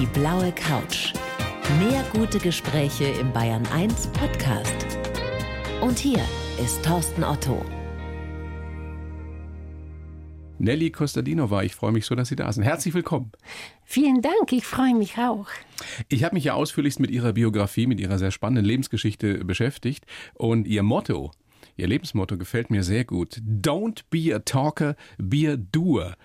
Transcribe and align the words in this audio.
Die 0.00 0.06
blaue 0.06 0.50
Couch. 0.50 1.12
Mehr 1.78 2.04
gute 2.12 2.40
Gespräche 2.40 3.04
im 3.04 3.32
Bayern 3.32 3.64
1 3.72 4.08
Podcast. 4.08 4.74
Und 5.80 6.00
hier 6.00 6.18
ist 6.60 6.84
Thorsten 6.84 7.22
Otto. 7.22 7.64
Nelly 10.58 10.90
Kostadinova, 10.90 11.62
ich 11.62 11.76
freue 11.76 11.92
mich 11.92 12.06
so, 12.06 12.16
dass 12.16 12.26
Sie 12.26 12.34
da 12.34 12.52
sind. 12.52 12.64
Herzlich 12.64 12.92
willkommen. 12.92 13.30
Vielen 13.84 14.20
Dank, 14.20 14.50
ich 14.50 14.66
freue 14.66 14.96
mich 14.96 15.16
auch. 15.18 15.46
Ich 16.08 16.24
habe 16.24 16.34
mich 16.34 16.42
ja 16.42 16.54
ausführlichst 16.54 16.98
mit 16.98 17.12
Ihrer 17.12 17.32
Biografie, 17.32 17.86
mit 17.86 18.00
Ihrer 18.00 18.18
sehr 18.18 18.32
spannenden 18.32 18.64
Lebensgeschichte 18.64 19.44
beschäftigt 19.44 20.06
und 20.34 20.66
Ihr 20.66 20.82
Motto, 20.82 21.30
Ihr 21.76 21.86
Lebensmotto 21.86 22.36
gefällt 22.36 22.68
mir 22.68 22.82
sehr 22.82 23.04
gut. 23.04 23.40
Don't 23.46 24.02
be 24.10 24.34
a 24.34 24.40
talker, 24.40 24.96
be 25.18 25.52
a 25.52 25.56
doer. 25.56 26.16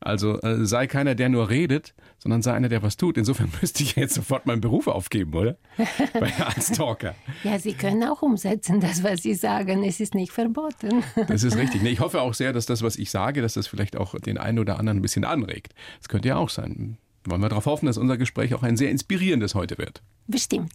Also 0.00 0.40
äh, 0.42 0.64
sei 0.66 0.86
keiner, 0.86 1.14
der 1.14 1.28
nur 1.28 1.48
redet, 1.48 1.94
sondern 2.18 2.42
sei 2.42 2.52
einer, 2.52 2.68
der 2.68 2.82
was 2.82 2.96
tut. 2.96 3.16
Insofern 3.16 3.50
müsste 3.60 3.82
ich 3.82 3.96
jetzt 3.96 4.14
sofort 4.14 4.46
meinen 4.46 4.60
Beruf 4.60 4.86
aufgeben, 4.86 5.34
oder? 5.34 5.56
als 6.54 6.72
Talker. 6.72 7.14
ja, 7.44 7.58
Sie 7.58 7.72
können 7.72 8.04
auch 8.04 8.22
umsetzen, 8.22 8.80
das, 8.80 9.02
was 9.02 9.22
Sie 9.22 9.34
sagen. 9.34 9.84
Es 9.84 10.00
ist 10.00 10.14
nicht 10.14 10.32
verboten. 10.32 11.02
das 11.28 11.42
ist 11.42 11.56
richtig. 11.56 11.82
Ich 11.82 12.00
hoffe 12.00 12.20
auch 12.20 12.34
sehr, 12.34 12.52
dass 12.52 12.66
das, 12.66 12.82
was 12.82 12.96
ich 12.96 13.10
sage, 13.10 13.42
dass 13.42 13.54
das 13.54 13.66
vielleicht 13.66 13.96
auch 13.96 14.18
den 14.18 14.38
einen 14.38 14.58
oder 14.58 14.78
anderen 14.78 14.98
ein 14.98 15.02
bisschen 15.02 15.24
anregt. 15.24 15.74
Das 15.98 16.08
könnte 16.08 16.28
ja 16.28 16.36
auch 16.36 16.50
sein. 16.50 16.98
Wollen 17.24 17.40
wir 17.40 17.48
darauf 17.48 17.66
hoffen, 17.66 17.86
dass 17.86 17.98
unser 17.98 18.16
Gespräch 18.16 18.54
auch 18.54 18.62
ein 18.62 18.76
sehr 18.76 18.90
inspirierendes 18.90 19.56
heute 19.56 19.78
wird. 19.78 20.02
Bestimmt. 20.28 20.72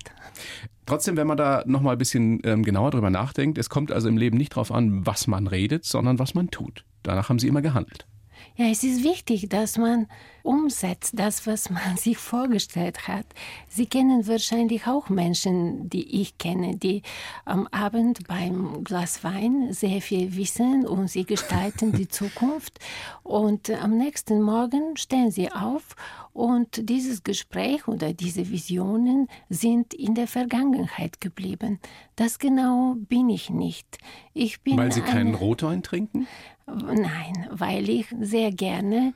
Trotzdem, 0.86 1.16
wenn 1.16 1.28
man 1.28 1.38
da 1.38 1.64
noch 1.66 1.82
mal 1.82 1.94
ein 1.94 1.98
bisschen 1.98 2.42
ähm, 2.44 2.64
genauer 2.64 2.92
drüber 2.92 3.10
nachdenkt, 3.10 3.58
es 3.58 3.70
kommt 3.70 3.92
also 3.92 4.10
im 4.10 4.18
Leben 4.18 4.38
nicht 4.38 4.54
darauf 4.54 4.72
an, 4.72 5.06
was 5.06 5.28
man 5.28 5.48
redet, 5.48 5.86
sondern 5.86 6.20
was 6.20 6.34
man 6.34 6.50
tut. 6.50 6.84
Danach 7.04 7.30
haben 7.30 7.40
Sie 7.40 7.48
immer 7.48 7.62
gehandelt. 7.62 8.06
Ja, 8.56 8.68
es 8.68 8.84
ist 8.84 9.04
wichtig, 9.04 9.50
dass 9.50 9.78
man 9.78 10.08
umsetzt, 10.44 11.14
das, 11.18 11.48
was 11.48 11.70
man 11.70 11.96
sich 11.98 12.18
vorgestellt 12.18 13.08
hat. 13.08 13.26
Sie 13.68 13.86
kennen 13.86 14.28
wahrscheinlich 14.28 14.88
auch 14.88 15.10
Menschen, 15.10 15.90
die 15.90 16.22
ich 16.22 16.38
kenne, 16.38 16.76
die 16.76 17.02
am 17.46 17.68
Abend 17.68 18.28
beim 18.28 18.84
Glas 18.84 19.24
Wein 19.24 19.72
sehr 19.72 20.02
viel 20.02 20.36
wissen 20.36 20.86
und 20.86 21.10
sie 21.10 21.26
gestalten 21.26 21.94
die 21.94 22.08
Zukunft. 22.10 22.80
Und 23.24 23.70
am 23.70 23.98
nächsten 23.98 24.42
Morgen 24.42 24.98
stehen 24.98 25.32
sie 25.32 25.52
auf 25.52 25.96
und 26.34 26.90
dieses 26.90 27.24
Gespräch 27.24 27.88
oder 27.88 28.14
diese 28.14 28.50
Visionen 28.50 29.28
sind 29.50 29.94
in 29.94 30.16
der 30.16 30.28
Vergangenheit 30.28 31.20
geblieben. 31.20 31.80
Das 32.16 32.40
genau 32.40 32.96
bin 32.98 33.30
ich 33.30 33.50
nicht. 33.50 33.98
Ich 34.34 34.62
bin 34.62 34.78
Weil 34.78 34.92
Sie 34.92 35.02
keinen 35.02 35.36
Rotwein 35.36 35.84
trinken? 35.84 36.28
Nein, 36.76 37.48
weil 37.52 37.90
ich 37.90 38.08
sehr 38.20 38.52
gerne 38.52 39.14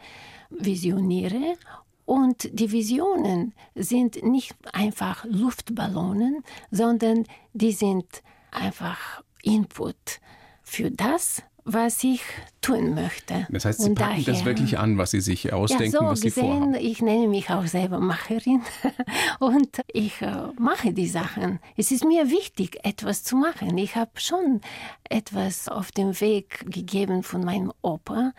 visioniere. 0.50 1.58
Und 2.06 2.50
die 2.60 2.72
Visionen 2.72 3.54
sind 3.74 4.24
nicht 4.24 4.56
einfach 4.74 5.26
Luftballonen, 5.26 6.44
sondern 6.70 7.26
die 7.54 7.72
sind 7.72 8.06
einfach 8.52 9.24
Input 9.42 10.20
für 10.62 10.92
das, 10.92 11.42
was 11.66 12.04
ich 12.04 12.22
tun 12.62 12.94
möchte. 12.94 13.48
Das 13.50 13.66
heißt, 13.66 13.82
Sie 13.82 13.90
und 13.90 13.96
packen 13.96 14.24
daher, 14.24 14.34
das 14.34 14.46
wirklich 14.46 14.78
an, 14.78 15.00
was 15.00 15.12
Sie 15.12 15.20
sich 15.20 15.52
ausdenken, 15.52 15.94
ja, 15.94 16.00
so 16.00 16.06
was 16.06 16.20
Sie 16.20 16.28
gesehen, 16.28 16.46
vorhaben. 16.46 16.76
Ich 16.76 17.02
nenne 17.02 17.28
mich 17.28 17.50
auch 17.50 17.66
selber 17.66 18.00
Macherin 18.00 18.62
und 19.40 19.82
ich 19.92 20.22
äh, 20.22 20.48
mache 20.60 20.94
die 20.94 21.08
Sachen. 21.08 21.60
Es 21.76 21.92
ist 21.92 22.06
mir 22.06 22.30
wichtig, 22.30 22.80
etwas 22.84 23.24
zu 23.24 23.36
machen. 23.36 23.78
Ich 23.80 23.96
habe 23.96 24.12
schon 24.16 24.62
etwas 25.10 25.68
auf 25.68 25.92
dem 25.92 26.20
Weg 26.22 26.72
gegeben 26.72 27.24
von 27.24 27.44
meinem 27.44 27.74
Opa 27.82 28.34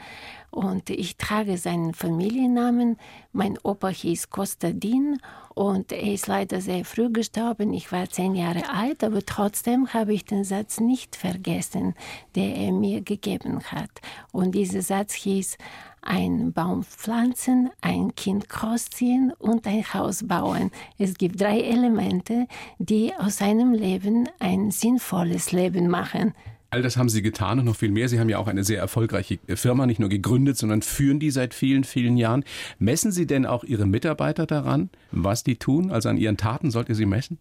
und 0.57 0.89
ich 0.89 1.19
trage 1.19 1.59
seinen 1.59 1.93
Familiennamen. 1.93 2.97
Mein 3.33 3.59
Opa 3.63 3.89
hieß 3.89 4.31
Kostadin 4.31 5.19
und 5.55 5.93
er 5.93 6.15
ist 6.15 6.29
leider 6.29 6.63
sehr 6.63 6.87
früh 6.87 7.11
gestorben. 7.11 7.75
Ich 7.75 7.93
war 7.93 8.09
zehn 8.09 8.35
Jahre 8.35 8.71
alt, 8.71 9.05
aber 9.05 9.25
trotzdem 9.25 9.93
habe 9.93 10.15
ich 10.15 10.25
den 10.25 10.45
Satz 10.45 10.81
nicht 10.81 11.15
vergessen, 11.15 11.95
der 12.37 12.57
er 12.57 12.73
mir 12.73 13.03
gegeben 13.03 13.63
hat. 13.65 13.91
Und 14.33 14.55
dieser 14.55 14.81
Satz 14.81 15.13
hieß, 15.13 15.59
ein 16.01 16.55
Baum 16.55 16.85
pflanzen, 16.85 17.69
ein 17.83 18.15
Kind 18.15 18.49
großziehen 18.49 19.35
und 19.39 19.67
ein 19.67 19.85
Haus 19.93 20.27
bauen. 20.27 20.71
Es 20.97 21.19
gibt 21.19 21.39
drei 21.39 21.61
Elemente, 21.61 22.47
die 22.79 23.13
aus 23.15 23.43
einem 23.43 23.75
Leben 23.75 24.27
ein 24.39 24.71
sinnvolles 24.71 25.53
Leben 25.53 25.89
machen. 25.89 26.33
All 26.71 26.83
das 26.83 26.97
haben 26.97 27.09
Sie 27.09 27.23
getan 27.23 27.61
und 27.61 27.65
noch 27.65 27.77
viel 27.77 27.91
mehr. 27.91 28.09
Sie 28.09 28.19
haben 28.19 28.29
ja 28.29 28.39
auch 28.39 28.49
eine 28.49 28.65
sehr 28.65 28.81
erfolgreiche 28.81 29.39
Firma 29.55 29.87
nicht 29.87 30.01
nur 30.01 30.09
gegründet, 30.09 30.57
sondern 30.57 30.83
führen 30.83 31.21
die 31.21 31.31
seit 31.31 31.55
vielen, 31.55 31.85
vielen 31.85 32.17
Jahren. 32.17 32.45
Messen 32.79 33.13
Sie 33.13 33.27
denn 33.27 33.47
auch 33.47 33.63
Ihre 33.63 33.87
Mitarbeiter 33.87 34.47
daran, 34.47 34.91
was 35.13 35.45
die 35.45 35.57
tun? 35.57 35.93
Also 35.93 36.09
an 36.09 36.17
Ihren 36.17 36.37
Taten 36.37 36.73
sollt 36.73 36.89
ihr 36.89 36.97
sie 36.97 37.07
messen? 37.07 37.39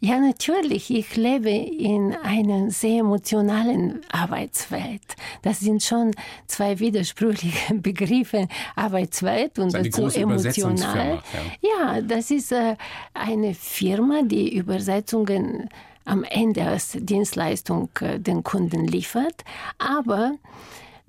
Ja, 0.00 0.18
natürlich. 0.18 0.90
Ich 0.90 1.16
lebe 1.16 1.50
in 1.50 2.16
einer 2.22 2.70
sehr 2.70 3.00
emotionalen 3.00 4.00
Arbeitswelt. 4.10 5.02
Das 5.42 5.60
sind 5.60 5.82
schon 5.82 6.12
zwei 6.46 6.78
widersprüchliche 6.78 7.74
Begriffe. 7.74 8.48
Arbeitswelt 8.74 9.58
und 9.58 9.74
dazu 9.74 10.08
emotional. 10.08 11.22
Ja. 11.60 11.94
ja. 11.96 12.00
das 12.00 12.30
ist 12.30 12.52
äh, 12.52 12.76
eine 13.12 13.54
Firma, 13.54 14.22
die 14.22 14.56
Übersetzungen 14.56 15.68
am 16.04 16.24
Ende 16.24 16.62
als 16.62 16.96
Dienstleistung 16.98 17.90
äh, 18.00 18.18
den 18.18 18.42
Kunden 18.42 18.86
liefert. 18.86 19.44
Aber 19.78 20.32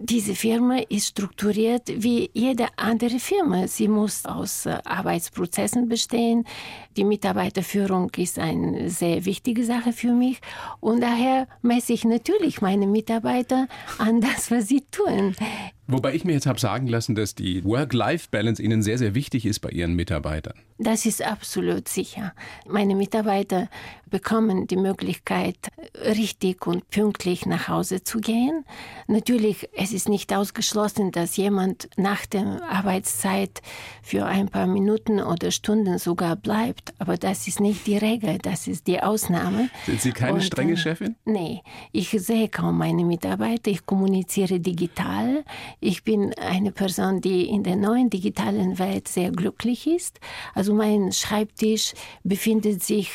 diese 0.05 0.35
Firma 0.35 0.79
ist 0.89 1.07
strukturiert 1.07 1.83
wie 1.95 2.29
jede 2.33 2.67
andere 2.75 3.19
Firma. 3.19 3.67
Sie 3.67 3.87
muss 3.87 4.25
aus 4.25 4.65
äh, 4.65 4.77
Arbeitsprozessen 4.83 5.87
bestehen. 5.87 6.45
Die 6.97 7.05
Mitarbeiterführung 7.05 8.11
ist 8.17 8.37
eine 8.37 8.89
sehr 8.89 9.23
wichtige 9.23 9.63
Sache 9.63 9.93
für 9.93 10.11
mich. 10.11 10.41
Und 10.79 11.01
daher 11.01 11.47
messe 11.61 11.93
ich 11.93 12.03
natürlich 12.03 12.61
meine 12.61 12.87
Mitarbeiter 12.87 13.67
an 13.97 14.19
das, 14.19 14.51
was 14.51 14.67
sie 14.67 14.81
tun. 14.91 15.35
Wobei 15.88 16.13
ich 16.13 16.23
mir 16.23 16.31
jetzt 16.31 16.45
habe 16.45 16.59
sagen 16.59 16.88
lassen, 16.88 17.13
dass 17.13 17.35
die 17.35 17.63
Work-Life-Balance 17.66 18.61
Ihnen 18.61 18.81
sehr, 18.81 18.97
sehr 18.97 19.16
wichtig 19.16 19.45
ist 19.45 19.59
bei 19.59 19.69
Ihren 19.69 19.95
Mitarbeitern. 19.95 20.53
Das 20.77 21.05
ist 21.05 21.21
absolut 21.21 21.88
sicher. 21.88 22.33
Meine 22.67 22.95
Mitarbeiter 22.95 23.69
bekommen 24.09 24.67
die 24.67 24.77
Möglichkeit, 24.77 25.57
richtig 26.05 26.67
und 26.67 26.89
pünktlich 26.89 27.45
nach 27.45 27.67
Hause 27.67 28.03
zu 28.03 28.19
gehen. 28.19 28.63
Natürlich, 29.07 29.67
es 29.75 29.91
ist 29.91 30.07
nicht 30.07 30.31
ausgeschlossen, 30.33 31.11
dass 31.11 31.35
jemand 31.35 31.89
nach 31.97 32.25
der 32.27 32.61
Arbeitszeit 32.69 33.61
für 34.03 34.25
ein 34.25 34.50
paar 34.50 34.67
Minuten 34.67 35.19
oder 35.19 35.51
Stunden 35.51 35.97
sogar 35.97 36.35
bleibt. 36.35 36.94
Aber 37.00 37.17
das 37.17 37.47
ist 37.47 37.59
nicht 37.59 37.88
die 37.88 37.97
Regel, 37.97 38.38
das 38.38 38.67
ist 38.67 38.88
die 38.88 39.01
Ausnahme. 39.01 39.69
Sind 39.85 40.01
Sie 40.01 40.11
keine 40.11 40.35
und, 40.35 40.44
strenge 40.44 40.77
Chefin? 40.77 41.15
Nee, 41.25 41.61
ich 41.91 42.09
sehe 42.09 42.50
kaum 42.50 42.77
meine 42.77 43.03
Mitarbeiter. 43.03 43.71
Ich 43.71 43.85
kommuniziere 43.85 44.59
digital. 44.59 45.44
Ich 45.83 46.05
bin 46.05 46.33
eine 46.35 46.71
Person, 46.71 47.19
die 47.19 47.49
in 47.49 47.63
der 47.63 47.75
neuen 47.75 48.09
digitalen 48.09 48.79
Welt 48.79 49.09
sehr 49.09 49.31
glücklich 49.31 49.85
ist. 49.85 50.21
Also 50.53 50.73
mein 50.73 51.11
Schreibtisch 51.11 51.94
befindet 52.23 52.81
sich 52.81 53.09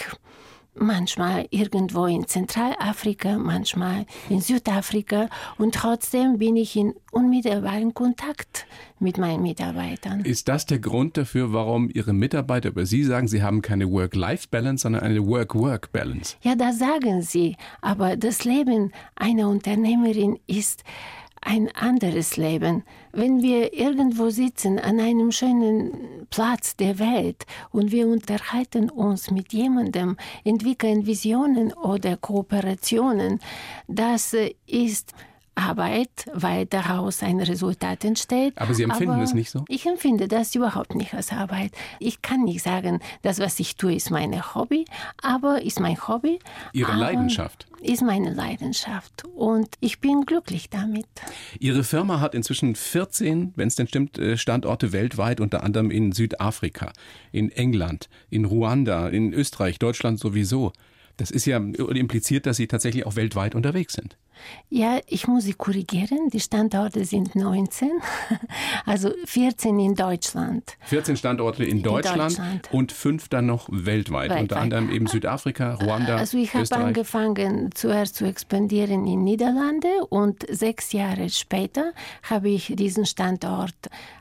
manchmal 0.75 1.47
irgendwo 1.51 2.05
in 2.05 2.27
Zentralafrika, 2.27 3.39
manchmal 3.39 4.05
in 4.29 4.43
Südafrika 4.43 5.29
und 5.57 5.75
trotzdem 5.75 6.39
bin 6.39 6.57
ich 6.57 6.77
in 6.77 6.95
unmittelbaren 7.11 7.95
Kontakt 7.95 8.67
mit 9.01 9.17
meinen 9.17 9.43
Mitarbeitern. 9.43 10.21
Ist 10.21 10.49
das 10.49 10.67
der 10.67 10.79
Grund 10.79 11.17
dafür, 11.17 11.55
warum 11.55 11.89
Ihre 11.93 12.13
Mitarbeiter 12.13 12.69
über 12.69 12.85
Sie 12.85 13.03
sagen, 13.03 13.29
Sie 13.29 13.43
haben 13.43 13.63
keine 13.63 13.91
Work-Life-Balance, 13.91 14.83
sondern 14.83 15.03
eine 15.03 15.27
Work-Work-Balance? 15.27 16.37
Ja, 16.43 16.55
das 16.55 16.79
sagen 16.79 17.23
Sie, 17.23 17.57
aber 17.81 18.17
das 18.17 18.45
Leben 18.45 18.93
einer 19.17 19.49
Unternehmerin 19.49 20.39
ist 20.47 20.85
ein 21.41 21.71
anderes 21.75 22.37
Leben. 22.37 22.85
Wenn 23.13 23.43
wir 23.43 23.73
irgendwo 23.73 24.31
sitzen 24.31 24.79
an 24.79 25.01
einem 25.01 25.33
schönen 25.33 26.27
Platz 26.31 26.77
der 26.77 26.99
Welt 26.99 27.47
und 27.71 27.93
wir 27.93 28.07
unterhalten 28.09 28.91
uns 28.91 29.31
mit 29.31 29.53
jemandem, 29.53 30.17
entwickeln 30.45 31.07
Visionen 31.07 31.73
oder 31.73 32.17
Kooperationen, 32.17 33.41
das 33.87 34.35
ist 34.67 35.15
Arbeit, 35.59 36.27
weil 36.33 36.67
daraus 36.67 37.23
ein 37.23 37.41
Resultat 37.41 38.05
entsteht. 38.05 38.55
Aber 38.57 38.75
Sie 38.75 38.85
empfinden 38.85 39.15
Aber 39.15 39.23
es 39.23 39.35
nicht 39.35 39.51
so? 39.51 39.65
Ich 39.69 39.87
empfinde 39.87 40.29
das 40.29 40.55
überhaupt 40.55 40.95
nicht 40.95 41.15
als 41.15 41.33
Arbeit. 41.33 41.73
Ich 41.99 42.23
kann 42.23 42.45
nicht 42.45 42.63
sagen, 42.63 43.01
das, 43.23 43.41
was 43.41 43.59
ich 43.61 43.77
tue, 43.77 43.95
ist 43.95 44.11
mein 44.11 44.55
Hobby, 44.55 44.85
aber 45.23 45.63
ist 45.63 45.81
mein 45.81 45.97
Hobby. 46.07 46.39
Ihre 46.73 46.95
Leidenschaft? 46.95 47.67
Ist 47.81 48.03
meine 48.03 48.33
Leidenschaft 48.33 49.25
und 49.37 49.69
ich 49.81 50.01
bin 50.01 50.23
glücklich 50.23 50.71
damit. 50.71 51.07
Ihre 51.59 51.85
Firma 51.85 52.21
hat 52.21 52.35
inzwischen 52.35 52.75
14, 52.75 53.53
wenn 53.57 53.69
es 53.69 53.77
denn 53.77 53.87
stimmt, 53.89 54.19
äh, 54.19 54.37
Standorte 54.37 54.93
weltweit, 54.93 55.41
unter 55.41 55.63
anderem 55.63 55.91
in 55.91 56.13
Südafrika, 56.13 56.93
in 57.33 57.51
England, 57.51 58.09
in 58.31 58.45
Ruanda, 58.45 59.09
in 59.09 59.33
Österreich, 59.33 59.79
Deutschland 59.79 60.19
sowieso. 60.19 60.73
Das 61.19 61.33
ist 61.33 61.47
ja 61.47 61.59
impliziert, 61.59 62.47
dass 62.47 62.57
Sie 62.57 62.69
tatsächlich 62.69 63.05
auch 63.05 63.17
weltweit 63.17 63.55
unterwegs 63.57 63.95
sind. 63.95 64.17
Ja, 64.71 64.99
ich 65.07 65.27
muss 65.27 65.45
Sie 65.45 65.55
korrigieren. 65.55 66.29
Die 66.31 66.41
Standorte 66.41 67.05
sind 67.05 67.35
19, 67.35 67.91
also 68.87 69.13
14 69.25 69.79
in 69.79 69.95
Deutschland. 69.95 70.77
14 70.83 71.17
Standorte 71.17 71.65
in 71.65 71.83
Deutschland, 71.83 72.17
in 72.17 72.37
Deutschland. 72.37 72.73
und 72.73 72.93
fünf 72.93 73.29
dann 73.29 73.47
noch 73.47 73.69
weltweit, 73.71 74.31
weltweit. 74.31 74.43
unter 74.43 74.61
anderem 74.61 74.91
eben 74.91 75.07
Südafrika, 75.07 75.75
Ruanda. 75.75 76.17
Also 76.17 76.37
ich 76.39 76.55
habe 76.55 76.67
angefangen 76.77 77.71
zuerst 77.75 78.17
zu 78.17 78.27
expandieren 78.27 79.07
in 79.07 79.25
Niederlande 79.25 79.89
und 80.11 80.45
sechs 80.51 80.93
Jahre 80.93 81.31
später 81.31 81.93
habe 82.23 82.51
ich 82.51 82.73
diesen 82.77 83.07
Standort 83.07 83.75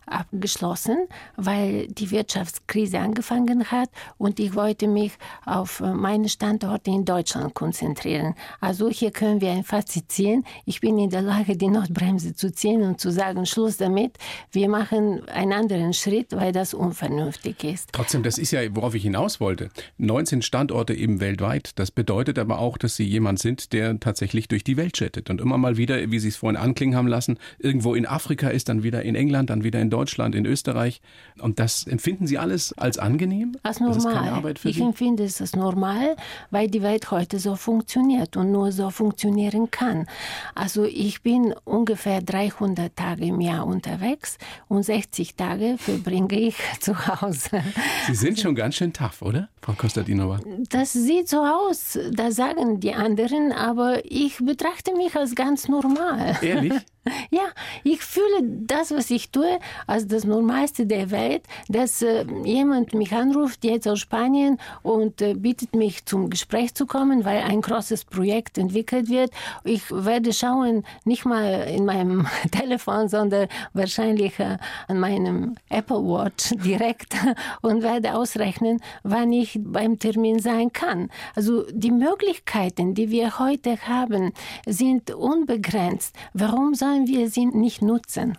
abgeschlossen, 0.07 1.07
weil 1.35 1.87
die 1.87 2.11
Wirtschaftskrise 2.11 2.99
angefangen 2.99 3.71
hat 3.71 3.89
und 4.17 4.39
ich 4.39 4.55
wollte 4.55 4.87
mich 4.87 5.13
auf 5.45 5.79
meine 5.79 6.29
Standorte 6.29 6.91
in 6.91 7.05
Deutschland 7.05 7.53
konzentrieren. 7.53 8.35
Also 8.59 8.89
hier 8.89 9.11
können 9.11 9.41
wir 9.41 9.51
ein 9.51 9.63
Fazit 9.63 10.11
ziehen. 10.11 10.45
Ich 10.65 10.81
bin 10.81 10.97
in 10.97 11.09
der 11.09 11.21
Lage, 11.21 11.57
die 11.57 11.67
Notbremse 11.67 12.35
zu 12.35 12.51
ziehen 12.51 12.81
und 12.83 12.99
zu 12.99 13.11
sagen, 13.11 13.45
Schluss 13.45 13.77
damit. 13.77 14.17
Wir 14.51 14.69
machen 14.69 15.27
einen 15.29 15.53
anderen 15.53 15.93
Schritt, 15.93 16.31
weil 16.31 16.51
das 16.51 16.73
unvernünftig 16.73 17.63
ist. 17.63 17.89
Trotzdem, 17.91 18.23
das 18.23 18.37
ist 18.37 18.51
ja, 18.51 18.61
worauf 18.75 18.95
ich 18.95 19.03
hinaus 19.03 19.39
wollte. 19.39 19.69
19 19.97 20.41
Standorte 20.41 20.93
eben 20.93 21.19
weltweit. 21.19 21.71
Das 21.79 21.91
bedeutet 21.91 22.39
aber 22.39 22.59
auch, 22.59 22.77
dass 22.77 22.95
Sie 22.95 23.03
jemand 23.03 23.39
sind, 23.39 23.73
der 23.73 23.99
tatsächlich 23.99 24.47
durch 24.47 24.63
die 24.63 24.77
Welt 24.77 24.99
jettet 24.99 25.29
und 25.29 25.41
immer 25.41 25.57
mal 25.57 25.77
wieder, 25.77 26.11
wie 26.11 26.19
Sie 26.19 26.29
es 26.29 26.37
vorhin 26.37 26.57
anklingen 26.57 26.95
haben 26.95 27.07
lassen, 27.07 27.39
irgendwo 27.59 27.95
in 27.95 28.05
Afrika 28.05 28.49
ist, 28.49 28.69
dann 28.69 28.83
wieder 28.83 29.01
in 29.03 29.15
England, 29.15 29.49
dann 29.49 29.63
wieder 29.63 29.79
in 29.79 29.89
Deutschland, 29.89 29.96
in 30.05 30.45
Österreich. 30.45 31.01
Und 31.39 31.59
das 31.59 31.85
empfinden 31.85 32.27
Sie 32.27 32.37
alles 32.37 32.73
als 32.77 32.97
angenehm? 32.97 33.55
Als 33.63 33.79
normal. 33.79 33.95
Das 33.95 34.05
ist 34.05 34.11
keine 34.11 34.31
Arbeit 34.31 34.59
für 34.59 34.69
ich 34.69 34.77
Sie? 34.77 34.81
empfinde 34.81 35.23
es 35.23 35.41
als 35.41 35.55
normal, 35.55 36.15
weil 36.51 36.67
die 36.67 36.81
Welt 36.81 37.11
heute 37.11 37.39
so 37.39 37.55
funktioniert 37.55 38.37
und 38.37 38.51
nur 38.51 38.71
so 38.71 38.89
funktionieren 38.89 39.71
kann. 39.71 40.07
Also 40.55 40.83
ich 40.83 41.21
bin 41.21 41.53
ungefähr 41.65 42.21
300 42.21 42.95
Tage 42.95 43.25
im 43.25 43.41
Jahr 43.41 43.65
unterwegs 43.65 44.37
und 44.67 44.83
60 44.83 45.35
Tage 45.35 45.77
verbringe 45.77 46.39
ich 46.39 46.55
zu 46.79 46.95
Hause. 47.07 47.61
Sie 48.07 48.15
sind 48.15 48.39
schon 48.39 48.55
ganz 48.55 48.75
schön 48.75 48.93
tough, 48.93 49.21
oder, 49.21 49.49
Frau 49.61 49.73
Kostadinova? 49.73 50.39
Das 50.69 50.93
sieht 50.93 51.29
so 51.29 51.37
aus, 51.37 51.97
das 52.11 52.35
sagen 52.35 52.79
die 52.79 52.93
anderen, 52.93 53.51
aber 53.51 54.01
ich 54.05 54.37
betrachte 54.37 54.93
mich 54.95 55.15
als 55.15 55.35
ganz 55.35 55.67
normal. 55.67 56.37
Ehrlich? 56.41 56.73
Ja, 57.29 57.43
ich 57.85 58.01
fühle 58.01 58.43
das, 58.43 58.91
was 58.91 59.09
ich 59.09 59.31
tue, 59.31 59.59
als 59.87 60.07
das 60.07 60.25
Normalste 60.25 60.85
der 60.85 61.09
Welt, 61.11 61.43
dass 61.69 62.01
äh, 62.01 62.25
jemand 62.43 62.93
mich 62.93 63.13
anruft, 63.13 63.63
jetzt 63.63 63.87
aus 63.87 63.99
Spanien, 63.99 64.59
und 64.83 65.21
äh, 65.21 65.33
bittet 65.33 65.75
mich 65.75 66.05
zum 66.05 66.29
Gespräch 66.29 66.73
zu 66.75 66.85
kommen, 66.85 67.25
weil 67.25 67.41
ein 67.41 67.61
großes 67.61 68.05
Projekt 68.05 68.57
entwickelt 68.57 69.09
wird. 69.09 69.31
Ich 69.63 69.89
werde 69.89 70.33
schauen, 70.33 70.83
nicht 71.05 71.25
mal 71.25 71.67
in 71.67 71.85
meinem 71.85 72.27
Telefon, 72.51 73.09
sondern 73.09 73.47
wahrscheinlich 73.73 74.39
äh, 74.39 74.57
an 74.87 74.99
meinem 74.99 75.55
Apple 75.69 76.03
Watch 76.03 76.51
direkt 76.63 77.15
und 77.61 77.81
werde 77.81 78.15
ausrechnen, 78.15 78.81
wann 79.03 79.31
ich 79.31 79.59
beim 79.61 79.97
Termin 79.99 80.39
sein 80.39 80.71
kann. 80.73 81.09
Also 81.35 81.65
die 81.71 81.91
Möglichkeiten, 81.91 82.93
die 82.93 83.09
wir 83.09 83.39
heute 83.39 83.77
haben, 83.87 84.33
sind 84.65 85.11
unbegrenzt. 85.11 86.15
Warum 86.33 86.73
sollen 86.73 87.07
wir 87.07 87.29
sie 87.29 87.45
nicht 87.45 87.81
nutzen? 87.81 88.37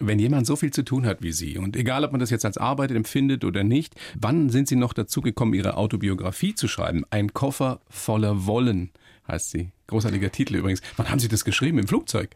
Wenn 0.00 0.18
jemand 0.18 0.46
so 0.46 0.56
viel 0.56 0.72
zu 0.72 0.82
tun 0.82 1.06
hat 1.06 1.22
wie 1.22 1.32
Sie 1.32 1.58
und 1.58 1.76
egal, 1.76 2.04
ob 2.04 2.12
man 2.12 2.20
das 2.20 2.30
jetzt 2.30 2.46
als 2.46 2.56
Arbeit 2.56 2.90
empfindet 2.90 3.44
oder 3.44 3.62
nicht, 3.62 3.94
wann 4.18 4.48
sind 4.48 4.66
Sie 4.66 4.76
noch 4.76 4.94
dazu 4.94 5.20
gekommen, 5.20 5.52
Ihre 5.52 5.76
Autobiografie 5.76 6.54
zu 6.54 6.68
schreiben? 6.68 7.04
Ein 7.10 7.34
Koffer 7.34 7.80
voller 7.88 8.46
Wollen 8.46 8.90
heißt 9.28 9.50
sie. 9.50 9.70
Großartiger 9.86 10.30
Titel 10.30 10.56
übrigens. 10.56 10.82
Wann 10.96 11.10
haben 11.10 11.18
Sie 11.18 11.28
das 11.28 11.44
geschrieben? 11.44 11.78
Im 11.78 11.88
Flugzeug? 11.88 12.30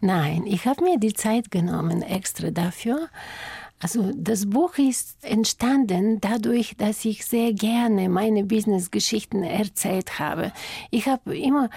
Nein, 0.00 0.46
ich 0.46 0.66
habe 0.66 0.82
mir 0.82 0.98
die 0.98 1.12
Zeit 1.12 1.50
genommen 1.50 2.02
extra 2.02 2.50
dafür. 2.50 3.08
Also 3.82 4.12
das 4.14 4.48
Buch 4.48 4.76
ist 4.76 5.16
entstanden 5.22 6.20
dadurch, 6.20 6.74
dass 6.76 7.02
ich 7.06 7.24
sehr 7.24 7.54
gerne 7.54 8.10
meine 8.10 8.44
Business-Geschichten 8.44 9.42
erzählt 9.42 10.18
habe. 10.18 10.52
Ich 10.90 11.06
habe 11.08 11.36
immer 11.36 11.70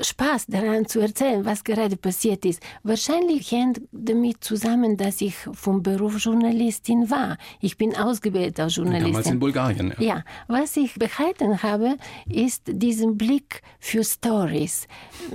Spaß 0.00 0.46
daran 0.46 0.86
zu 0.86 1.00
erzählen, 1.00 1.44
was 1.44 1.62
gerade 1.62 1.96
passiert 1.96 2.46
ist. 2.46 2.62
Wahrscheinlich 2.82 3.52
hängt 3.52 3.82
damit 3.92 4.42
zusammen, 4.42 4.96
dass 4.96 5.20
ich 5.20 5.34
vom 5.34 5.82
Beruf 5.82 6.16
Journalistin 6.18 7.10
war. 7.10 7.36
Ich 7.60 7.76
bin 7.76 7.94
ausgebildet 7.94 8.58
als 8.58 8.76
Journalistin. 8.76 9.12
Damals 9.12 9.30
in 9.30 9.38
Bulgarien. 9.38 9.94
Ja. 9.98 10.04
ja, 10.06 10.24
was 10.48 10.78
ich 10.78 10.94
behalten 10.94 11.62
habe, 11.62 11.96
ist 12.26 12.62
diesen 12.66 13.18
Blick 13.18 13.60
für 13.78 14.02
Stories. 14.02 14.88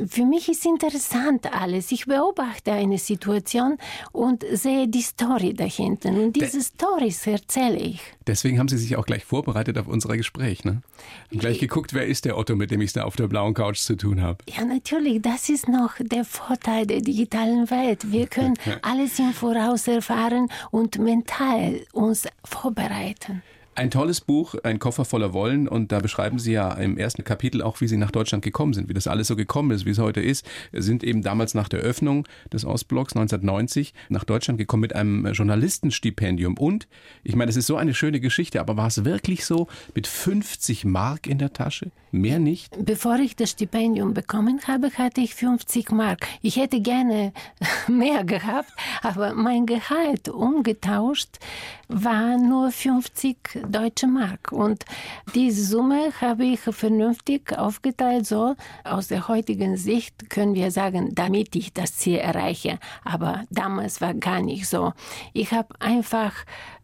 Für 0.07 0.25
mich 0.25 0.49
ist 0.49 0.65
interessant 0.65 1.53
alles. 1.53 1.91
Ich 1.91 2.05
beobachte 2.07 2.71
eine 2.71 2.97
Situation 2.97 3.77
und 4.11 4.43
sehe 4.51 4.87
die 4.87 5.03
Story 5.03 5.53
dahinter. 5.53 6.14
Und 6.15 6.33
diese 6.37 6.61
Stories 6.61 7.27
erzähle 7.27 7.77
ich. 7.77 7.99
Deswegen 8.25 8.57
haben 8.57 8.69
Sie 8.69 8.77
sich 8.77 8.95
auch 8.95 9.05
gleich 9.05 9.25
vorbereitet 9.25 9.77
auf 9.77 9.87
unser 9.87 10.15
Gespräch, 10.15 10.63
ne? 10.63 10.81
Und 11.29 11.39
gleich 11.39 11.59
geguckt, 11.59 11.93
wer 11.93 12.05
ist 12.05 12.23
der 12.23 12.37
Otto, 12.37 12.55
mit 12.55 12.71
dem 12.71 12.79
ich 12.79 12.87
es 12.87 12.93
da 12.93 13.03
auf 13.03 13.17
der 13.17 13.27
blauen 13.27 13.53
Couch 13.53 13.79
zu 13.79 13.97
tun 13.97 14.21
habe. 14.21 14.37
Ja, 14.47 14.63
natürlich. 14.63 15.21
Das 15.21 15.49
ist 15.49 15.67
noch 15.67 15.95
der 15.99 16.23
Vorteil 16.23 16.87
der 16.87 17.01
digitalen 17.01 17.69
Welt. 17.69 18.13
Wir 18.13 18.27
können 18.27 18.53
alles 18.81 19.19
im 19.19 19.33
Voraus 19.33 19.89
erfahren 19.89 20.47
und 20.71 20.99
mental 20.99 21.81
uns 21.91 22.23
vorbereiten. 22.45 23.43
Ein 23.77 23.91
tolles 23.91 24.21
Buch, 24.21 24.55
ein 24.63 24.79
Koffer 24.79 25.03
voller 25.03 25.33
Wollen 25.33 25.67
und 25.67 25.91
da 25.91 25.99
beschreiben 25.99 26.39
Sie 26.39 26.53
ja 26.53 26.71
im 26.75 26.97
ersten 26.97 27.25
Kapitel 27.25 27.61
auch, 27.61 27.81
wie 27.81 27.89
Sie 27.89 27.97
nach 27.97 28.09
Deutschland 28.09 28.41
gekommen 28.41 28.71
sind, 28.71 28.87
wie 28.87 28.93
das 28.93 29.05
alles 29.05 29.27
so 29.27 29.35
gekommen 29.35 29.71
ist, 29.71 29.85
wie 29.85 29.89
es 29.89 29.99
heute 29.99 30.21
ist. 30.21 30.49
Sie 30.71 30.81
sind 30.81 31.03
eben 31.03 31.21
damals 31.23 31.55
nach 31.55 31.67
der 31.67 31.81
Öffnung 31.81 32.25
des 32.53 32.63
Ostblocks 32.63 33.17
1990 33.17 33.93
nach 34.07 34.23
Deutschland 34.23 34.59
gekommen 34.59 34.79
mit 34.79 34.95
einem 34.95 35.27
Journalistenstipendium 35.27 36.57
und, 36.57 36.87
ich 37.25 37.35
meine, 37.35 37.49
es 37.49 37.57
ist 37.57 37.67
so 37.67 37.75
eine 37.75 37.93
schöne 37.93 38.21
Geschichte, 38.21 38.61
aber 38.61 38.77
war 38.77 38.87
es 38.87 39.03
wirklich 39.03 39.45
so 39.45 39.67
mit 39.93 40.07
50 40.07 40.85
Mark 40.85 41.27
in 41.27 41.37
der 41.37 41.51
Tasche? 41.51 41.91
Mehr 42.11 42.39
nicht? 42.39 42.73
Bevor 42.79 43.17
ich 43.17 43.35
das 43.35 43.51
Stipendium 43.51 44.13
bekommen 44.13 44.61
habe, 44.69 44.89
hatte 44.91 45.19
ich 45.19 45.35
50 45.35 45.91
Mark. 45.91 46.27
Ich 46.41 46.55
hätte 46.55 46.79
gerne 46.79 47.33
mehr 47.89 48.23
gehabt, 48.23 48.71
aber 49.01 49.33
mein 49.33 49.65
Gehalt 49.65 50.29
umgetauscht 50.29 51.39
war 51.87 52.37
nur 52.37 52.71
50 52.71 53.65
deutsche 53.69 54.07
Mark. 54.07 54.51
Und 54.51 54.85
diese 55.33 55.63
Summe 55.63 56.11
habe 56.21 56.45
ich 56.45 56.59
vernünftig 56.59 57.57
aufgeteilt. 57.57 58.25
So 58.25 58.55
aus 58.83 59.07
der 59.07 59.27
heutigen 59.27 59.77
Sicht 59.77 60.29
können 60.29 60.55
wir 60.55 60.71
sagen, 60.71 61.13
damit 61.13 61.55
ich 61.55 61.73
das 61.73 61.95
Ziel 61.95 62.17
erreiche. 62.17 62.79
Aber 63.03 63.43
damals 63.49 64.01
war 64.01 64.13
gar 64.13 64.41
nicht 64.41 64.67
so. 64.67 64.93
Ich 65.33 65.51
habe 65.51 65.75
einfach 65.79 66.33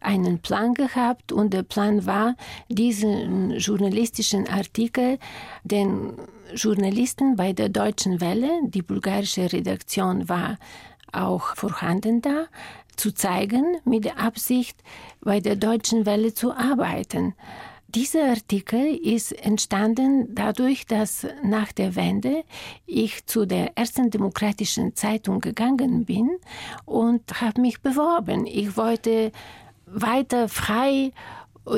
einen 0.00 0.40
Plan 0.40 0.74
gehabt 0.74 1.32
und 1.32 1.54
der 1.54 1.62
Plan 1.62 2.06
war, 2.06 2.36
diesen 2.68 3.52
journalistischen 3.52 4.48
Artikel 4.48 5.18
den 5.64 6.14
Journalisten 6.54 7.36
bei 7.36 7.52
der 7.52 7.68
Deutschen 7.68 8.20
Welle, 8.20 8.50
die 8.64 8.82
bulgarische 8.82 9.52
Redaktion 9.52 10.28
war 10.28 10.58
auch 11.12 11.56
vorhanden 11.56 12.22
da, 12.22 12.46
zu 12.96 13.12
zeigen, 13.12 13.78
mit 13.84 14.04
der 14.04 14.18
Absicht, 14.18 14.82
bei 15.20 15.40
der 15.40 15.56
Deutschen 15.56 16.06
Welle 16.06 16.34
zu 16.34 16.52
arbeiten. 16.52 17.34
Dieser 17.94 18.30
Artikel 18.30 18.96
ist 18.96 19.32
entstanden 19.32 20.34
dadurch, 20.34 20.86
dass 20.86 21.26
nach 21.42 21.72
der 21.72 21.94
Wende 21.94 22.44
ich 22.86 23.26
zu 23.26 23.44
der 23.44 23.76
ersten 23.76 24.10
demokratischen 24.10 24.96
Zeitung 24.96 25.40
gegangen 25.40 26.06
bin 26.06 26.30
und 26.86 27.42
habe 27.42 27.60
mich 27.60 27.82
beworben. 27.82 28.46
Ich 28.46 28.78
wollte 28.78 29.30
weiter 29.84 30.48
frei 30.48 31.12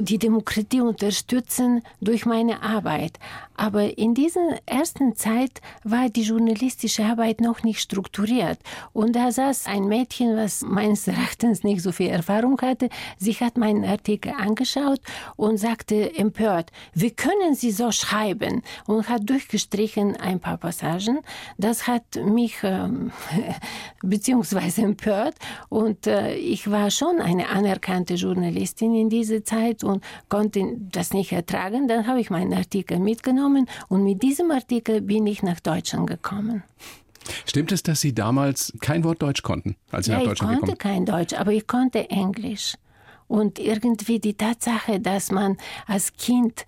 die 0.01 0.19
Demokratie 0.19 0.81
unterstützen 0.81 1.83
durch 2.01 2.27
meine 2.27 2.63
Arbeit. 2.63 3.19
Aber 3.57 3.97
in 3.99 4.15
dieser 4.15 4.59
ersten 4.67 5.15
Zeit 5.15 5.61
war 5.85 6.09
die 6.09 6.23
journalistische 6.23 7.05
Arbeit 7.05 7.41
noch 7.41 7.63
nicht 7.63 7.81
strukturiert. 7.81 8.59
Und 8.93 9.15
da 9.15 9.31
saß 9.31 9.67
ein 9.67 9.85
Mädchen, 9.85 10.37
was 10.37 10.63
meines 10.63 11.07
Erachtens 11.07 11.63
nicht 11.63 11.83
so 11.83 11.93
viel 11.93 12.09
Erfahrung 12.09 12.61
hatte. 12.61 12.89
Sie 13.19 13.35
hat 13.35 13.57
meinen 13.57 13.85
Artikel 13.85 14.33
angeschaut 14.37 15.01
und 15.37 15.59
sagte 15.59 16.17
empört, 16.17 16.73
wie 16.95 17.13
können 17.13 17.55
Sie 17.55 17.71
so 17.71 17.93
schreiben? 17.93 18.63
Und 18.87 19.09
hat 19.09 19.29
durchgestrichen 19.29 20.17
ein 20.17 20.41
paar 20.41 20.57
Passagen. 20.57 21.21
Das 21.57 21.87
hat 21.87 22.17
mich 22.25 22.57
ähm, 22.65 23.13
beziehungsweise 24.03 24.83
empört. 24.83 25.37
Und 25.69 26.07
äh, 26.07 26.35
ich 26.35 26.71
war 26.71 26.91
schon 26.91 27.21
eine 27.21 27.49
anerkannte 27.49 28.15
Journalistin 28.15 28.95
in 28.95 29.11
dieser 29.11 29.45
Zeit 29.45 29.74
und 29.83 30.05
konnte 30.29 30.77
das 30.93 31.13
nicht 31.13 31.33
ertragen. 31.33 31.89
Dann 31.89 32.07
habe 32.07 32.21
ich 32.21 32.31
meinen 32.31 32.53
Artikel 32.55 32.99
mitgenommen 32.99 33.25
genommen 33.35 33.69
und 33.89 34.05
mit 34.05 34.23
diesem 34.23 34.51
Artikel 34.51 35.01
bin 35.01 35.27
ich 35.27 35.43
nach 35.43 35.61
Deutschland 35.61 36.09
gekommen. 36.09 36.63
Stimmt 37.47 37.73
es, 37.73 37.83
dass 37.83 38.01
Sie 38.01 38.15
damals 38.15 38.73
kein 38.81 39.03
Wort 39.03 39.23
Deutsch 39.23 39.43
konnten, 39.43 39.77
als 39.91 40.07
Sie 40.07 40.13
ja, 40.13 40.19
nach 40.19 40.27
Deutschland 40.27 40.55
gekommen 40.55 40.67
sind? 40.67 40.79
Ich 40.79 40.83
konnte 40.83 41.05
kein 41.13 41.19
Deutsch, 41.19 41.35
aber 41.35 41.53
ich 41.53 41.67
konnte 41.67 42.11
Englisch. 42.11 42.75
Und 43.27 43.59
irgendwie 43.59 44.21
die 44.21 44.35
Tatsache, 44.35 45.01
dass 45.01 45.31
man 45.31 45.57
als 45.87 46.13
Kind 46.13 46.67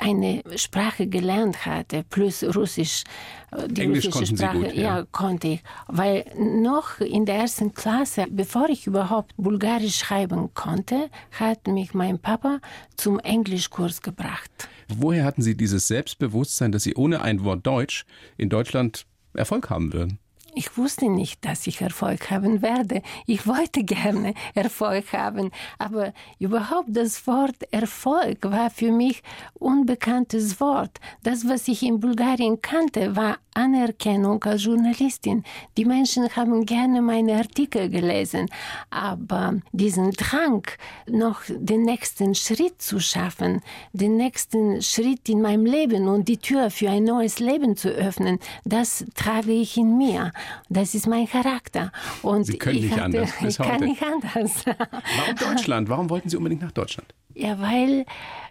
eine 0.00 0.42
Sprache 0.56 1.06
gelernt 1.06 1.66
hatte, 1.66 2.04
plus 2.08 2.42
Russisch, 2.42 3.04
äh, 3.50 3.68
die 3.68 3.82
Englisch 3.82 4.06
russische 4.06 4.36
Sprache, 4.36 4.58
gut, 4.58 4.74
ja. 4.74 4.98
ja. 4.98 5.06
konnte 5.10 5.48
ich. 5.48 5.62
Weil 5.88 6.24
noch 6.36 7.00
in 7.00 7.26
der 7.26 7.36
ersten 7.36 7.72
Klasse, 7.74 8.26
bevor 8.30 8.68
ich 8.68 8.86
überhaupt 8.86 9.32
Bulgarisch 9.36 9.98
schreiben 9.98 10.52
konnte, 10.54 11.10
hat 11.32 11.66
mich 11.66 11.94
mein 11.94 12.18
Papa 12.18 12.60
zum 12.96 13.18
Englischkurs 13.18 14.02
gebracht. 14.02 14.50
Woher 14.88 15.24
hatten 15.24 15.42
Sie 15.42 15.56
dieses 15.56 15.88
Selbstbewusstsein, 15.88 16.72
dass 16.72 16.82
Sie 16.82 16.94
ohne 16.94 17.22
ein 17.22 17.44
Wort 17.44 17.66
Deutsch 17.66 18.04
in 18.36 18.48
Deutschland 18.48 19.06
Erfolg 19.34 19.70
haben 19.70 19.92
würden? 19.92 20.18
Ich 20.54 20.76
wusste 20.76 21.08
nicht, 21.08 21.46
dass 21.46 21.66
ich 21.66 21.80
Erfolg 21.80 22.30
haben 22.30 22.60
werde. 22.60 23.00
Ich 23.26 23.46
wollte 23.46 23.84
gerne 23.84 24.34
Erfolg 24.54 25.12
haben, 25.14 25.50
aber 25.78 26.12
überhaupt 26.38 26.88
das 26.90 27.26
Wort 27.26 27.56
Erfolg 27.70 28.38
war 28.42 28.68
für 28.68 28.92
mich 28.92 29.22
unbekanntes 29.54 30.60
Wort. 30.60 30.98
Das, 31.22 31.48
was 31.48 31.68
ich 31.68 31.82
in 31.82 32.00
Bulgarien 32.00 32.60
kannte, 32.60 33.16
war 33.16 33.38
Anerkennung 33.54 34.42
als 34.44 34.64
Journalistin. 34.64 35.44
Die 35.76 35.84
Menschen 35.84 36.34
haben 36.36 36.66
gerne 36.66 37.02
meine 37.02 37.34
Artikel 37.36 37.88
gelesen, 37.88 38.48
aber 38.90 39.54
diesen 39.72 40.12
Drang, 40.12 40.66
noch 41.06 41.42
den 41.48 41.82
nächsten 41.82 42.34
Schritt 42.34 42.80
zu 42.80 43.00
schaffen, 43.00 43.62
den 43.92 44.16
nächsten 44.16 44.82
Schritt 44.82 45.28
in 45.28 45.42
meinem 45.42 45.66
Leben 45.66 46.08
und 46.08 46.28
die 46.28 46.38
Tür 46.38 46.70
für 46.70 46.90
ein 46.90 47.04
neues 47.04 47.38
Leben 47.38 47.76
zu 47.76 47.88
öffnen, 47.88 48.38
das 48.64 49.04
trage 49.14 49.52
ich 49.52 49.76
in 49.76 49.96
mir. 49.98 50.32
Das 50.68 50.94
ist 50.94 51.06
mein 51.06 51.28
Charakter. 51.28 51.92
Und 52.22 52.44
Sie 52.44 52.58
können 52.58 52.80
nicht 52.80 52.92
hatte, 52.92 53.04
anders. 53.04 53.30
Bis 53.40 53.54
ich 53.54 53.60
heute. 53.60 53.70
kann 53.70 53.80
nicht 53.88 54.02
anders. 54.02 54.64
Warum 54.64 55.36
Deutschland? 55.36 55.88
Warum 55.88 56.10
wollten 56.10 56.28
Sie 56.28 56.36
unbedingt 56.36 56.62
nach 56.62 56.72
Deutschland? 56.72 57.14
Ja, 57.34 57.58
weil 57.60 58.04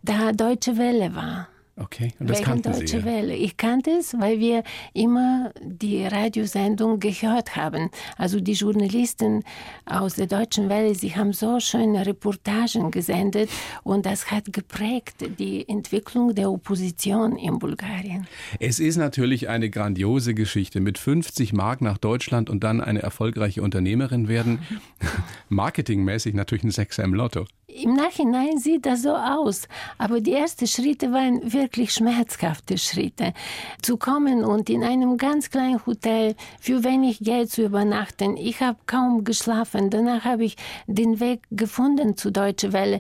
da 0.04 0.32
Deutsche 0.32 0.78
Welle 0.78 1.14
war. 1.16 1.48
Okay, 1.78 2.14
und 2.20 2.30
das 2.30 2.40
Wegen 2.40 2.46
kannten 2.50 2.72
Deutsche 2.74 3.00
Sie. 3.00 3.06
Welle. 3.06 3.36
Ich 3.36 3.58
kannte 3.58 3.92
es, 3.92 4.14
weil 4.20 4.40
wir 4.40 4.64
immer 4.94 5.52
die 5.62 6.06
Radiosendung 6.06 7.00
gehört 7.00 7.56
haben. 7.56 7.90
Also 8.18 8.40
die 8.40 8.54
Journalisten 8.54 9.44
aus 9.86 10.16
der 10.16 10.28
Deutschen 10.28 10.70
Welle, 10.70 10.94
sie 10.96 11.16
haben 11.16 11.34
so 11.34 11.60
schöne 11.60 12.06
Reportagen 12.06 12.92
gesendet 12.92 13.50
und 13.84 14.06
das 14.06 14.30
hat 14.32 14.52
geprägt 14.52 15.24
die 15.40 15.68
Entwicklung 15.68 16.36
der 16.36 16.52
Opposition 16.52 17.38
in 17.38 17.58
Bulgarien. 17.58 18.28
Es 18.60 18.80
ist 18.80 18.98
natürlich 18.98 19.48
eine 19.48 19.70
grandiose 19.70 20.34
Geschichte. 20.34 20.82
Mit 20.82 20.98
50 20.98 21.54
Mark 21.54 21.82
nach 21.82 21.98
Deutschland 21.98 22.50
und 22.50 22.64
dann 22.64 22.82
eine 22.82 23.02
erfolgreiche 23.02 23.62
Unternehmerin 23.62 24.28
werden. 24.28 24.60
Marketingmäßig 25.50 26.34
natürlich 26.34 26.64
ein 26.64 26.72
Sechser 26.72 27.04
im 27.04 27.14
Lotto. 27.14 27.46
Im 27.68 27.94
Nachhinein 27.94 28.58
sieht 28.58 28.86
das 28.86 29.04
so 29.04 29.16
aus, 29.16 29.68
aber 29.98 30.20
die 30.20 30.34
ersten 30.34 30.68
Schritte 30.68 31.12
waren 31.14 31.54
wirklich 31.62 31.94
schmerzhafte 31.94 32.80
Schritte. 32.80 33.34
Zu 33.84 33.98
kommen 33.98 34.44
und 34.44 34.68
in 34.70 34.84
einem 34.84 35.18
ganz 35.18 35.52
kleinen 35.52 35.86
Hotel 35.86 36.36
für 36.60 36.84
wenig 36.84 37.20
Geld 37.20 37.52
zu 37.52 37.64
übernachten. 37.64 38.36
Ich 38.36 38.62
habe 38.62 38.80
kaum 38.88 39.24
geschlafen. 39.24 39.92
Danach 39.92 40.26
habe 40.26 40.44
ich 40.44 40.58
den 40.88 41.20
Weg 41.20 41.42
gefunden 41.52 42.18
zu 42.18 42.32
Deutsche 42.32 42.74
Welle. 42.74 43.00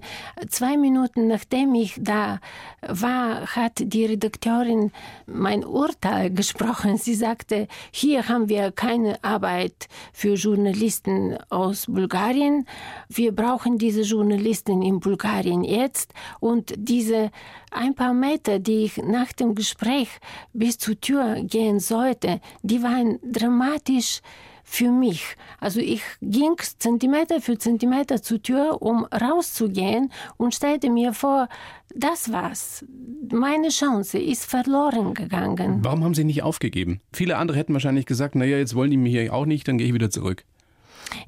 Zwei 0.49 0.77
Minuten 0.77 1.27
nachdem 1.27 1.73
ich 1.73 1.95
da 1.99 2.39
war, 2.87 3.47
hat 3.55 3.73
die 3.79 4.05
Redakteurin 4.05 4.91
mein 5.25 5.65
Urteil 5.65 6.29
gesprochen. 6.29 6.97
Sie 6.97 7.15
sagte, 7.15 7.67
hier 7.91 8.27
haben 8.29 8.47
wir 8.47 8.71
keine 8.71 9.23
Arbeit 9.23 9.87
für 10.13 10.35
Journalisten 10.35 11.37
aus 11.49 11.87
Bulgarien. 11.87 12.67
Wir 13.09 13.31
brauchen 13.35 13.79
diese 13.79 14.01
Journalisten 14.01 14.83
in 14.83 14.99
Bulgarien 14.99 15.63
jetzt. 15.63 16.13
Und 16.39 16.73
diese 16.77 17.31
ein 17.71 17.95
paar 17.95 18.13
Meter, 18.13 18.50
die 18.59 18.85
ich 18.85 18.97
nach 18.97 19.31
dem 19.33 19.55
Gespräch 19.55 20.09
bis 20.53 20.77
zur 20.77 20.99
Tür 20.99 21.41
gehen 21.43 21.79
sollte, 21.79 22.39
die 22.63 22.83
waren 22.83 23.19
dramatisch 23.23 24.21
für 24.63 24.89
mich. 24.89 25.35
Also 25.59 25.79
ich 25.79 26.01
ging 26.21 26.55
Zentimeter 26.79 27.41
für 27.41 27.57
Zentimeter 27.57 28.21
zur 28.21 28.41
Tür, 28.41 28.81
um 28.81 29.05
rauszugehen 29.05 30.11
und 30.37 30.55
stellte 30.55 30.89
mir 30.89 31.13
vor, 31.13 31.49
das 31.93 32.31
war's. 32.31 32.85
Meine 33.29 33.69
Chance 33.69 34.17
ist 34.17 34.45
verloren 34.45 35.13
gegangen. 35.13 35.79
Warum 35.83 36.03
haben 36.03 36.13
Sie 36.13 36.23
nicht 36.23 36.43
aufgegeben? 36.43 37.01
Viele 37.11 37.37
andere 37.37 37.57
hätten 37.57 37.73
wahrscheinlich 37.73 38.05
gesagt, 38.05 38.35
naja, 38.35 38.57
jetzt 38.57 38.75
wollen 38.75 38.91
die 38.91 38.97
mich 38.97 39.11
hier 39.11 39.33
auch 39.33 39.45
nicht, 39.45 39.67
dann 39.67 39.77
gehe 39.77 39.87
ich 39.87 39.93
wieder 39.93 40.09
zurück. 40.09 40.45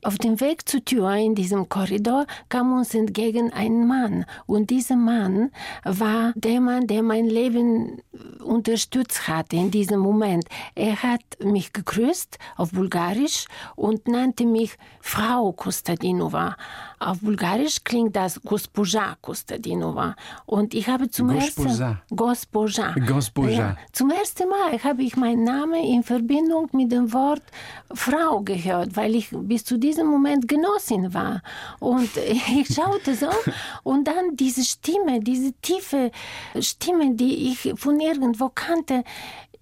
Auf 0.04 0.18
dem 0.18 0.40
Weg 0.40 0.68
zur 0.68 0.84
Tür 0.84 1.14
in 1.16 1.36
diesem 1.36 1.70
Korridor 1.70 2.26
kam 2.50 2.74
uns 2.74 2.94
entgegen 2.94 3.52
ein 3.54 3.88
Mann. 3.88 4.26
Und 4.46 4.70
dieser 4.70 4.96
Mann 4.96 5.52
war 5.84 6.34
der 6.36 6.62
Mann, 6.62 6.88
der 6.88 7.04
mein 7.04 7.26
Leben 7.26 8.02
unterstützt 8.44 9.28
hatte 9.28 9.56
in 9.56 9.72
diesem 9.72 10.00
Moment. 10.00 10.46
Er 10.76 11.02
hat 11.02 11.22
mich 11.44 11.74
gegrüßt 11.74 12.38
auf 12.58 12.72
Bulgarisch 12.72 13.46
und 13.76 14.08
nannte 14.08 14.46
mich 14.46 14.78
Frau 15.02 15.52
Kostadinova. 15.54 16.56
Auf 17.00 17.20
Bulgarisch 17.20 17.84
klingt 17.84 18.16
das 18.16 18.42
Gospoja 18.42 19.18
Kostadinova. 19.22 20.16
Und 20.46 20.74
ich 20.74 20.88
habe 20.88 21.10
zum 21.10 21.30
ersten 21.30 22.00
Gospoja. 22.16 22.94
Ja, 23.58 23.78
zum 23.92 24.10
ersten 24.10 24.48
Mal 24.48 24.82
habe 24.84 25.04
ich 25.04 25.16
meinen 25.18 25.44
Namen 25.44 25.84
in 25.84 26.04
Verbindung 26.04 26.70
mit 26.72 26.92
dem 26.92 27.12
Wort 27.12 27.42
Frau 27.94 28.42
gehört, 28.42 28.96
weil 28.96 29.16
ich 29.16 29.30
bis 29.32 29.63
zu 29.64 29.78
diesem 29.78 30.08
Moment 30.08 30.48
Genossin 30.48 31.14
war. 31.14 31.42
Und 31.80 32.10
ich 32.18 32.74
schaute 32.74 33.16
so 33.16 33.30
und 33.84 34.08
dann 34.08 34.36
diese 34.36 34.64
Stimme, 34.64 35.20
diese 35.20 35.54
tiefe 35.62 36.12
Stimme, 36.60 37.16
die 37.16 37.52
ich 37.52 37.74
von 37.76 38.00
irgendwo 38.00 38.50
kannte, 38.50 39.04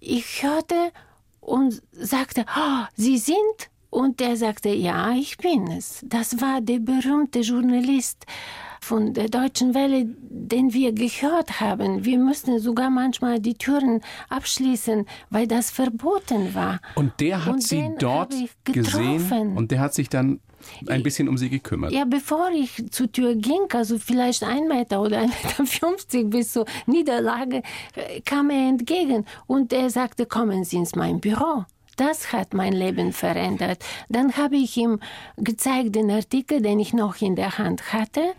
ich 0.00 0.42
hörte 0.42 0.92
und 1.40 1.82
sagte, 1.92 2.44
oh, 2.56 2.84
Sie 2.96 3.18
sind 3.18 3.36
und 3.90 4.20
der 4.20 4.36
sagte, 4.36 4.70
ja, 4.70 5.12
ich 5.12 5.36
bin 5.36 5.70
es. 5.70 6.00
Das 6.04 6.40
war 6.40 6.60
der 6.60 6.78
berühmte 6.78 7.40
Journalist 7.40 8.24
von 8.82 9.14
der 9.14 9.28
Deutschen 9.28 9.74
Welle, 9.74 10.06
den 10.06 10.74
wir 10.74 10.92
gehört 10.92 11.60
haben. 11.60 12.04
Wir 12.04 12.18
mussten 12.18 12.58
sogar 12.58 12.90
manchmal 12.90 13.40
die 13.40 13.54
Türen 13.54 14.00
abschließen, 14.28 15.06
weil 15.30 15.46
das 15.46 15.70
verboten 15.70 16.54
war. 16.54 16.80
Und 16.96 17.12
der 17.20 17.44
hat 17.44 17.54
und 17.54 17.62
sie 17.62 17.90
dort 17.98 18.34
gesehen 18.64 19.56
und 19.56 19.70
der 19.70 19.80
hat 19.80 19.94
sich 19.94 20.08
dann 20.08 20.40
ein 20.88 21.02
bisschen 21.02 21.28
um 21.28 21.38
sie 21.38 21.48
gekümmert. 21.48 21.92
Ja, 21.92 22.04
bevor 22.04 22.50
ich 22.50 22.90
zur 22.90 23.10
Tür 23.10 23.34
ging, 23.34 23.66
also 23.72 23.98
vielleicht 23.98 24.42
ein 24.42 24.68
Meter 24.68 25.00
oder 25.00 25.18
ein 25.22 25.30
Meter 25.30 25.66
50 25.66 26.30
bis 26.30 26.52
zur 26.52 26.66
Niederlage, 26.86 27.62
äh, 27.94 28.20
kam 28.20 28.50
er 28.50 28.68
entgegen 28.68 29.26
und 29.46 29.72
er 29.72 29.90
sagte, 29.90 30.26
kommen 30.26 30.64
Sie 30.64 30.76
ins 30.76 30.94
mein 30.94 31.20
Büro. 31.20 31.64
Das 31.96 32.32
hat 32.32 32.54
mein 32.54 32.72
Leben 32.72 33.12
verändert. 33.12 33.84
Dann 34.08 34.36
habe 34.36 34.56
ich 34.56 34.76
ihm 34.76 34.98
gezeigt 35.36 35.94
den 35.94 36.10
Artikel, 36.10 36.62
den 36.62 36.80
ich 36.80 36.94
noch 36.94 37.20
in 37.20 37.36
der 37.36 37.58
Hand 37.58 37.92
hatte. 37.92 38.32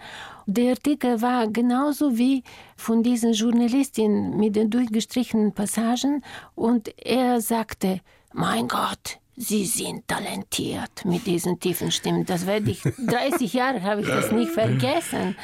Der 0.45 0.71
Artikel 0.71 1.21
war 1.21 1.47
genauso 1.47 2.17
wie 2.17 2.43
von 2.75 3.03
diesen 3.03 3.33
Journalistin 3.33 4.37
mit 4.37 4.55
den 4.55 4.69
durchgestrichenen 4.69 5.53
Passagen 5.53 6.23
und 6.55 6.93
er 6.97 7.39
sagte, 7.41 8.01
mein 8.33 8.67
Gott, 8.67 9.19
Sie 9.35 9.65
sind 9.65 10.07
talentiert 10.07 11.05
mit 11.05 11.25
diesen 11.25 11.59
tiefen 11.59 11.91
Stimmen. 11.91 12.23
Das 12.23 12.45
werde 12.45 12.69
ich, 12.69 12.83
30 13.07 13.51
Jahre 13.53 13.81
habe 13.81 14.01
ich 14.01 14.07
das 14.07 14.31
nicht 14.31 14.51
vergessen. 14.51 15.35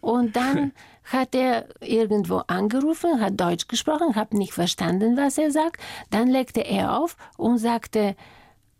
Und 0.00 0.36
dann 0.36 0.72
hat 1.04 1.34
er 1.34 1.66
irgendwo 1.80 2.42
angerufen, 2.46 3.20
hat 3.20 3.40
Deutsch 3.40 3.66
gesprochen, 3.66 4.16
habe 4.16 4.36
nicht 4.36 4.52
verstanden, 4.52 5.16
was 5.16 5.38
er 5.38 5.50
sagt. 5.50 5.80
Dann 6.10 6.28
legte 6.28 6.60
er 6.60 6.98
auf 6.98 7.16
und 7.38 7.56
sagte, 7.56 8.16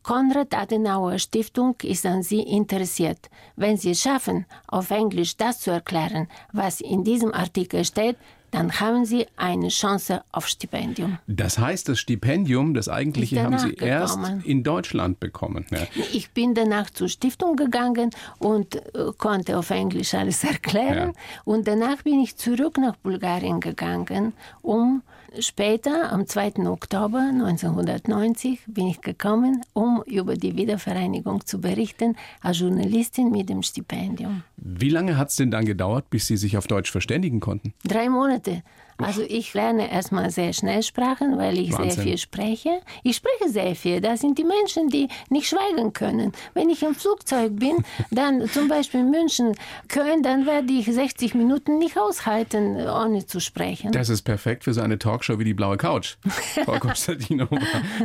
Konrad 0.08 0.54
Adenauer 0.54 1.18
Stiftung 1.18 1.76
ist 1.82 2.06
an 2.06 2.22
Sie 2.22 2.40
interessiert. 2.40 3.28
Wenn 3.56 3.76
Sie 3.76 3.90
es 3.90 4.00
schaffen, 4.00 4.46
auf 4.66 4.90
Englisch 4.90 5.36
das 5.36 5.60
zu 5.60 5.70
erklären, 5.70 6.28
was 6.50 6.80
in 6.80 7.04
diesem 7.04 7.34
Artikel 7.34 7.84
steht, 7.84 8.16
dann 8.50 8.80
haben 8.80 9.04
Sie 9.04 9.26
eine 9.36 9.68
Chance 9.68 10.22
auf 10.32 10.48
Stipendium. 10.48 11.18
Das 11.26 11.58
heißt, 11.58 11.90
das 11.90 11.98
Stipendium, 11.98 12.72
das 12.72 12.88
eigentliche, 12.88 13.42
haben 13.42 13.58
Sie 13.58 13.72
gekommen. 13.72 13.90
erst 13.90 14.18
in 14.44 14.62
Deutschland 14.62 15.20
bekommen. 15.20 15.66
Ja. 15.70 15.86
Ich 16.14 16.30
bin 16.30 16.54
danach 16.54 16.88
zur 16.88 17.10
Stiftung 17.10 17.56
gegangen 17.56 18.08
und 18.38 18.76
äh, 18.76 19.12
konnte 19.18 19.58
auf 19.58 19.68
Englisch 19.68 20.14
alles 20.14 20.42
erklären. 20.54 21.12
Ja. 21.14 21.42
Und 21.44 21.68
danach 21.68 22.00
bin 22.02 22.20
ich 22.20 22.34
zurück 22.34 22.78
nach 22.78 22.96
Bulgarien 22.96 23.60
gegangen, 23.60 24.32
um 24.62 25.02
Später, 25.40 26.10
am 26.12 26.26
2. 26.26 26.66
Oktober 26.66 27.18
1990, 27.18 28.60
bin 28.66 28.88
ich 28.88 29.00
gekommen, 29.00 29.62
um 29.72 30.02
über 30.06 30.36
die 30.36 30.56
Wiedervereinigung 30.56 31.44
zu 31.44 31.60
berichten, 31.60 32.16
als 32.40 32.60
Journalistin 32.60 33.30
mit 33.30 33.48
dem 33.48 33.62
Stipendium. 33.62 34.42
Wie 34.56 34.88
lange 34.88 35.16
hat 35.16 35.28
es 35.28 35.36
denn 35.36 35.50
dann 35.50 35.64
gedauert, 35.64 36.10
bis 36.10 36.26
Sie 36.26 36.36
sich 36.36 36.56
auf 36.56 36.66
Deutsch 36.66 36.90
verständigen 36.90 37.40
konnten? 37.40 37.74
Drei 37.84 38.08
Monate. 38.08 38.62
Also 38.98 39.22
ich 39.22 39.54
lerne 39.54 39.90
erstmal 39.90 40.30
sehr 40.30 40.52
schnell 40.52 40.82
Sprachen, 40.82 41.38
weil 41.38 41.58
ich 41.58 41.72
Wahnsinn. 41.72 41.90
sehr 41.90 42.02
viel 42.02 42.18
spreche. 42.18 42.80
Ich 43.04 43.16
spreche 43.16 43.48
sehr 43.48 43.76
viel. 43.76 44.00
Das 44.00 44.20
sind 44.20 44.38
die 44.38 44.44
Menschen, 44.44 44.88
die 44.88 45.08
nicht 45.30 45.48
schweigen 45.48 45.92
können. 45.92 46.32
Wenn 46.54 46.68
ich 46.68 46.82
im 46.82 46.94
Flugzeug 46.94 47.56
bin, 47.56 47.76
dann 48.10 48.48
zum 48.48 48.66
Beispiel 48.68 49.00
in 49.00 49.10
München, 49.10 49.54
Köln, 49.88 50.22
dann 50.22 50.46
werde 50.46 50.72
ich 50.72 50.86
60 50.86 51.34
Minuten 51.34 51.78
nicht 51.78 51.96
aushalten, 51.96 52.76
ohne 52.76 53.24
zu 53.24 53.40
sprechen. 53.40 53.92
Das 53.92 54.08
ist 54.08 54.22
perfekt 54.22 54.64
für 54.64 54.74
so 54.74 54.80
eine 54.80 54.98
Talkshow 54.98 55.38
wie 55.38 55.44
die 55.44 55.54
Blaue 55.54 55.76
Couch. 55.76 56.16
Frau 56.64 56.78
Konstantinova, 56.80 57.58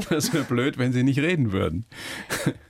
das 0.09 0.31
wäre 0.31 0.43
blöd, 0.43 0.77
wenn 0.77 0.93
Sie 0.93 1.03
nicht 1.03 1.19
reden 1.19 1.51
würden. 1.51 1.85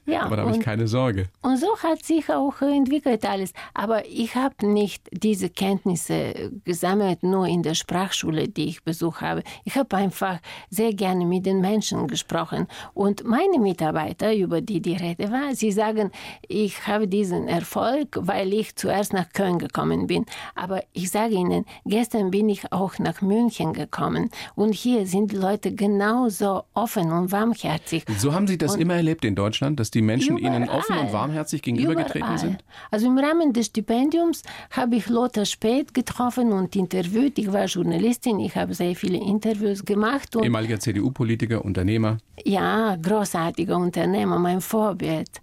Ja, 0.06 0.24
Aber 0.24 0.36
da 0.36 0.44
habe 0.44 0.56
ich 0.56 0.62
keine 0.62 0.88
Sorge. 0.88 1.30
Und 1.42 1.58
so 1.58 1.78
hat 1.82 2.04
sich 2.04 2.30
auch 2.30 2.62
entwickelt 2.62 3.26
alles. 3.26 3.54
Aber 3.74 4.06
ich 4.06 4.36
habe 4.36 4.68
nicht 4.68 5.08
diese 5.12 5.50
Kenntnisse 5.50 6.52
gesammelt, 6.66 7.24
nur 7.24 7.48
in 7.48 7.64
der 7.64 7.74
Sprachschule, 7.74 8.50
die 8.50 8.66
ich 8.66 8.84
besucht 8.84 9.22
habe. 9.22 9.44
Ich 9.64 9.76
habe 9.78 9.96
einfach 9.96 10.40
sehr 10.70 10.94
gerne 10.94 11.26
mit 11.26 11.46
den 11.46 11.62
Menschen 11.62 12.08
gesprochen. 12.08 12.68
Und 12.94 13.24
meine 13.24 13.60
Mitarbeiter, 13.60 14.36
über 14.36 14.60
die 14.60 14.82
die 14.82 14.96
Rede 14.96 15.32
war, 15.32 15.56
sie 15.56 15.72
sagen, 15.72 16.12
ich 16.48 16.86
habe 16.86 17.08
diesen 17.08 17.48
Erfolg, 17.48 18.18
weil 18.20 18.52
ich 18.54 18.76
zuerst 18.76 19.14
nach 19.14 19.32
Köln 19.32 19.58
gekommen 19.58 20.08
bin. 20.08 20.26
Aber 20.56 20.84
ich 20.92 21.10
sage 21.12 21.36
Ihnen, 21.36 21.66
gestern 21.86 22.32
bin 22.32 22.50
ich 22.50 22.72
auch 22.74 23.00
nach 23.00 23.22
München 23.22 23.72
gekommen. 23.74 24.30
Und 24.56 24.74
hier 24.74 25.06
sind 25.06 25.32
die 25.32 25.38
Leute 25.38 25.74
genauso 25.74 26.64
offen 26.74 27.12
und 27.12 27.32
warmherzig. 27.32 28.04
So 28.18 28.34
haben 28.34 28.48
Sie 28.48 28.58
das 28.58 28.76
und 28.76 28.82
immer 28.82 28.96
erlebt 28.96 29.24
in 29.24 29.36
Deutschland, 29.36 29.80
dass 29.80 29.93
die 29.94 30.02
Menschen 30.02 30.38
Überall. 30.38 30.62
Ihnen 30.62 30.70
offen 30.70 30.98
und 30.98 31.14
warmherzig 31.14 31.62
gegenübergetreten 31.62 32.38
sind? 32.38 32.64
Also 32.92 33.08
im 33.08 33.18
Rahmen 33.18 33.54
des 33.54 33.68
Stipendiums 33.68 34.44
habe 34.72 34.96
ich 34.96 35.08
Lothar 35.08 35.46
Späth 35.46 35.94
getroffen 35.94 36.52
und 36.52 36.76
interviewt. 36.76 37.38
Ich 37.38 37.52
war 37.52 37.66
Journalistin, 37.66 38.40
ich 38.40 38.56
habe 38.56 38.74
sehr 38.74 38.96
viele 38.96 39.18
Interviews 39.18 39.86
gemacht. 39.86 40.36
Ehemaliger 40.36 40.80
CDU-Politiker, 40.80 41.64
Unternehmer. 41.64 42.18
Ja, 42.44 42.96
großartiger 42.96 43.78
Unternehmer, 43.78 44.40
mein 44.40 44.62
Vorbild. 44.62 45.42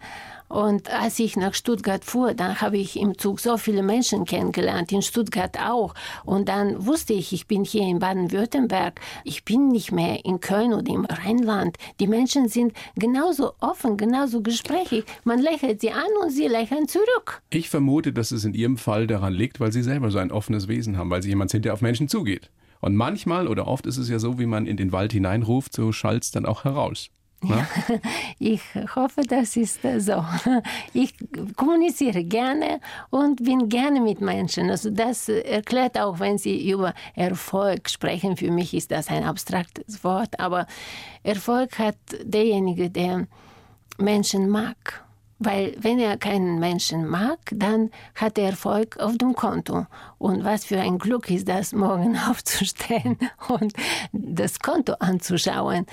Und 0.51 0.93
als 0.93 1.21
ich 1.21 1.37
nach 1.37 1.55
Stuttgart 1.55 2.05
fuhr, 2.05 2.35
dann 2.35 2.61
habe 2.61 2.77
ich 2.77 2.99
im 2.99 3.17
Zug 3.17 3.39
so 3.39 3.57
viele 3.57 3.85
Menschen 3.85 4.25
kennengelernt, 4.25 4.91
in 4.91 5.01
Stuttgart 5.01 5.57
auch. 5.61 5.95
Und 6.25 6.49
dann 6.49 6.85
wusste 6.85 7.13
ich, 7.13 7.33
ich 7.33 7.47
bin 7.47 7.63
hier 7.63 7.83
in 7.83 8.01
Baden-Württemberg, 8.01 9.01
ich 9.23 9.45
bin 9.45 9.69
nicht 9.69 9.93
mehr 9.93 10.25
in 10.25 10.41
Köln 10.41 10.75
oder 10.75 10.93
im 10.93 11.05
Rheinland. 11.05 11.77
Die 12.01 12.09
Menschen 12.09 12.49
sind 12.49 12.73
genauso 12.97 13.53
offen, 13.61 13.97
genauso 13.97 14.43
gesprächig. 14.43 15.05
Man 15.23 15.39
lächelt 15.39 15.81
sie 15.83 15.93
an 15.93 16.11
und 16.21 16.31
sie 16.31 16.49
lächeln 16.49 16.89
zurück. 16.89 17.43
Ich 17.51 17.71
vermute, 17.71 18.13
dass 18.13 18.33
es 18.33 18.45
in 18.45 18.53
Ihrem 18.53 18.77
Fall 18.77 19.07
daran 19.07 19.33
liegt, 19.33 19.61
weil 19.61 19.71
Sie 19.71 19.85
selber 19.85 20.11
so 20.11 20.19
ein 20.19 20.33
offenes 20.33 20.67
Wesen 20.67 20.99
haben, 20.99 21.11
weil 21.11 21.23
Sie 21.23 21.29
jemand 21.29 21.53
sind, 21.53 21.65
der 21.65 21.75
auf 21.75 21.81
Menschen 21.81 22.09
zugeht. 22.09 22.51
Und 22.81 22.97
manchmal 22.97 23.47
oder 23.47 23.69
oft 23.69 23.87
ist 23.87 23.99
es 23.99 24.09
ja 24.09 24.19
so, 24.19 24.41
wie 24.41 24.47
man 24.47 24.67
in 24.67 24.77
den 24.77 24.91
Wald 24.91 25.13
hineinruft, 25.13 25.75
so 25.75 25.93
schallt 25.93 26.25
es 26.25 26.33
dann 26.33 26.45
auch 26.45 26.65
heraus. 26.65 27.11
Ja, 27.43 27.67
ich 28.39 28.63
hoffe, 28.95 29.23
das 29.23 29.57
ist 29.57 29.81
so. 29.99 30.25
Ich 30.93 31.15
kommuniziere 31.57 32.25
gerne 32.25 32.81
und 33.11 33.45
bin 33.45 33.69
gerne 33.69 34.01
mit 34.01 34.21
Menschen. 34.21 34.71
Also 34.71 34.91
das 34.91 35.29
erklärt 35.29 35.99
auch, 35.99 36.21
wenn 36.21 36.39
Sie 36.39 36.71
über 36.71 36.95
Erfolg 37.15 37.89
sprechen. 37.89 38.37
Für 38.37 38.51
mich 38.51 38.75
ist 38.75 38.91
das 38.91 39.09
ein 39.09 39.25
abstraktes 39.25 40.05
Wort, 40.05 40.39
aber 40.39 40.67
Erfolg 41.23 41.79
hat 41.79 41.97
derjenige, 42.23 42.91
der 42.91 43.27
Menschen 43.99 44.49
mag. 44.49 45.05
Weil 45.43 45.75
wenn 45.81 45.99
er 45.99 46.19
keinen 46.19 46.59
Menschen 46.59 47.07
mag, 47.07 47.39
dann 47.51 47.91
hat 48.15 48.37
er 48.37 48.51
Erfolg 48.51 48.99
auf 48.99 49.17
dem 49.17 49.35
Konto. 49.35 49.87
Und 50.19 50.45
was 50.45 50.67
für 50.67 50.79
ein 50.79 50.99
Glück 50.99 51.31
ist 51.31 51.49
das, 51.49 51.73
morgen 51.73 52.19
aufzustehen 52.31 53.17
und 53.49 53.73
das 54.13 54.59
Konto 54.59 54.93
anzuschauen 54.99 55.87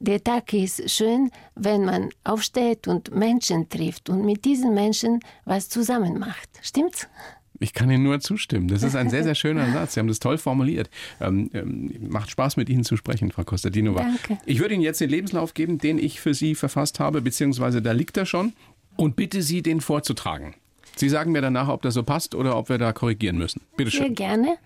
der 0.00 0.22
Tag 0.22 0.52
ist 0.52 0.90
schön, 0.90 1.30
wenn 1.54 1.84
man 1.84 2.10
aufsteht 2.24 2.88
und 2.88 3.14
Menschen 3.14 3.68
trifft 3.68 4.10
und 4.10 4.24
mit 4.24 4.44
diesen 4.44 4.74
Menschen 4.74 5.20
was 5.44 5.68
zusammen 5.68 6.18
macht. 6.18 6.48
Stimmt's? 6.62 7.08
Ich 7.60 7.72
kann 7.72 7.90
Ihnen 7.90 8.02
nur 8.02 8.20
zustimmen. 8.20 8.68
Das 8.68 8.82
ist 8.82 8.96
ein 8.96 9.10
sehr, 9.10 9.22
sehr 9.22 9.34
schöner 9.34 9.70
Satz. 9.72 9.94
Sie 9.94 10.00
haben 10.00 10.08
das 10.08 10.18
toll 10.18 10.38
formuliert. 10.38 10.90
Ähm, 11.20 11.50
ähm, 11.54 12.08
macht 12.08 12.30
Spaß, 12.30 12.56
mit 12.56 12.68
Ihnen 12.68 12.84
zu 12.84 12.96
sprechen, 12.96 13.30
Frau 13.30 13.44
Kostadinova. 13.44 14.00
Danke. 14.00 14.38
Ich 14.44 14.58
würde 14.58 14.74
Ihnen 14.74 14.82
jetzt 14.82 15.00
den 15.00 15.10
Lebenslauf 15.10 15.54
geben, 15.54 15.78
den 15.78 15.98
ich 15.98 16.20
für 16.20 16.34
Sie 16.34 16.54
verfasst 16.54 16.98
habe, 17.00 17.20
beziehungsweise 17.20 17.80
da 17.80 17.92
liegt 17.92 18.16
er 18.16 18.26
schon, 18.26 18.52
und 18.96 19.16
bitte 19.16 19.42
Sie, 19.42 19.62
den 19.62 19.80
vorzutragen. 19.80 20.54
Sie 20.96 21.08
sagen 21.08 21.32
mir 21.32 21.42
danach, 21.42 21.68
ob 21.68 21.82
das 21.82 21.94
so 21.94 22.02
passt 22.02 22.34
oder 22.34 22.56
ob 22.56 22.68
wir 22.68 22.78
da 22.78 22.92
korrigieren 22.92 23.38
müssen. 23.38 23.60
Bitte 23.76 23.90
schön. 23.90 24.02
Sehr 24.02 24.10
gerne. 24.10 24.56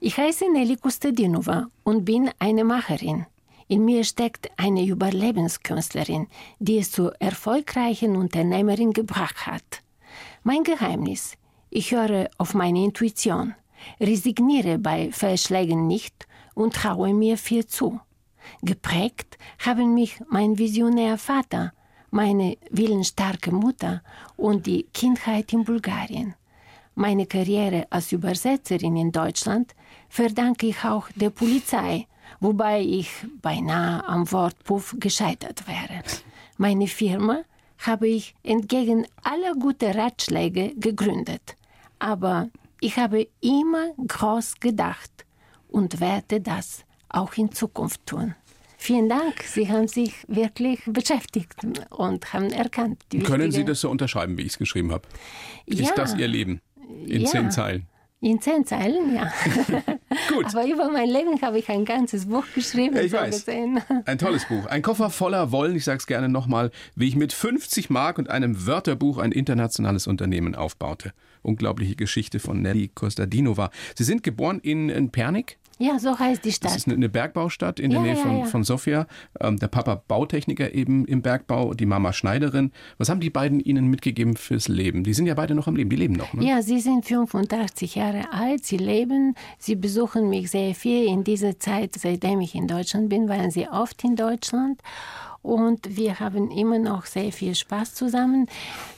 Ich 0.00 0.16
heiße 0.16 0.44
Nelly 0.52 0.76
Kostadinova 0.76 1.66
und 1.82 2.04
bin 2.04 2.30
eine 2.38 2.64
Macherin. 2.64 3.26
In 3.70 3.84
mir 3.84 4.02
steckt 4.02 4.50
eine 4.56 4.82
Überlebenskünstlerin, 4.82 6.26
die 6.58 6.78
es 6.78 6.90
zur 6.90 7.14
erfolgreichen 7.20 8.16
Unternehmerin 8.16 8.94
gebracht 8.94 9.46
hat. 9.46 9.82
Mein 10.42 10.64
Geheimnis, 10.64 11.34
ich 11.68 11.92
höre 11.92 12.30
auf 12.38 12.54
meine 12.54 12.82
Intuition, 12.82 13.54
resigniere 14.00 14.78
bei 14.78 15.12
Fehlschlägen 15.12 15.86
nicht 15.86 16.26
und 16.54 16.74
traue 16.74 17.12
mir 17.12 17.36
viel 17.36 17.66
zu. 17.66 18.00
Geprägt 18.62 19.36
haben 19.58 19.92
mich 19.92 20.18
mein 20.30 20.56
visionär 20.56 21.18
Vater, 21.18 21.74
meine 22.10 22.56
willensstarke 22.70 23.52
Mutter 23.52 24.02
und 24.38 24.66
die 24.66 24.84
Kindheit 24.94 25.52
in 25.52 25.64
Bulgarien. 25.64 26.34
Meine 26.94 27.26
Karriere 27.26 27.86
als 27.90 28.12
Übersetzerin 28.12 28.96
in 28.96 29.12
Deutschland 29.12 29.74
verdanke 30.08 30.68
ich 30.68 30.84
auch 30.84 31.08
der 31.14 31.30
Polizei 31.30 32.07
wobei 32.40 32.80
ich 32.80 33.10
beinahe 33.42 34.06
am 34.06 34.30
Wort 34.32 34.62
Puff 34.64 34.96
gescheitert 34.98 35.66
wäre. 35.66 36.02
Meine 36.56 36.86
Firma 36.86 37.42
habe 37.78 38.08
ich 38.08 38.34
entgegen 38.42 39.06
aller 39.22 39.54
guten 39.54 39.92
Ratschläge 39.92 40.74
gegründet, 40.76 41.56
aber 41.98 42.48
ich 42.80 42.96
habe 42.96 43.28
immer 43.40 43.90
groß 44.06 44.60
gedacht 44.60 45.10
und 45.68 46.00
werde 46.00 46.40
das 46.40 46.84
auch 47.08 47.34
in 47.34 47.52
Zukunft 47.52 48.06
tun. 48.06 48.34
Vielen 48.80 49.08
Dank. 49.08 49.42
Sie 49.42 49.68
haben 49.68 49.88
sich 49.88 50.14
wirklich 50.28 50.80
beschäftigt 50.86 51.56
und 51.90 52.32
haben 52.32 52.50
erkannt. 52.50 53.02
Können 53.24 53.50
Sie 53.50 53.64
das 53.64 53.80
so 53.80 53.90
unterschreiben, 53.90 54.38
wie 54.38 54.42
ich 54.42 54.52
es 54.52 54.58
geschrieben 54.58 54.92
habe? 54.92 55.02
Ja. 55.66 55.82
Ist 55.82 55.98
das 55.98 56.14
Ihr 56.14 56.28
Leben? 56.28 56.60
In 57.04 57.22
ja. 57.22 57.26
zehn 57.28 57.50
Zeilen. 57.50 57.86
In 58.20 58.40
zehn 58.40 58.64
Zeilen, 58.64 59.14
ja. 59.14 59.32
Gut. 60.28 60.46
Aber 60.46 60.66
über 60.66 60.90
mein 60.90 61.08
Leben 61.08 61.40
habe 61.42 61.58
ich 61.58 61.68
ein 61.68 61.84
ganzes 61.84 62.26
Buch 62.26 62.44
geschrieben. 62.54 62.96
Ich 62.96 63.10
so 63.10 63.18
weiß. 63.18 63.44
Gesehen. 63.44 63.80
Ein 64.04 64.18
tolles 64.18 64.46
Buch. 64.46 64.66
Ein 64.66 64.82
Koffer 64.82 65.10
voller 65.10 65.52
Wollen. 65.52 65.76
Ich 65.76 65.84
sage 65.84 65.98
es 65.98 66.06
gerne 66.06 66.28
nochmal, 66.28 66.70
wie 66.94 67.08
ich 67.08 67.16
mit 67.16 67.32
50 67.32 67.90
Mark 67.90 68.18
und 68.18 68.30
einem 68.30 68.66
Wörterbuch 68.66 69.18
ein 69.18 69.32
internationales 69.32 70.06
Unternehmen 70.06 70.54
aufbaute. 70.54 71.12
Unglaubliche 71.42 71.96
Geschichte 71.96 72.38
von 72.40 72.62
Nelly 72.62 72.88
Kostadinova. 72.94 73.70
Sie 73.94 74.04
sind 74.04 74.22
geboren 74.22 74.60
in, 74.60 74.88
in 74.88 75.10
Pernik? 75.10 75.58
Ja, 75.78 75.98
so 75.98 76.18
heißt 76.18 76.44
die 76.44 76.52
Stadt. 76.52 76.72
Das 76.72 76.78
ist 76.78 76.88
eine 76.88 77.08
Bergbaustadt 77.08 77.78
in 77.78 77.90
der 77.90 78.00
Nähe 78.00 78.16
von, 78.16 78.32
ja, 78.32 78.38
ja. 78.40 78.44
von 78.46 78.64
Sofia. 78.64 79.06
Ähm, 79.40 79.58
der 79.58 79.68
Papa 79.68 80.02
Bautechniker 80.08 80.74
eben 80.74 81.04
im 81.06 81.22
Bergbau, 81.22 81.72
die 81.74 81.86
Mama 81.86 82.12
Schneiderin. 82.12 82.72
Was 82.98 83.08
haben 83.08 83.20
die 83.20 83.30
beiden 83.30 83.60
Ihnen 83.60 83.86
mitgegeben 83.86 84.36
fürs 84.36 84.68
Leben? 84.68 85.04
Die 85.04 85.14
sind 85.14 85.26
ja 85.26 85.34
beide 85.34 85.54
noch 85.54 85.68
am 85.68 85.76
Leben, 85.76 85.90
die 85.90 85.96
leben 85.96 86.14
noch. 86.14 86.32
Ne? 86.32 86.44
Ja, 86.44 86.62
sie 86.62 86.80
sind 86.80 87.06
85 87.06 87.94
Jahre 87.94 88.32
alt, 88.32 88.64
sie 88.64 88.76
leben, 88.76 89.34
sie 89.58 89.76
besuchen 89.76 90.28
mich 90.28 90.50
sehr 90.50 90.74
viel. 90.74 91.06
In 91.06 91.22
dieser 91.22 91.58
Zeit, 91.60 91.94
seitdem 91.96 92.40
ich 92.40 92.54
in 92.54 92.66
Deutschland 92.66 93.08
bin, 93.08 93.28
waren 93.28 93.50
sie 93.50 93.68
oft 93.68 94.02
in 94.02 94.16
Deutschland 94.16 94.80
und 95.42 95.96
wir 95.96 96.20
haben 96.20 96.50
immer 96.50 96.78
noch 96.78 97.06
sehr 97.06 97.32
viel 97.32 97.54
Spaß 97.54 97.94
zusammen. 97.94 98.46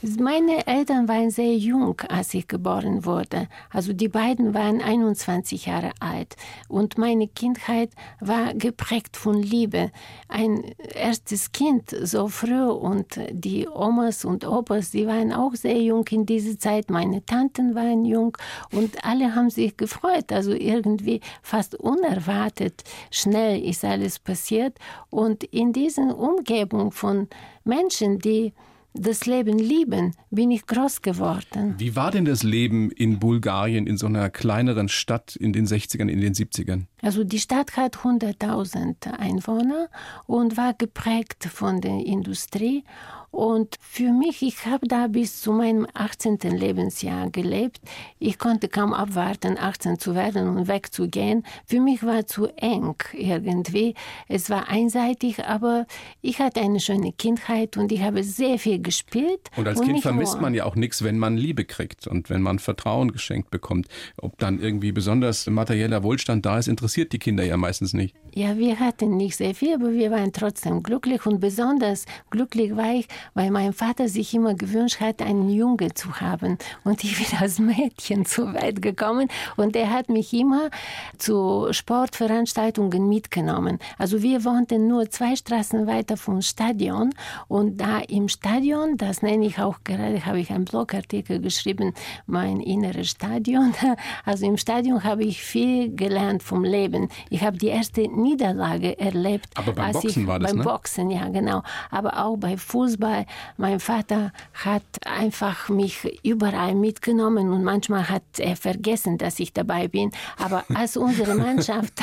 Meine 0.01 0.65
Eltern 0.65 1.07
waren 1.07 1.29
sehr 1.29 1.55
jung, 1.55 2.01
als 2.09 2.33
ich 2.33 2.47
geboren 2.47 3.05
wurde. 3.05 3.47
Also 3.69 3.93
die 3.93 4.07
beiden 4.07 4.53
waren 4.53 4.81
21 4.81 5.67
Jahre 5.67 5.91
alt 5.99 6.35
und 6.67 6.97
meine 6.97 7.27
Kindheit 7.27 7.91
war 8.19 8.53
geprägt 8.55 9.17
von 9.17 9.41
Liebe. 9.41 9.91
Ein 10.27 10.63
erstes 10.95 11.51
Kind 11.51 11.95
so 12.01 12.27
früh 12.27 12.63
und 12.63 13.19
die 13.31 13.67
Omas 13.67 14.25
und 14.25 14.45
Opas, 14.45 14.91
die 14.91 15.05
waren 15.07 15.31
auch 15.31 15.55
sehr 15.55 15.79
jung 15.81 16.07
in 16.09 16.25
dieser 16.25 16.57
Zeit. 16.57 16.89
Meine 16.89 17.23
Tanten 17.25 17.75
waren 17.75 18.03
jung 18.03 18.35
und 18.71 19.05
alle 19.05 19.35
haben 19.35 19.49
sich 19.51 19.77
gefreut. 19.77 20.31
Also 20.31 20.51
irgendwie 20.53 21.21
fast 21.43 21.75
unerwartet 21.75 22.83
schnell 23.11 23.63
ist 23.63 23.85
alles 23.85 24.17
passiert 24.19 24.77
und 25.09 25.43
in 25.43 25.73
diesen 25.73 26.11
Umgebung 26.41 26.91
von 26.91 27.27
Menschen, 27.63 28.17
die 28.17 28.53
das 28.93 29.25
Leben 29.25 29.57
lieben, 29.57 30.15
bin 30.31 30.51
ich 30.51 30.65
groß 30.65 31.01
geworden. 31.01 31.75
Wie 31.77 31.95
war 31.95 32.11
denn 32.11 32.25
das 32.25 32.43
Leben 32.43 32.91
in 32.91 33.19
Bulgarien, 33.19 33.87
in 33.87 33.97
so 33.97 34.07
einer 34.07 34.29
kleineren 34.29 34.89
Stadt 34.89 35.35
in 35.35 35.53
den 35.53 35.65
60ern, 35.65 36.09
in 36.09 36.19
den 36.19 36.33
70ern? 36.33 36.87
Also 37.01 37.23
die 37.23 37.39
Stadt 37.39 37.77
hat 37.77 37.99
100.000 37.99 39.13
Einwohner 39.17 39.87
und 40.25 40.57
war 40.57 40.73
geprägt 40.73 41.45
von 41.45 41.79
der 41.79 42.05
Industrie 42.05 42.83
Und 43.31 43.77
für 43.79 44.11
mich, 44.11 44.41
ich 44.41 44.65
habe 44.65 44.87
da 44.87 45.07
bis 45.07 45.41
zu 45.41 45.53
meinem 45.53 45.87
18. 45.93 46.37
Lebensjahr 46.51 47.29
gelebt. 47.29 47.79
Ich 48.19 48.37
konnte 48.37 48.67
kaum 48.67 48.93
abwarten, 48.93 49.57
18 49.57 49.99
zu 49.99 50.15
werden 50.15 50.49
und 50.49 50.67
wegzugehen. 50.67 51.45
Für 51.65 51.79
mich 51.79 52.03
war 52.03 52.27
zu 52.27 52.47
eng 52.57 52.95
irgendwie. 53.13 53.95
Es 54.27 54.49
war 54.49 54.67
einseitig, 54.67 55.45
aber 55.45 55.87
ich 56.21 56.39
hatte 56.39 56.59
eine 56.59 56.81
schöne 56.81 57.13
Kindheit 57.13 57.77
und 57.77 57.93
ich 57.93 58.01
habe 58.01 58.23
sehr 58.23 58.59
viel 58.59 58.81
gespielt. 58.81 59.49
Und 59.55 59.65
als 59.65 59.79
und 59.79 59.85
Kind 59.85 60.01
vermisst 60.01 60.33
nur. 60.33 60.41
man 60.41 60.53
ja 60.53 60.65
auch 60.65 60.75
nichts, 60.75 61.01
wenn 61.03 61.17
man 61.17 61.37
Liebe 61.37 61.63
kriegt 61.63 62.07
und 62.07 62.29
wenn 62.29 62.41
man 62.41 62.59
Vertrauen 62.59 63.13
geschenkt 63.13 63.49
bekommt. 63.49 63.87
Ob 64.17 64.37
dann 64.39 64.59
irgendwie 64.59 64.91
besonders 64.91 65.47
materieller 65.47 66.03
Wohlstand 66.03 66.45
da 66.45 66.59
ist, 66.59 66.67
interessiert 66.67 67.13
die 67.13 67.19
Kinder 67.19 67.45
ja 67.45 67.55
meistens 67.55 67.93
nicht. 67.93 68.13
Ja, 68.33 68.57
wir 68.57 68.79
hatten 68.79 69.15
nicht 69.17 69.37
sehr 69.37 69.55
viel, 69.55 69.75
aber 69.75 69.91
wir 69.91 70.11
waren 70.11 70.33
trotzdem 70.33 70.83
glücklich 70.83 71.25
und 71.25 71.39
besonders 71.39 72.05
glücklich 72.29 72.75
war 72.75 72.93
ich, 72.93 73.07
weil 73.33 73.51
mein 73.51 73.73
Vater 73.73 74.07
sich 74.07 74.33
immer 74.33 74.53
gewünscht 74.53 74.99
hat, 74.99 75.21
einen 75.21 75.49
Junge 75.49 75.93
zu 75.93 76.19
haben. 76.19 76.57
Und 76.83 77.03
ich 77.03 77.17
bin 77.17 77.39
als 77.39 77.59
Mädchen 77.59 78.25
zu 78.25 78.53
weit 78.53 78.81
gekommen 78.81 79.27
und 79.57 79.75
er 79.75 79.89
hat 79.91 80.09
mich 80.09 80.33
immer 80.33 80.69
zu 81.17 81.67
Sportveranstaltungen 81.71 83.07
mitgenommen. 83.07 83.79
Also 83.97 84.21
wir 84.21 84.43
wohnten 84.43 84.87
nur 84.87 85.09
zwei 85.09 85.35
Straßen 85.35 85.87
weiter 85.87 86.17
vom 86.17 86.41
Stadion 86.41 87.13
und 87.47 87.77
da 87.77 87.99
im 87.99 88.27
Stadion, 88.27 88.97
das 88.97 89.21
nenne 89.21 89.45
ich 89.45 89.59
auch 89.59 89.79
gerade, 89.83 90.25
habe 90.25 90.39
ich 90.39 90.51
einen 90.51 90.65
Blogartikel 90.65 91.39
geschrieben, 91.39 91.93
mein 92.25 92.59
inneres 92.59 93.09
Stadion. 93.09 93.73
Also 94.25 94.45
im 94.45 94.57
Stadion 94.57 95.03
habe 95.03 95.23
ich 95.23 95.41
viel 95.43 95.95
gelernt 95.95 96.43
vom 96.43 96.63
Leben. 96.63 97.09
Ich 97.29 97.43
habe 97.43 97.57
die 97.57 97.67
erste 97.67 98.01
Niederlage 98.01 98.97
erlebt. 98.99 99.47
Aber 99.55 99.73
beim 99.73 99.91
Boxen 99.91 100.21
ich, 100.21 100.27
war 100.27 100.39
das, 100.39 100.51
beim 100.51 100.59
ne? 100.59 100.63
Boxen, 100.63 101.09
ja 101.09 101.27
genau. 101.29 101.63
Aber 101.89 102.23
auch 102.23 102.37
bei 102.37 102.57
Fußball. 102.57 103.10
Mein 103.57 103.79
Vater 103.79 104.31
hat 104.53 104.83
einfach 105.05 105.69
mich 105.69 106.19
überall 106.23 106.75
mitgenommen 106.75 107.51
und 107.51 107.63
manchmal 107.63 108.09
hat 108.09 108.23
er 108.37 108.55
vergessen, 108.55 109.17
dass 109.17 109.39
ich 109.39 109.53
dabei 109.53 109.87
bin. 109.87 110.11
Aber 110.37 110.63
als 110.73 110.97
unsere 110.97 111.35
Mannschaft... 111.35 111.93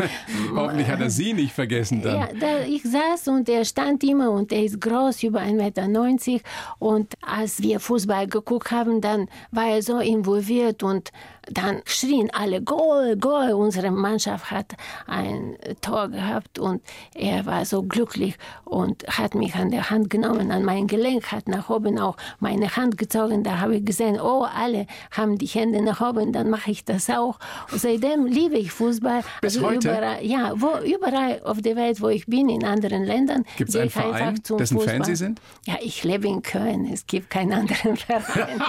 Hoffentlich 0.54 0.88
hat 0.88 1.00
er 1.00 1.10
Sie 1.10 1.32
nicht 1.32 1.52
vergessen 1.52 2.02
dann. 2.02 2.16
Ja, 2.16 2.28
da, 2.38 2.64
ich 2.66 2.82
saß 2.82 3.28
und 3.28 3.48
er 3.48 3.64
stand 3.64 4.02
immer 4.04 4.30
und 4.30 4.52
er 4.52 4.64
ist 4.64 4.80
groß, 4.80 5.22
über 5.22 5.40
1,90 5.40 5.52
Meter. 5.52 6.40
Und 6.78 7.14
als 7.20 7.62
wir 7.62 7.80
Fußball 7.80 8.26
geguckt 8.26 8.70
haben, 8.70 9.00
dann 9.00 9.28
war 9.50 9.66
er 9.66 9.82
so 9.82 9.98
involviert 9.98 10.82
und 10.82 11.10
dann 11.50 11.82
schrien 11.84 12.30
alle 12.32 12.62
Goal, 12.62 13.16
Goal. 13.16 13.52
Unsere 13.52 13.90
Mannschaft 13.90 14.50
hat 14.50 14.74
ein 15.06 15.56
Tor 15.80 16.08
gehabt 16.08 16.58
und 16.58 16.82
er 17.14 17.46
war 17.46 17.64
so 17.64 17.82
glücklich 17.82 18.36
und 18.64 19.04
hat 19.06 19.34
mich 19.34 19.54
an 19.54 19.70
der 19.70 19.90
Hand 19.90 20.10
genommen, 20.10 20.50
an 20.50 20.64
mein 20.64 20.86
Gelenk, 20.86 21.32
hat 21.32 21.48
nach 21.48 21.70
oben 21.70 21.98
auch 21.98 22.16
meine 22.40 22.76
Hand 22.76 22.98
gezogen. 22.98 23.42
Da 23.44 23.60
habe 23.60 23.76
ich 23.76 23.84
gesehen, 23.84 24.20
oh, 24.20 24.44
alle 24.44 24.86
haben 25.10 25.38
die 25.38 25.46
Hände 25.46 25.82
nach 25.82 26.00
oben, 26.00 26.32
dann 26.32 26.50
mache 26.50 26.70
ich 26.70 26.84
das 26.84 27.08
auch. 27.10 27.38
Und 27.72 27.80
seitdem 27.80 28.26
liebe 28.26 28.56
ich 28.58 28.72
Fußball. 28.72 29.22
Bis 29.40 29.56
also 29.56 29.68
heute? 29.68 29.88
Überall, 29.88 30.24
ja, 30.24 30.52
wo, 30.56 30.78
überall 30.84 31.40
auf 31.44 31.60
der 31.60 31.76
Welt, 31.76 32.00
wo 32.00 32.08
ich 32.08 32.26
bin, 32.26 32.48
in 32.48 32.64
anderen 32.64 33.04
Ländern. 33.04 33.44
Gibt 33.56 33.70
es 33.70 33.76
einen 33.76 33.90
Verein, 33.90 34.40
dessen 34.58 34.76
Fußball. 34.76 34.96
Fan 34.96 35.04
Sie 35.04 35.16
sind? 35.16 35.40
Ja, 35.66 35.76
ich 35.80 36.04
lebe 36.04 36.28
in 36.28 36.42
Köln. 36.42 36.88
Es 36.92 37.06
gibt 37.06 37.30
keinen 37.30 37.52
anderen 37.52 37.96
Verein. 37.96 38.62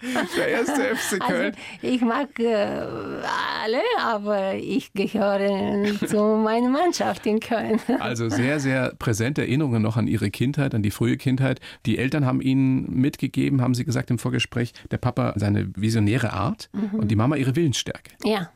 der 0.36 0.48
erste 0.48 0.82
FC 0.96 1.12
also, 1.12 1.26
Köln. 1.26 1.54
Also, 1.54 1.94
ich 1.94 2.00
mag 2.16 2.38
äh, 2.38 2.54
alle, 2.54 3.80
aber 4.00 4.54
ich 4.54 4.92
gehöre 4.92 5.84
zu 6.06 6.18
meiner 6.42 6.68
Mannschaft 6.68 7.26
in 7.26 7.40
Köln. 7.40 7.80
Also 8.00 8.28
sehr, 8.28 8.60
sehr 8.60 8.94
präsente 8.98 9.42
Erinnerungen 9.42 9.82
noch 9.82 9.96
an 9.96 10.06
Ihre 10.06 10.30
Kindheit, 10.30 10.74
an 10.74 10.82
die 10.82 10.90
frühe 10.90 11.16
Kindheit. 11.16 11.60
Die 11.84 11.98
Eltern 11.98 12.24
haben 12.24 12.40
Ihnen 12.40 13.00
mitgegeben, 13.00 13.60
haben 13.62 13.74
Sie 13.74 13.84
gesagt 13.84 14.10
im 14.10 14.18
Vorgespräch, 14.18 14.72
der 14.90 14.98
Papa 14.98 15.34
seine 15.36 15.70
visionäre 15.76 16.32
Art 16.32 16.68
mhm. 16.72 17.00
und 17.00 17.08
die 17.08 17.16
Mama 17.16 17.36
ihre 17.36 17.56
Willensstärke. 17.56 18.12
Ja, 18.24 18.50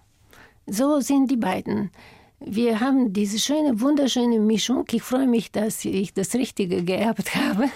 so 0.67 1.01
sind 1.01 1.31
die 1.31 1.37
beiden. 1.37 1.91
Wir 2.43 2.81
haben 2.81 3.13
diese 3.13 3.39
schöne, 3.39 3.83
wunderschöne 3.83 4.39
Mischung. 4.39 4.87
Ich 4.93 5.03
freue 5.03 5.27
mich, 5.27 5.53
dass 5.53 5.85
ich 5.85 6.15
das 6.15 6.35
Richtige 6.35 6.83
geerbt 6.83 7.35
habe. 7.35 7.69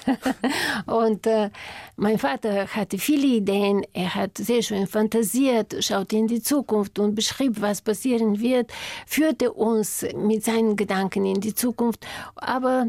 Und 0.87 1.27
äh, 1.27 1.50
mein 1.96 2.18
Vater 2.18 2.66
hatte 2.68 2.96
viele 2.96 3.27
Ideen. 3.27 3.85
Er 3.92 4.14
hat 4.14 4.38
sehr 4.38 4.62
schön 4.62 4.87
fantasiert, 4.87 5.77
schaute 5.81 6.16
in 6.16 6.29
die 6.29 6.40
Zukunft 6.40 6.98
und 6.98 7.14
beschrieb, 7.14 7.61
was 7.61 7.83
passieren 7.83 8.40
wird, 8.40 8.72
führte 9.07 9.53
uns 9.53 10.07
mit 10.16 10.44
seinen 10.44 10.77
Gedanken 10.77 11.27
in 11.27 11.42
die 11.42 11.55
Zukunft. 11.55 12.07
Aber 12.35 12.87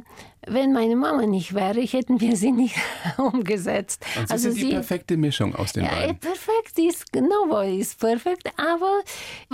wenn 0.47 0.73
meine 0.73 0.95
Mama 0.95 1.25
nicht 1.25 1.53
wäre, 1.53 1.81
hätten 1.81 2.19
wir 2.21 2.35
sie 2.35 2.51
nicht 2.51 2.75
umgesetzt. 3.17 4.05
Und 4.17 4.27
sie 4.27 4.33
also 4.33 4.49
sind 4.49 4.57
die 4.57 4.65
sie, 4.67 4.71
perfekte 4.71 5.17
Mischung 5.17 5.55
aus 5.55 5.73
den 5.73 5.85
ja, 5.85 5.91
beiden. 5.91 6.17
Perfekt 6.17 6.77
ist, 6.77 7.11
genau 7.11 7.61
ist 7.61 7.99
perfekt, 7.99 8.49
aber 8.57 9.01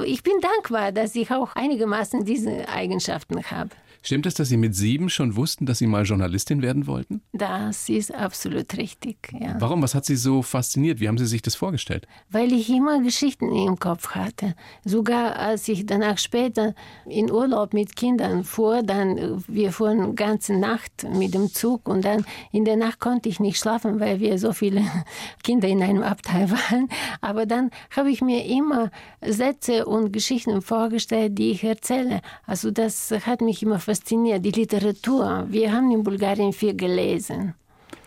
ich 0.05 0.23
bin 0.23 0.33
dankbar, 0.41 0.91
dass 0.91 1.15
ich 1.15 1.31
auch 1.31 1.55
einigermaßen 1.55 2.25
diese 2.25 2.67
Eigenschaften 2.69 3.43
habe. 3.43 3.69
Stimmt 4.03 4.25
es, 4.25 4.33
dass 4.33 4.49
Sie 4.49 4.57
mit 4.57 4.75
sieben 4.75 5.11
schon 5.11 5.35
wussten, 5.35 5.67
dass 5.67 5.77
Sie 5.77 5.85
mal 5.85 6.03
Journalistin 6.03 6.63
werden 6.63 6.87
wollten? 6.87 7.21
Das 7.33 7.87
ist 7.87 8.13
absolut 8.13 8.75
richtig, 8.75 9.29
ja. 9.39 9.55
Warum? 9.59 9.83
Was 9.83 9.93
hat 9.93 10.05
Sie 10.05 10.15
so 10.15 10.41
fasziniert? 10.41 10.99
Wie 10.99 11.07
haben 11.07 11.19
Sie 11.19 11.27
sich 11.27 11.43
das 11.43 11.53
vorgestellt? 11.53 12.07
Weil 12.31 12.51
ich 12.51 12.67
immer 12.69 13.03
Geschichten 13.03 13.53
im 13.53 13.77
Kopf 13.77 14.15
hatte. 14.15 14.55
Sogar 14.83 15.35
als 15.35 15.67
ich 15.67 15.85
danach 15.85 16.17
später 16.17 16.73
in 17.05 17.31
Urlaub 17.31 17.75
mit 17.75 17.95
Kindern 17.95 18.43
fuhr, 18.43 18.81
dann, 18.81 19.43
wir 19.47 19.71
fuhren 19.71 20.15
ganze 20.15 20.55
Nacht 20.57 21.05
mit 21.13 21.35
dem 21.35 21.53
Zug 21.53 21.87
und 21.87 22.03
dann 22.03 22.25
in 22.51 22.65
der 22.65 22.77
Nacht 22.77 22.99
konnte 22.99 23.29
ich 23.29 23.39
nicht 23.39 23.59
schlafen, 23.59 23.99
weil 23.99 24.19
wir 24.19 24.39
so 24.39 24.51
viele 24.51 24.81
Kinder 25.43 25.67
in 25.67 25.83
einem 25.83 26.01
Abteil 26.01 26.49
waren. 26.49 26.89
Aber 27.21 27.45
dann 27.45 27.69
habe 27.95 28.09
ich 28.09 28.21
mir 28.21 28.45
immer 28.45 28.89
Sätze 29.23 29.85
und 29.85 30.11
Geschichten 30.11 30.63
vorgestellt, 30.63 31.37
die 31.37 31.51
ich 31.51 31.63
erzähle. 31.63 32.21
Also 32.47 32.71
das 32.71 33.11
hat 33.11 33.41
mich 33.41 33.61
immer 33.61 33.77
fasziniert 33.77 33.90
fasziniert, 33.91 34.45
die 34.45 34.51
Literatur. 34.51 35.47
Wir 35.49 35.73
haben 35.73 35.91
in 35.91 36.03
Bulgarien 36.03 36.53
viel 36.53 36.75
gelesen. 36.75 37.53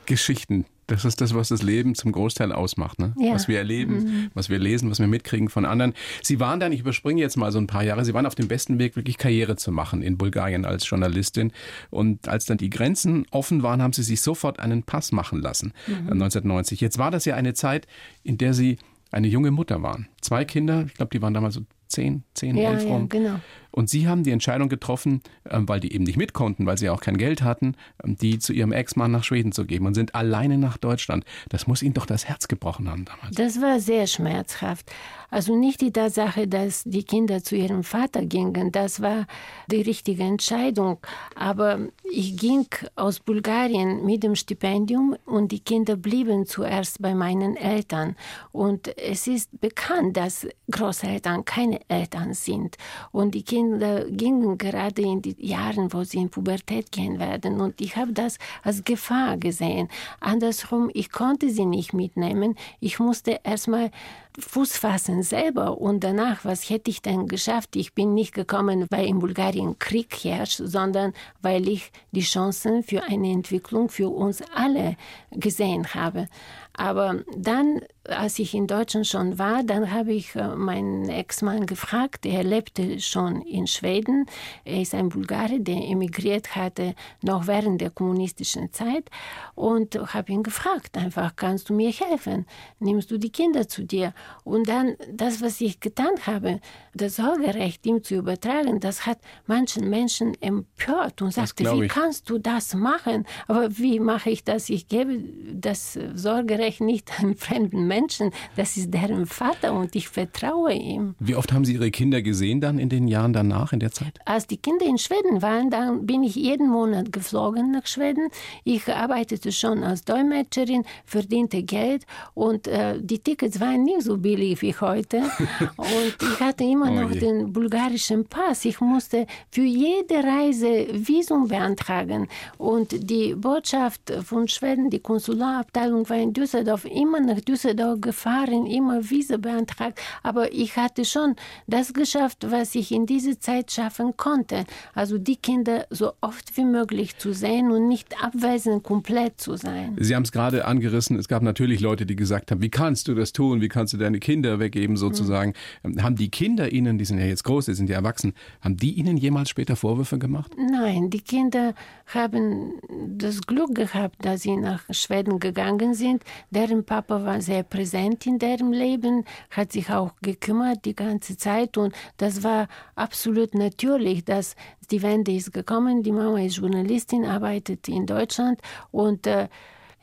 Geschichten. 0.07 0.65
Das 0.87 1.05
ist 1.05 1.21
das, 1.21 1.35
was 1.35 1.49
das 1.49 1.63
Leben 1.63 1.95
zum 1.95 2.13
Großteil 2.13 2.53
ausmacht. 2.53 2.99
Ne? 2.99 3.15
Ja. 3.19 3.35
Was 3.35 3.49
wir 3.49 3.59
erleben, 3.59 3.95
mhm. 3.95 4.31
was 4.35 4.49
wir 4.49 4.59
lesen, 4.59 4.91
was 4.91 4.99
wir 4.99 5.07
mitkriegen 5.07 5.49
von 5.49 5.65
anderen. 5.65 5.95
Sie 6.23 6.41
waren 6.41 6.61
dann, 6.61 6.73
ich 6.73 6.81
überspringe 6.81 7.21
jetzt 7.21 7.37
mal 7.37 7.53
so 7.53 7.59
ein 7.59 7.67
paar 7.67 7.85
Jahre, 7.85 8.05
Sie 8.05 8.15
waren 8.15 8.27
auf 8.27 8.35
dem 8.35 8.49
besten 8.49 8.79
Weg, 8.79 8.97
wirklich 8.97 9.17
Karriere 9.19 9.57
zu 9.57 9.73
machen 9.73 10.03
in 10.03 10.17
Bulgarien 10.17 10.65
als 10.65 10.89
Journalistin. 10.89 11.53
Und 11.91 12.29
als 12.29 12.47
dann 12.47 12.59
die 12.59 12.71
Grenzen 12.71 13.27
offen 13.31 13.63
waren, 13.63 13.83
haben 13.83 13.93
Sie 13.93 14.03
sich 14.03 14.21
sofort 14.23 14.61
einen 14.61 14.83
Pass 14.83 15.13
machen 15.13 15.41
lassen, 15.41 15.73
mhm. 15.87 16.13
1990. 16.13 16.81
Jetzt 16.81 16.99
war 16.99 17.11
das 17.11 17.25
ja 17.27 17.35
eine 17.35 17.53
Zeit, 17.55 17.87
in 18.23 18.37
der 18.39 18.55
Sie 18.55 18.79
eine 19.11 19.29
junge 19.29 19.51
Mutter 19.51 19.83
waren. 19.83 20.09
Zwei 20.21 20.45
Kinder, 20.45 20.85
ich 20.87 20.95
glaube, 20.95 21.11
die 21.13 21.23
waren 21.23 21.35
damals 21.35 21.55
so 21.55 21.63
zehn, 21.89 22.25
zehn, 22.35 22.57
ja, 22.57 22.73
elf 22.73 22.85
rum. 22.85 23.03
Ja, 23.03 23.19
genau. 23.19 23.41
Und 23.75 23.91
sie 23.91 24.07
haben 24.07 24.23
die 24.23 24.31
Entscheidung 24.31 24.69
getroffen, 24.69 25.21
ähm, 25.51 25.69
weil 25.69 25.81
die 25.81 25.93
eben 25.93 26.05
nicht 26.05 26.17
mit 26.17 26.33
konnten, 26.33 26.65
weil 26.65 26.79
sie 26.79 26.89
auch 26.91 27.01
kein 27.01 27.17
Geld 27.17 27.43
hatten, 27.43 27.75
ähm, 28.05 28.17
die 28.17 28.39
zu 28.39 28.53
ihrem 28.53 28.71
Ex-Mann 28.71 29.11
nach 29.11 29.25
Schweden 29.25 29.51
zu 29.51 29.65
geben 29.65 29.87
und 29.87 29.95
sind 29.95 30.15
alleine 30.15 30.59
nach 30.59 30.77
Deutschland. 30.77 31.25
Das 31.49 31.67
muss 31.67 31.83
ihnen 31.83 31.95
doch 31.95 32.07
das 32.07 32.27
Herz 32.27 32.47
gebrochen 32.47 32.89
haben 32.89 33.05
damals. 33.05 33.35
Das 33.35 33.61
war 33.61 33.81
sehr 33.81 34.07
schmerzhaft. 34.07 34.93
Also 35.29 35.57
nicht 35.57 35.81
die 35.81 35.91
Tatsache, 35.91 36.47
dass 36.47 36.85
die 36.85 37.03
Kinder 37.03 37.43
zu 37.43 37.57
ihrem 37.57 37.83
Vater 37.83 38.25
gingen, 38.25 38.71
das 38.71 39.03
war 39.03 39.27
die 39.69 39.83
richtige 39.83 40.23
Entscheidung. 40.23 40.99
Aber 41.35 41.81
ich 42.09 42.37
ging 42.37 42.67
aus 42.95 43.19
Bulgarien 43.19 44.05
mit 44.05 44.23
dem 44.23 44.37
Stipendium 44.37 45.17
und 45.25 45.51
die 45.51 45.59
Kinder 45.59 45.97
blieben 45.97 46.47
zuerst 46.47 47.03
bei 47.03 47.17
meinen 47.17 47.57
Eltern. 47.57 48.15
Und 48.53 48.97
es 48.97 49.27
ist 49.27 49.61
bekannt, 49.61 50.17
dass 50.17 50.47
Großeltern 50.71 51.45
keine 51.45 51.81
Eltern 51.89 52.35
sind. 52.35 52.77
Und 53.11 53.35
die 53.35 53.43
Kinder 53.43 53.64
gingen 54.11 54.59
gerade 54.59 55.03
in 55.03 55.23
die 55.23 55.37
Jahre, 55.39 55.93
wo 55.93 56.05
sie 56.05 56.19
in 56.19 56.31
Pubertät 56.31 56.93
gehen 56.93 57.19
werden. 57.19 57.61
Und 57.61 57.81
ich 57.81 57.97
habe 57.97 58.13
das 58.13 58.39
als 58.63 58.85
Gefahr 58.85 59.37
gesehen. 59.37 59.89
Andersrum, 60.21 60.91
ich 60.95 61.11
konnte 61.11 61.51
sie 61.51 61.67
nicht 61.67 61.93
mitnehmen. 61.93 62.57
Ich 62.81 62.99
musste 62.99 63.41
erstmal 63.45 63.91
Fuß 64.37 64.77
fassen 64.79 65.23
selber 65.23 65.81
und 65.81 66.03
danach, 66.03 66.45
was 66.45 66.69
hätte 66.69 66.91
ich 66.91 67.01
denn 67.01 67.29
geschafft? 67.29 67.77
Ich 67.77 67.95
bin 67.95 68.15
nicht 68.15 68.35
gekommen, 68.35 68.87
weil 68.91 69.07
in 69.07 69.21
Bulgarien 69.21 69.79
Krieg 69.79 70.13
herrscht, 70.25 70.61
sondern 70.63 71.13
weil 71.41 71.69
ich 71.69 71.93
die 72.11 72.23
Chancen 72.23 72.83
für 72.83 73.05
eine 73.05 73.31
Entwicklung 73.31 73.89
für 73.89 74.09
uns 74.09 74.43
alle 74.53 74.97
gesehen 75.31 75.95
habe. 75.95 76.27
Aber 76.77 77.23
dann 77.37 77.81
als 78.09 78.39
ich 78.39 78.55
in 78.55 78.67
Deutschland 78.67 79.07
schon 79.07 79.39
war, 79.39 79.63
dann 79.63 79.91
habe 79.91 80.13
ich 80.13 80.35
äh, 80.35 80.55
meinen 80.55 81.09
Ex-Mann 81.09 81.67
gefragt. 81.67 82.27
Er 82.27 82.45
lebte 82.45 83.01
schon 83.01 83.41
in 83.43 83.67
Schweden. 83.67 84.27
Er 84.65 84.83
ist 84.83 84.95
ein 84.95 85.09
Bulgare, 85.09 85.61
der 85.61 85.77
emigriert 85.77 86.55
hatte, 86.55 86.95
noch 87.23 87.47
während 87.47 87.81
der 87.81 87.91
kommunistischen 87.91 88.73
Zeit. 88.73 89.09
Und 89.55 89.95
habe 90.13 90.33
ihn 90.33 90.43
gefragt, 90.43 90.97
einfach, 90.99 91.35
kannst 91.35 91.71
du 91.71 91.75
mir 91.75 91.91
helfen? 91.91 92.47
Nimmst 92.79 93.11
du 93.11 93.19
die 93.19 93.33
Kinder 93.33 93.69
zu 93.69 93.85
dir? 93.85 94.13
Und 94.45 94.69
dann, 94.69 94.97
das, 95.11 95.41
was 95.41 95.61
ich 95.61 95.81
getan 95.81 96.15
habe, 96.27 96.61
das 96.93 97.17
Sorgerecht 97.17 97.87
ihm 97.87 98.03
zu 98.03 98.17
übertragen, 98.17 98.81
das 98.81 99.07
hat 99.07 99.19
manchen 99.47 99.89
Menschen 99.89 100.41
empört 100.43 101.23
und 101.23 101.33
sagte, 101.33 101.65
wie 101.65 101.89
kannst 101.89 102.29
du 102.29 102.39
das 102.39 102.75
machen? 102.75 103.27
Aber 103.49 103.79
wie 103.79 103.99
mache 103.99 104.31
ich 104.31 104.45
das? 104.45 104.69
Ich 104.69 104.89
gebe 104.89 105.21
das 105.53 105.99
Sorgerecht 106.15 106.64
nicht 106.81 107.21
an 107.21 107.35
fremden 107.35 107.87
Menschen. 107.87 107.95
Menschen, 108.05 108.31
das 108.57 108.77
ist 108.77 108.93
deren 108.93 109.27
Vater 109.27 109.73
und 109.73 109.97
ich 109.97 110.09
vertraue 110.09 110.73
ihm. 110.73 111.15
Wie 111.19 111.35
oft 111.37 111.53
haben 111.53 111.65
Sie 111.65 111.75
Ihre 111.75 111.91
Kinder 111.91 112.23
gesehen 112.23 112.61
dann 112.61 112.79
in 112.79 112.89
den 112.89 113.09
Jahren 113.09 113.33
danach, 113.33 113.73
in 113.73 113.81
der 113.81 113.93
Zeit? 113.93 114.19
Als 114.25 114.47
die 114.47 114.57
Kinder 114.57 114.85
in 114.87 114.99
Schweden 114.99 115.43
waren, 115.43 115.71
dann 115.71 116.07
bin 116.07 116.23
ich 116.23 116.35
jeden 116.35 116.69
Monat 116.69 117.13
geflogen 117.13 117.71
nach 117.71 117.87
Schweden. 117.87 118.29
Ich 118.65 118.87
arbeitete 118.93 119.53
schon 119.53 119.83
als 119.83 120.05
Dolmetscherin, 120.05 120.85
verdiente 121.05 121.63
Geld 121.63 122.05
und 122.35 122.67
äh, 122.67 122.99
die 123.01 123.19
Tickets 123.19 123.61
waren 123.61 123.85
nicht 123.85 124.03
so 124.03 124.19
billig 124.19 124.61
wie 124.63 124.75
heute. 124.75 125.19
und 125.77 126.17
ich 126.21 126.41
hatte 126.41 126.65
immer 126.65 126.91
oh 126.91 127.01
noch 127.01 127.11
oh 127.11 127.15
den 127.15 127.53
bulgarischen 127.53 128.27
Pass. 128.27 128.65
Ich 128.65 128.81
musste 128.81 129.27
für 129.51 129.63
jede 129.63 130.17
Reise 130.17 130.89
Visum 130.93 131.49
beantragen. 131.49 132.29
Und 132.59 133.11
die 133.11 133.35
Botschaft 133.35 134.13
von 134.25 134.49
Schweden, 134.49 134.91
die 134.91 135.01
Konsularabteilung 135.01 136.09
war 136.09 136.17
in 136.17 136.33
Düsseldorf, 136.33 136.54
immer 136.59 137.21
nach 137.21 137.41
Düsseldorf 137.41 138.01
gefahren, 138.01 138.67
immer 138.67 139.11
Visa 139.11 139.37
beantragt, 139.37 140.01
aber 140.23 140.53
ich 140.53 140.77
hatte 140.77 141.05
schon 141.05 141.37
das 141.67 141.93
geschafft, 141.93 142.47
was 142.51 142.75
ich 142.75 142.93
in 142.93 143.07
dieser 143.07 143.39
Zeit 143.39 143.71
schaffen 143.71 144.17
konnte. 144.17 144.65
Also 144.95 145.19
die 145.19 145.37
Kinder 145.37 145.87
so 145.91 146.13
oft 146.21 146.57
wie 146.57 146.65
möglich 146.65 147.19
zu 147.19 147.33
sehen 147.33 147.71
und 147.71 147.89
nicht 147.89 148.23
abwesend 148.23 148.83
komplett 148.83 149.41
zu 149.41 149.57
sein. 149.57 149.97
Sie 149.99 150.15
haben 150.15 150.23
es 150.23 150.33
gerade 150.33 150.65
angerissen, 150.65 151.19
es 151.19 151.29
gab 151.29 151.43
natürlich 151.43 151.81
Leute, 151.81 152.07
die 152.07 152.17
gesagt 152.17 152.51
haben, 152.51 152.63
wie 152.63 152.71
kannst 152.71 153.09
du 153.09 153.15
das 153.15 153.33
tun, 153.33 153.61
wie 153.61 153.69
kannst 153.69 153.93
du 153.93 153.97
deine 153.97 154.19
Kinder 154.19 154.59
weggeben 154.59 154.97
sozusagen. 154.97 155.55
Mhm. 155.83 156.03
Haben 156.03 156.17
die 156.17 156.31
Kinder 156.31 156.73
Ihnen, 156.73 156.99
die 156.99 157.05
sind 157.05 157.19
ja 157.19 157.27
jetzt 157.27 157.45
groß, 157.45 157.67
die 157.67 157.75
sind 157.75 157.89
ja 157.89 157.97
erwachsen, 157.97 158.35
haben 158.61 158.77
die 158.77 158.93
Ihnen 158.93 159.17
jemals 159.17 159.51
später 159.51 159.77
Vorwürfe 159.77 160.19
gemacht? 160.19 160.53
Nein, 160.57 161.11
die 161.11 161.21
Kinder 161.21 161.75
haben 162.07 162.75
das 163.07 163.43
Glück 163.43 163.75
gehabt, 163.75 164.25
dass 164.25 164.43
sie 164.43 164.57
nach 164.57 164.83
Schweden 164.91 165.39
gegangen 165.39 165.95
sind. 165.95 166.23
Deren 166.51 166.85
Papa 166.85 167.25
war 167.25 167.41
sehr 167.41 167.63
präsent 167.63 168.27
in 168.27 168.39
deren 168.39 168.73
Leben, 168.73 169.25
hat 169.51 169.73
sich 169.73 169.91
auch 169.91 170.13
gekümmert 170.23 170.85
die 170.85 170.95
ganze 170.95 171.37
Zeit 171.37 171.77
und 171.77 171.95
das 172.17 172.43
war 172.43 172.69
absolut 172.95 173.55
natürlich, 173.55 174.25
dass 174.25 174.57
die 174.91 175.03
Wende 175.03 175.33
ist 175.33 175.53
gekommen, 175.53 176.03
die 176.03 176.13
Mama 176.13 176.41
ist 176.41 176.57
Journalistin, 176.57 177.25
arbeitet 177.25 177.89
in 177.89 178.07
Deutschland 178.07 178.61
und 178.91 179.27
äh, 179.27 179.49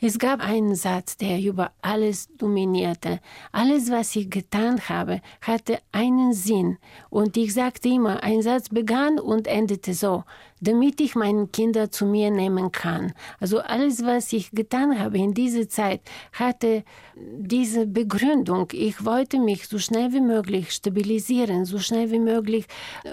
es 0.04 0.18
gab 0.18 0.40
einen 0.44 0.74
Satz, 0.74 1.16
der 1.16 1.40
über 1.40 1.74
alles 1.84 2.28
dominierte. 2.36 3.20
Alles, 3.52 3.92
was 3.92 4.16
ich 4.16 4.32
getan 4.32 4.82
habe, 4.90 5.22
hatte 5.42 5.78
einen 5.92 6.34
Sinn. 6.34 6.80
Und 7.12 7.38
ich 7.38 7.54
sagte 7.54 7.90
immer, 7.90 8.24
ein 8.24 8.42
Satz 8.42 8.70
begann 8.70 9.20
und 9.20 9.46
endete 9.46 9.94
so 9.94 10.24
damit 10.62 11.02
ich 11.02 11.16
meine 11.16 11.48
Kinder 11.48 11.92
zu 11.92 12.06
mir 12.06 12.32
nehmen 12.32 12.72
kann. 12.72 13.14
Also 13.40 13.60
alles, 13.60 14.06
was 14.06 14.32
ich 14.32 14.52
getan 14.52 14.98
habe 15.00 15.18
in 15.18 15.34
dieser 15.34 15.68
Zeit, 15.68 16.02
hatte 16.34 16.84
diese 17.16 17.88
Begründung. 17.88 18.68
Ich 18.72 19.04
wollte 19.04 19.40
mich 19.40 19.68
so 19.68 19.80
schnell 19.80 20.14
wie 20.14 20.22
möglich 20.22 20.72
stabilisieren, 20.72 21.66
so 21.66 21.80
schnell 21.80 22.12
wie 22.12 22.20
möglich 22.20 22.66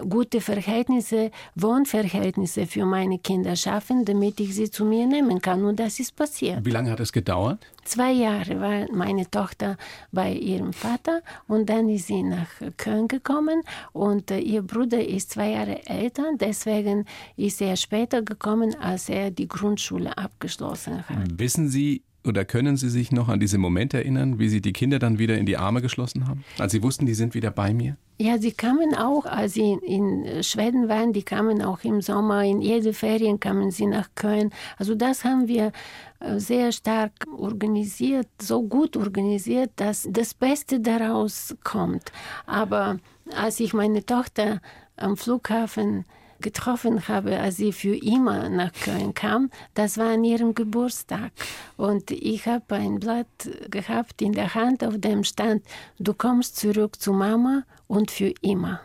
gute 0.09 0.41
Verhältnisse, 0.41 1.31
Wohnverhältnisse 1.55 2.67
für 2.67 2.85
meine 2.85 3.19
Kinder 3.19 3.57
schaffen, 3.57 4.05
damit 4.05 4.39
ich 4.41 4.55
sie 4.55 4.71
zu 4.71 4.85
mir 4.85 5.07
nehmen 5.07 5.41
kann. 5.41 5.65
Und 5.65 5.81
das 5.81 5.99
ist 5.99 6.15
passiert. 6.15 6.65
Wie 6.65 6.71
lange 6.71 6.91
hat 6.91 7.01
es 7.01 7.13
gedauert? 7.13 7.67
Zwei 7.89 8.13
Jahre 8.13 8.61
war 8.61 8.87
meine 8.93 9.31
Tochter 9.31 9.79
bei 10.13 10.31
ihrem 10.31 10.75
Vater 10.75 11.23
und 11.47 11.71
dann 11.71 11.89
ist 11.89 12.09
sie 12.09 12.23
nach 12.23 12.51
Köln 12.77 13.09
gekommen 13.09 13.63
und 13.95 14.31
äh, 14.31 14.41
ihr 14.41 14.61
Bruder 14.61 15.03
ist 15.03 15.31
zwei 15.31 15.53
Jahre 15.53 15.87
älter, 15.87 16.25
deswegen 16.39 17.07
ist 17.37 17.63
er 17.63 17.77
später 17.77 18.21
gekommen, 18.21 18.77
als 18.79 19.09
er 19.09 19.31
die 19.31 19.49
Grundschule 19.49 20.19
abgeschlossen 20.19 21.09
hat. 21.09 21.39
Wissen 21.39 21.71
Sie, 21.71 22.03
oder 22.27 22.45
können 22.45 22.77
Sie 22.77 22.89
sich 22.89 23.13
noch 23.13 23.29
an 23.29 23.41
diese 23.41 23.59
Momente 23.59 23.99
erinnern, 23.99 24.39
wie 24.39 24.49
Sie 24.49 24.61
die 24.61 24.73
Kinder 24.73 24.99
dann 24.99 25.19
wieder 25.19 25.39
in 25.39 25.47
die 25.47 25.57
Arme 25.57 25.81
geschlossen 25.83 26.29
haben? 26.29 26.45
Als 26.59 26.73
Sie 26.73 26.83
wussten, 26.83 27.07
die 27.07 27.15
sind 27.15 27.35
wieder 27.35 27.51
bei 27.51 27.73
mir? 27.73 27.97
Ja, 28.21 28.37
sie 28.37 28.51
kamen 28.51 28.97
auch, 28.97 29.27
als 29.27 29.55
sie 29.55 29.79
in 29.81 30.43
Schweden 30.43 30.89
waren, 30.89 31.13
die 31.13 31.23
kamen 31.23 31.63
auch 31.63 31.85
im 31.85 32.01
Sommer, 32.01 32.43
in 32.43 32.61
jede 32.61 32.93
Ferien 32.93 33.39
kamen 33.39 33.71
sie 33.71 33.87
nach 33.87 34.09
Köln. 34.17 34.51
Also 34.77 34.97
das 34.97 35.25
haben 35.25 35.47
wir 35.47 35.71
äh, 36.19 36.41
sehr 36.41 36.73
stark 36.73 37.13
organisiert, 37.37 38.27
so 38.43 38.65
gut 38.65 38.97
organisiert, 38.97 39.71
dass 39.77 40.09
das 40.11 40.35
Beste 40.35 40.81
daraus 40.81 41.57
kommt. 41.63 42.11
Aber 42.45 42.99
als 43.37 43.61
ich 43.61 43.73
meine 43.73 44.05
Tochter 44.05 44.61
am 44.97 45.17
Flughafen 45.17 46.05
getroffen 46.41 47.09
habe, 47.09 47.39
als 47.39 47.57
sie 47.57 47.73
für 47.73 47.97
immer 47.97 48.49
nach 48.49 48.73
Köln 48.73 49.15
kam, 49.15 49.51
das 49.75 49.99
war 49.99 50.13
an 50.13 50.25
ihrem 50.25 50.55
Geburtstag. 50.55 51.33
Und 51.77 52.11
ich 52.11 52.47
habe 52.47 52.77
ein 52.77 53.01
Blatt 53.01 53.27
gehabt 53.71 54.23
in 54.23 54.33
der 54.33 54.55
Hand, 54.55 54.85
auf 54.85 54.99
dem 54.99 55.25
stand, 55.25 55.63
du 55.99 56.15
kommst 56.15 56.57
zurück 56.57 57.01
zu 57.01 57.13
Mama 57.13 57.65
und 57.87 58.11
für 58.11 58.33
immer. 58.41 58.81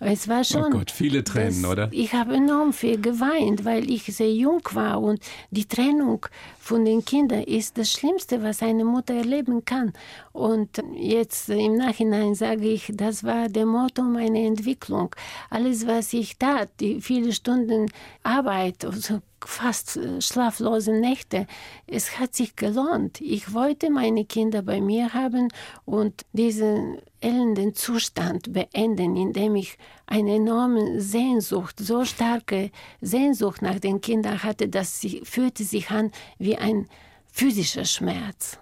Es 0.00 0.28
war 0.28 0.44
schon. 0.44 0.64
Oh 0.64 0.70
Gott, 0.78 0.90
viele 0.90 1.24
Tränen, 1.24 1.62
das, 1.62 1.70
oder? 1.70 1.88
Ich 1.90 2.12
habe 2.12 2.34
enorm 2.34 2.72
viel 2.72 3.00
geweint, 3.00 3.64
weil 3.64 3.90
ich 3.90 4.04
sehr 4.04 4.32
jung 4.32 4.62
war 4.72 5.00
und 5.00 5.20
die 5.50 5.64
Trennung 5.64 6.26
von 6.58 6.84
den 6.84 7.04
Kindern 7.04 7.42
ist 7.42 7.78
das 7.78 7.90
Schlimmste, 7.90 8.42
was 8.42 8.62
eine 8.62 8.84
Mutter 8.84 9.14
erleben 9.14 9.64
kann. 9.64 9.92
Und 10.32 10.82
jetzt 10.94 11.48
im 11.48 11.76
Nachhinein 11.76 12.34
sage 12.34 12.68
ich, 12.68 12.92
das 12.94 13.24
war 13.24 13.48
der 13.48 13.66
Motto 13.66 14.02
meiner 14.02 14.40
Entwicklung. 14.40 15.14
Alles, 15.50 15.86
was 15.86 16.12
ich 16.12 16.36
tat, 16.36 16.68
die 16.78 17.00
viele 17.00 17.32
Stunden 17.32 17.90
Arbeit, 18.22 18.84
also 18.84 19.20
fast 19.46 19.96
äh, 19.96 20.20
schlaflose 20.20 20.92
Nächte. 20.92 21.46
Es 21.86 22.18
hat 22.18 22.34
sich 22.34 22.56
gelohnt. 22.56 23.20
Ich 23.20 23.54
wollte 23.54 23.90
meine 23.90 24.24
Kinder 24.24 24.62
bei 24.62 24.80
mir 24.80 25.14
haben 25.14 25.48
und 25.84 26.24
diesen 26.32 26.98
elenden 27.20 27.74
Zustand 27.74 28.52
beenden, 28.52 29.16
indem 29.16 29.56
ich 29.56 29.76
eine 30.06 30.36
enorme 30.36 31.00
Sehnsucht, 31.00 31.78
so 31.78 32.04
starke 32.04 32.70
Sehnsucht 33.00 33.62
nach 33.62 33.78
den 33.78 34.00
Kindern 34.00 34.42
hatte, 34.42 34.68
dass 34.68 35.00
sie 35.00 35.22
fühlte 35.24 35.64
sich 35.64 35.90
an 35.90 36.12
wie 36.38 36.56
ein 36.56 36.88
physischer 37.32 37.84
Schmerz. 37.84 38.58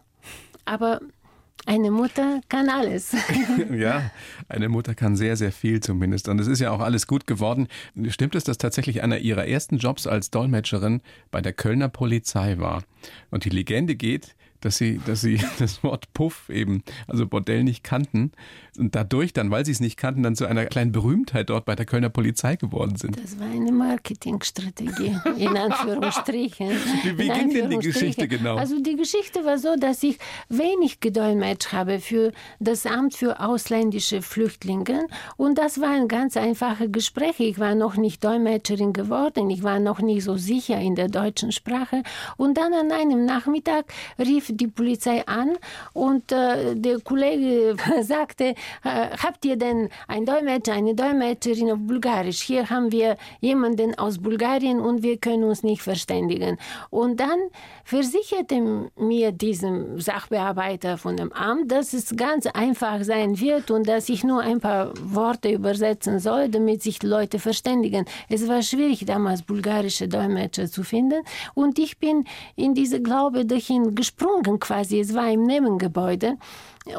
Aber 0.65 1.01
eine 1.67 1.91
Mutter 1.91 2.41
kann 2.49 2.69
alles. 2.69 3.15
ja, 3.73 4.11
eine 4.49 4.69
Mutter 4.69 4.95
kann 4.95 5.17
sehr, 5.17 5.37
sehr 5.37 5.53
viel 5.53 5.81
zumindest. 5.81 6.29
Und 6.29 6.41
es 6.41 6.47
ist 6.47 6.61
ja 6.61 6.71
auch 6.71 6.81
alles 6.81 7.07
gut 7.07 7.27
geworden. 7.27 7.69
Stimmt 8.09 8.35
es, 8.37 8.45
dass 8.45 8.57
tatsächlich 8.57 9.03
einer 9.03 9.19
ihrer 9.19 9.47
ersten 9.47 9.79
Jobs 9.79 10.07
als 10.07 10.31
Dolmetscherin 10.31 11.03
bei 11.31 11.41
der 11.41 11.53
Kölner 11.53 11.89
Polizei 11.89 12.59
war? 12.59 12.85
Und 13.31 13.45
die 13.45 13.51
Legende 13.51 13.97
geht, 13.97 14.37
dass 14.67 14.79
sie, 14.79 15.01
dass 15.07 15.21
sie 15.21 15.41
das 15.61 15.85
Wort 15.85 16.13
Puff 16.13 16.49
eben, 16.49 16.83
also 17.07 17.27
Bordell 17.27 17.63
nicht 17.63 17.85
kannten 17.85 18.33
und 18.77 18.97
dadurch 18.97 19.33
dann, 19.33 19.51
weil 19.51 19.65
sie 19.65 19.71
es 19.71 19.79
nicht 19.79 19.97
kannten, 19.97 20.25
dann 20.25 20.35
zu 20.35 20.45
einer 20.45 20.67
kleinen 20.67 20.91
Berühmtheit 20.91 21.51
dort 21.51 21.65
bei 21.65 21.77
der 21.77 21.87
Kölner 21.87 22.09
Polizei 22.09 22.57
geworden 22.57 22.97
sind. 22.97 23.17
Das 23.23 23.39
war 23.39 23.49
eine 23.49 23.71
Marketingstrategie, 23.71 25.17
in 25.39 25.57
Anführungsstrichen. 25.57 26.71
Wie, 27.05 27.17
wie 27.17 27.29
ging 27.29 27.51
denn 27.51 27.71
die 27.71 27.79
Geschichte 27.79 28.27
genau? 28.27 28.57
Also 28.57 28.83
die 28.83 28.97
Geschichte 28.97 29.45
war 29.45 29.59
so, 29.59 29.77
dass 29.77 30.03
ich 30.03 30.19
wenig 30.49 30.99
gedolmetscht 30.99 31.73
habe 31.73 32.01
für 32.01 32.33
das 32.59 32.87
Amt 32.87 33.15
für 33.15 33.39
ausländische 33.41 34.21
Flüchtlinge 34.21 35.07
und 35.37 35.59
das 35.59 35.81
war 35.81 35.91
ein 35.91 36.09
ganz 36.09 36.37
einfaches 36.37 36.91
Gespräch. 36.91 37.39
Ich 37.39 37.61
war 37.61 37.77
noch 37.77 37.97
nicht 37.97 38.25
Dolmetscherin 38.25 38.93
geworden, 38.93 39.49
ich 39.49 39.63
war 39.63 39.79
noch 39.79 40.01
nicht 40.01 40.25
so 40.25 40.37
sicher 40.37 40.81
in 40.81 40.97
der 40.97 41.09
deutschen 41.09 41.53
Sprache 41.53 42.03
und 42.37 42.59
dann 42.59 42.75
an 42.75 42.91
einem 42.91 43.25
Nachmittag 43.25 43.85
rief 44.19 44.56
die 44.57 44.69
Polizei 44.69 45.27
an 45.27 45.57
und 45.93 46.33
äh, 46.33 46.75
der 46.75 47.01
Kollege 47.01 47.77
sagte, 48.03 48.45
äh, 48.45 48.55
habt 49.23 49.45
ihr 49.45 49.57
denn 49.57 49.89
einen 50.09 50.27
Dolmetscher, 50.27 50.75
eine 50.75 50.95
Dolmetscherin 50.95 51.71
auf 51.71 51.79
Bulgarisch? 51.81 52.43
Hier 52.43 52.69
haben 52.71 52.93
wir 52.93 53.17
jemanden 53.41 53.99
aus 53.99 54.19
Bulgarien 54.19 54.81
und 54.81 55.03
wir 55.03 55.19
können 55.19 55.45
uns 55.45 55.63
nicht 55.63 55.83
verständigen. 55.83 56.59
Und 56.91 57.21
dann 57.21 57.39
versicherte 57.85 58.91
mir 58.97 59.33
diesem 59.33 60.01
Sachbearbeiter 60.01 60.99
von 60.99 61.17
dem 61.17 61.33
Amt, 61.33 61.71
dass 61.71 61.93
es 61.93 62.17
ganz 62.17 62.47
einfach 62.47 63.03
sein 63.05 63.39
wird 63.39 63.71
und 63.71 63.89
dass 63.89 64.09
ich 64.09 64.25
nur 64.25 64.41
ein 64.41 64.61
paar 64.61 64.93
Worte 65.01 65.51
übersetzen 65.51 66.19
soll, 66.19 66.49
damit 66.49 66.83
sich 66.83 66.99
die 66.99 67.07
Leute 67.07 67.39
verständigen. 67.39 68.05
Es 68.29 68.49
war 68.49 68.63
schwierig 68.63 69.05
damals 69.07 69.43
bulgarische 69.43 70.09
Dolmetscher 70.09 70.67
zu 70.67 70.83
finden 70.83 71.23
und 71.55 71.79
ich 71.79 71.99
bin 71.99 72.25
in 72.57 72.75
diese 72.75 73.01
Glaube 73.01 73.45
dahin 73.45 73.95
gesprungen 73.95 74.43
gesprungen 74.47 74.61
quasi. 74.61 75.01
Es 75.01 75.15
war 75.15 75.31
im 75.31 75.43
Nebengebäude. 75.43 76.37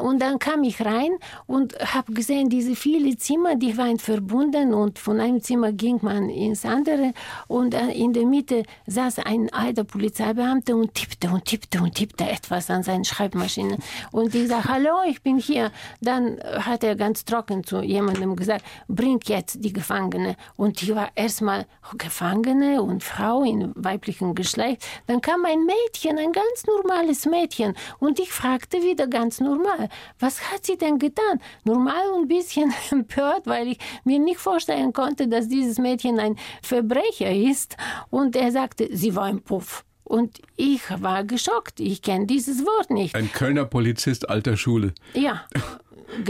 Und 0.00 0.20
dann 0.20 0.38
kam 0.38 0.62
ich 0.64 0.84
rein 0.84 1.12
und 1.46 1.74
habe 1.94 2.12
gesehen, 2.12 2.50
diese 2.50 2.76
viele 2.76 3.16
Zimmer, 3.16 3.56
die 3.56 3.76
waren 3.78 3.98
verbunden 3.98 4.74
und 4.74 4.98
von 4.98 5.18
einem 5.20 5.42
Zimmer 5.42 5.72
ging 5.72 5.98
man 6.02 6.28
ins 6.28 6.64
andere 6.64 7.12
und 7.46 7.74
äh, 7.74 7.88
in 7.92 8.12
der 8.12 8.26
Mitte 8.26 8.64
saß 8.86 9.20
ein 9.20 9.50
alter 9.52 9.84
Polizeibeamter 9.84 10.76
und 10.76 10.94
tippte 10.94 11.28
und 11.28 11.44
tippte 11.46 11.80
und 11.80 11.94
tippte 11.94 12.28
etwas 12.28 12.70
an 12.70 12.82
seinen 12.82 13.04
Schreibmaschine. 13.04 13.78
Und 14.12 14.34
ich 14.34 14.48
sage, 14.48 14.64
hallo, 14.64 14.96
ich 15.08 15.22
bin 15.22 15.38
hier. 15.38 15.70
Dann 16.00 16.38
hat 16.42 16.84
er 16.84 16.94
ganz 16.94 17.24
trocken 17.24 17.64
zu 17.64 17.80
jemandem 17.80 18.36
gesagt, 18.36 18.64
bring 18.88 19.20
jetzt 19.24 19.64
die 19.64 19.72
Gefangene. 19.72 20.36
Und 20.56 20.82
ich 20.82 20.94
war 20.94 21.08
erstmal 21.14 21.66
Gefangene 21.96 22.82
und 22.82 23.02
Frau 23.02 23.42
in 23.42 23.72
weiblichem 23.74 24.34
Geschlecht. 24.34 24.84
Dann 25.06 25.20
kam 25.20 25.44
ein 25.44 25.64
Mädchen, 25.64 26.18
ein 26.18 26.32
ganz 26.32 26.66
normales 26.66 27.26
Mädchen. 27.26 27.74
Und 27.98 28.18
ich 28.18 28.32
fragte 28.32 28.82
wieder 28.82 29.06
ganz 29.06 29.40
normal, 29.40 29.77
was 30.18 30.52
hat 30.52 30.64
sie 30.64 30.76
denn 30.76 30.98
getan? 30.98 31.40
Normal 31.64 32.10
und 32.14 32.22
ein 32.22 32.28
bisschen 32.28 32.72
empört, 32.90 33.46
weil 33.46 33.68
ich 33.68 33.78
mir 34.04 34.18
nicht 34.18 34.38
vorstellen 34.38 34.92
konnte, 34.92 35.28
dass 35.28 35.48
dieses 35.48 35.78
Mädchen 35.78 36.18
ein 36.18 36.36
Verbrecher 36.62 37.32
ist. 37.32 37.76
Und 38.10 38.36
er 38.36 38.52
sagte, 38.52 38.88
sie 38.92 39.14
war 39.14 39.28
im 39.28 39.42
Puff. 39.42 39.84
Und 40.04 40.40
ich 40.56 40.80
war 41.02 41.24
geschockt. 41.24 41.80
Ich 41.80 42.00
kenne 42.00 42.26
dieses 42.26 42.64
Wort 42.64 42.90
nicht. 42.90 43.14
Ein 43.14 43.30
Kölner 43.30 43.66
Polizist 43.66 44.28
alter 44.30 44.56
Schule. 44.56 44.94
Ja. 45.14 45.44
Genau. 45.52 45.64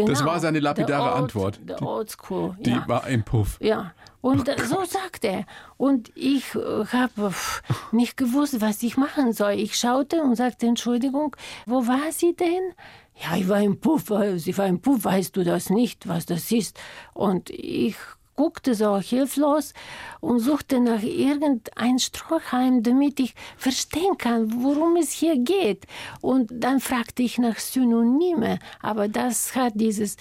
Das 0.09 0.25
war 0.25 0.41
seine 0.41 0.59
lapidare 0.59 1.13
old, 1.13 1.23
Antwort. 1.23 1.61
The 1.65 1.85
old 1.85 2.11
school. 2.11 2.57
Die 2.59 2.71
ja. 2.71 2.83
war 2.89 3.07
im 3.07 3.23
Puff. 3.23 3.59
Ja. 3.61 3.93
Und 4.21 4.49
oh 4.49 4.65
so 4.65 4.85
sagt 4.85 5.25
er. 5.25 5.45
Und 5.77 6.11
ich 6.17 6.55
äh, 6.57 6.85
habe 6.87 7.33
nicht 7.93 8.17
gewusst, 8.17 8.61
was 8.61 8.83
ich 8.83 8.97
machen 8.97 9.33
soll. 9.33 9.53
Ich 9.53 9.77
schaute 9.77 10.23
und 10.23 10.35
sagte, 10.35 10.67
Entschuldigung, 10.67 11.37
wo 11.67 11.87
war 11.87 12.11
sie 12.11 12.35
denn? 12.35 12.73
Ja, 13.21 13.37
ich 13.37 13.49
war 13.49 13.61
im 13.61 13.81
Puff, 13.81 14.13
sie 14.37 14.57
war 14.57 14.67
im 14.67 14.81
Puff, 14.81 15.05
weißt 15.05 15.37
du 15.37 15.43
das 15.43 15.71
nicht, 15.71 16.07
was 16.07 16.27
das 16.27 16.53
ist? 16.53 16.79
Und 17.15 17.51
ich 17.51 17.97
guckte 18.39 18.77
so 18.77 18.99
hilflos 18.99 19.75
und 20.21 20.39
suchte 20.39 20.79
nach 20.79 21.03
irgendein 21.03 21.99
Strohhalm, 21.99 22.85
damit 22.85 23.19
ich 23.19 23.35
verstehen 23.57 24.17
kann, 24.17 24.63
worum 24.63 24.95
es 24.95 25.11
hier 25.11 25.37
geht. 25.37 25.87
Und 26.21 26.49
dann 26.53 26.79
fragte 26.79 27.25
ich 27.25 27.39
nach 27.39 27.59
Synonyme, 27.59 28.61
aber 28.81 29.09
das 29.09 29.57
hat 29.57 29.73
dieses 29.75 30.17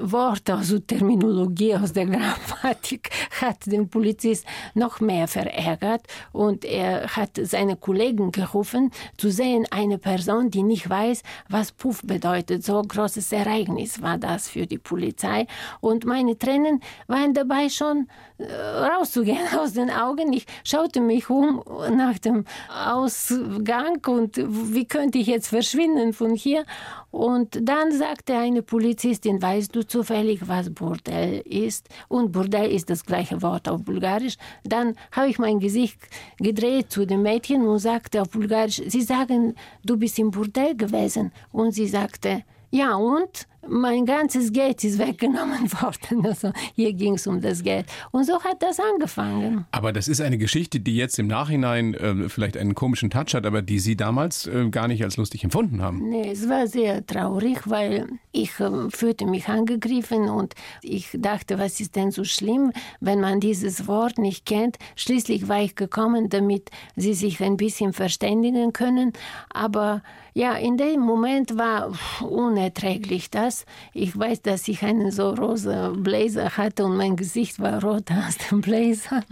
Wort, 0.00 0.48
also 0.48 0.78
Terminologie 0.78 1.74
aus 1.74 1.92
der 1.92 2.06
Grammatik, 2.14 3.10
hat 3.38 3.66
den 3.66 3.90
Polizist 3.90 4.46
noch 4.72 5.00
mehr 5.00 5.28
verärgert 5.28 6.06
und 6.32 6.64
er 6.64 7.16
hat 7.16 7.32
seine 7.42 7.76
Kollegen 7.76 8.32
gerufen, 8.32 8.92
zu 9.18 9.30
sehen, 9.30 9.66
eine 9.70 9.98
Person, 9.98 10.50
die 10.50 10.62
nicht 10.62 10.88
weiß, 10.88 11.22
was 11.50 11.72
Puff 11.72 12.00
bedeutet. 12.02 12.64
So 12.64 12.80
großes 12.80 13.30
Ereignis 13.32 14.00
war 14.00 14.16
das 14.16 14.48
für 14.48 14.66
die 14.66 14.78
Polizei. 14.78 15.46
Und 15.80 16.06
meine 16.06 16.38
Tränen 16.38 16.80
waren 17.08 17.34
dabei 17.34 17.57
schon 17.68 18.08
äh, 18.38 18.44
rauszugehen 18.52 19.46
aus 19.58 19.72
den 19.72 19.90
Augen. 19.90 20.32
Ich 20.32 20.46
schaute 20.64 21.00
mich 21.00 21.28
um 21.30 21.62
nach 21.90 22.18
dem 22.18 22.44
Ausgang 22.68 24.00
und 24.06 24.36
wie 24.36 24.86
könnte 24.86 25.18
ich 25.18 25.26
jetzt 25.26 25.48
verschwinden 25.48 26.12
von 26.12 26.34
hier. 26.34 26.64
Und 27.10 27.58
dann 27.62 27.90
sagte 27.92 28.36
eine 28.36 28.62
Polizistin, 28.62 29.40
weißt 29.40 29.74
du 29.74 29.86
zufällig, 29.86 30.46
was 30.46 30.72
Bordell 30.72 31.40
ist? 31.40 31.88
Und 32.08 32.32
Bordell 32.32 32.70
ist 32.70 32.90
das 32.90 33.04
gleiche 33.04 33.40
Wort 33.42 33.68
auf 33.68 33.82
Bulgarisch. 33.82 34.36
Dann 34.64 34.94
habe 35.12 35.28
ich 35.28 35.38
mein 35.38 35.58
Gesicht 35.58 35.98
gedreht 36.38 36.92
zu 36.92 37.06
dem 37.06 37.22
Mädchen 37.22 37.66
und 37.66 37.78
sagte 37.78 38.22
auf 38.22 38.30
Bulgarisch, 38.30 38.82
sie 38.86 39.02
sagen, 39.02 39.54
du 39.84 39.96
bist 39.96 40.18
im 40.18 40.30
Bordell 40.30 40.76
gewesen. 40.76 41.32
Und 41.50 41.72
sie 41.72 41.88
sagte, 41.88 42.44
ja, 42.70 42.94
und 42.94 43.46
mein 43.66 44.06
ganzes 44.06 44.52
Geld 44.52 44.82
ist 44.84 44.98
weggenommen 44.98 45.70
worden. 45.80 46.26
Also 46.26 46.52
hier 46.74 46.92
ging 46.92 47.14
es 47.14 47.26
um 47.26 47.40
das 47.40 47.62
Geld. 47.62 47.86
Und 48.10 48.24
so 48.24 48.42
hat 48.42 48.62
das 48.62 48.78
angefangen. 48.80 49.66
Aber 49.72 49.92
das 49.92 50.08
ist 50.08 50.20
eine 50.20 50.38
Geschichte, 50.38 50.80
die 50.80 50.96
jetzt 50.96 51.18
im 51.18 51.26
Nachhinein 51.26 51.94
äh, 51.94 52.28
vielleicht 52.28 52.56
einen 52.56 52.74
komischen 52.74 53.10
Touch 53.10 53.34
hat, 53.34 53.46
aber 53.46 53.62
die 53.62 53.78
Sie 53.78 53.96
damals 53.96 54.46
äh, 54.46 54.68
gar 54.70 54.88
nicht 54.88 55.02
als 55.02 55.16
lustig 55.16 55.44
empfunden 55.44 55.82
haben. 55.82 56.08
Nee, 56.08 56.30
es 56.30 56.48
war 56.48 56.66
sehr 56.66 57.04
traurig, 57.04 57.68
weil 57.68 58.06
ich 58.32 58.58
äh, 58.60 58.90
fühlte 58.90 59.26
mich 59.26 59.48
angegriffen 59.48 60.28
und 60.28 60.54
ich 60.82 61.10
dachte, 61.12 61.58
was 61.58 61.80
ist 61.80 61.96
denn 61.96 62.10
so 62.10 62.24
schlimm, 62.24 62.72
wenn 63.00 63.20
man 63.20 63.40
dieses 63.40 63.86
Wort 63.86 64.18
nicht 64.18 64.46
kennt. 64.46 64.78
Schließlich 64.96 65.48
war 65.48 65.62
ich 65.62 65.74
gekommen, 65.74 66.28
damit 66.28 66.70
Sie 66.96 67.14
sich 67.14 67.42
ein 67.42 67.56
bisschen 67.56 67.92
verständigen 67.92 68.72
können. 68.72 69.12
Aber 69.50 70.02
ja, 70.34 70.52
in 70.54 70.76
dem 70.76 71.00
Moment 71.00 71.58
war 71.58 71.92
unerträglich 72.20 73.28
das. 73.30 73.47
Ich 73.92 74.18
weiß, 74.18 74.42
dass 74.42 74.68
ich 74.68 74.82
einen 74.82 75.10
so 75.10 75.30
rosa 75.30 75.92
Blazer 75.96 76.56
hatte 76.56 76.84
und 76.84 76.96
mein 76.96 77.16
Gesicht 77.16 77.60
war 77.60 77.82
rot 77.82 78.10
aus 78.28 78.36
dem 78.48 78.60
Blazer. 78.60 79.22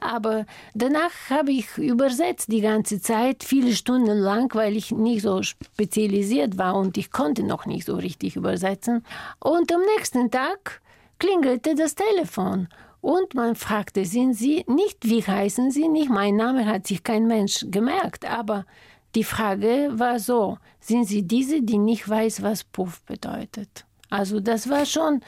Aber 0.00 0.46
danach 0.74 1.10
habe 1.30 1.52
ich 1.52 1.76
übersetzt 1.78 2.50
die 2.50 2.60
ganze 2.60 3.00
Zeit, 3.00 3.44
viele 3.44 3.74
Stunden 3.74 4.18
lang, 4.18 4.54
weil 4.54 4.76
ich 4.76 4.90
nicht 4.92 5.22
so 5.22 5.42
spezialisiert 5.42 6.58
war 6.58 6.76
und 6.76 6.96
ich 6.96 7.10
konnte 7.10 7.42
noch 7.42 7.66
nicht 7.66 7.86
so 7.86 7.96
richtig 7.96 8.36
übersetzen. 8.36 9.04
Und 9.40 9.72
am 9.72 9.80
nächsten 9.96 10.30
Tag 10.30 10.80
klingelte 11.18 11.74
das 11.74 11.94
Telefon. 11.94 12.68
Und 13.00 13.34
man 13.34 13.54
fragte, 13.54 14.04
sind 14.04 14.34
Sie 14.34 14.64
nicht, 14.66 15.08
wie 15.08 15.22
heißen 15.22 15.70
Sie 15.70 15.88
nicht? 15.88 16.10
Mein 16.10 16.36
Name 16.36 16.66
hat 16.66 16.86
sich 16.86 17.04
kein 17.04 17.26
Mensch 17.26 17.64
gemerkt, 17.70 18.28
aber 18.28 18.64
die 19.16 19.24
Frage 19.24 19.88
war 19.92 20.20
so, 20.20 20.58
sind 20.78 21.08
Sie 21.08 21.22
diese, 21.22 21.62
die 21.62 21.78
nicht 21.78 22.08
weiß, 22.08 22.42
was 22.42 22.64
Puff 22.64 23.00
bedeutet? 23.02 23.86
Also 24.10 24.40
das 24.40 24.68
war 24.68 24.84
schon 24.86 25.20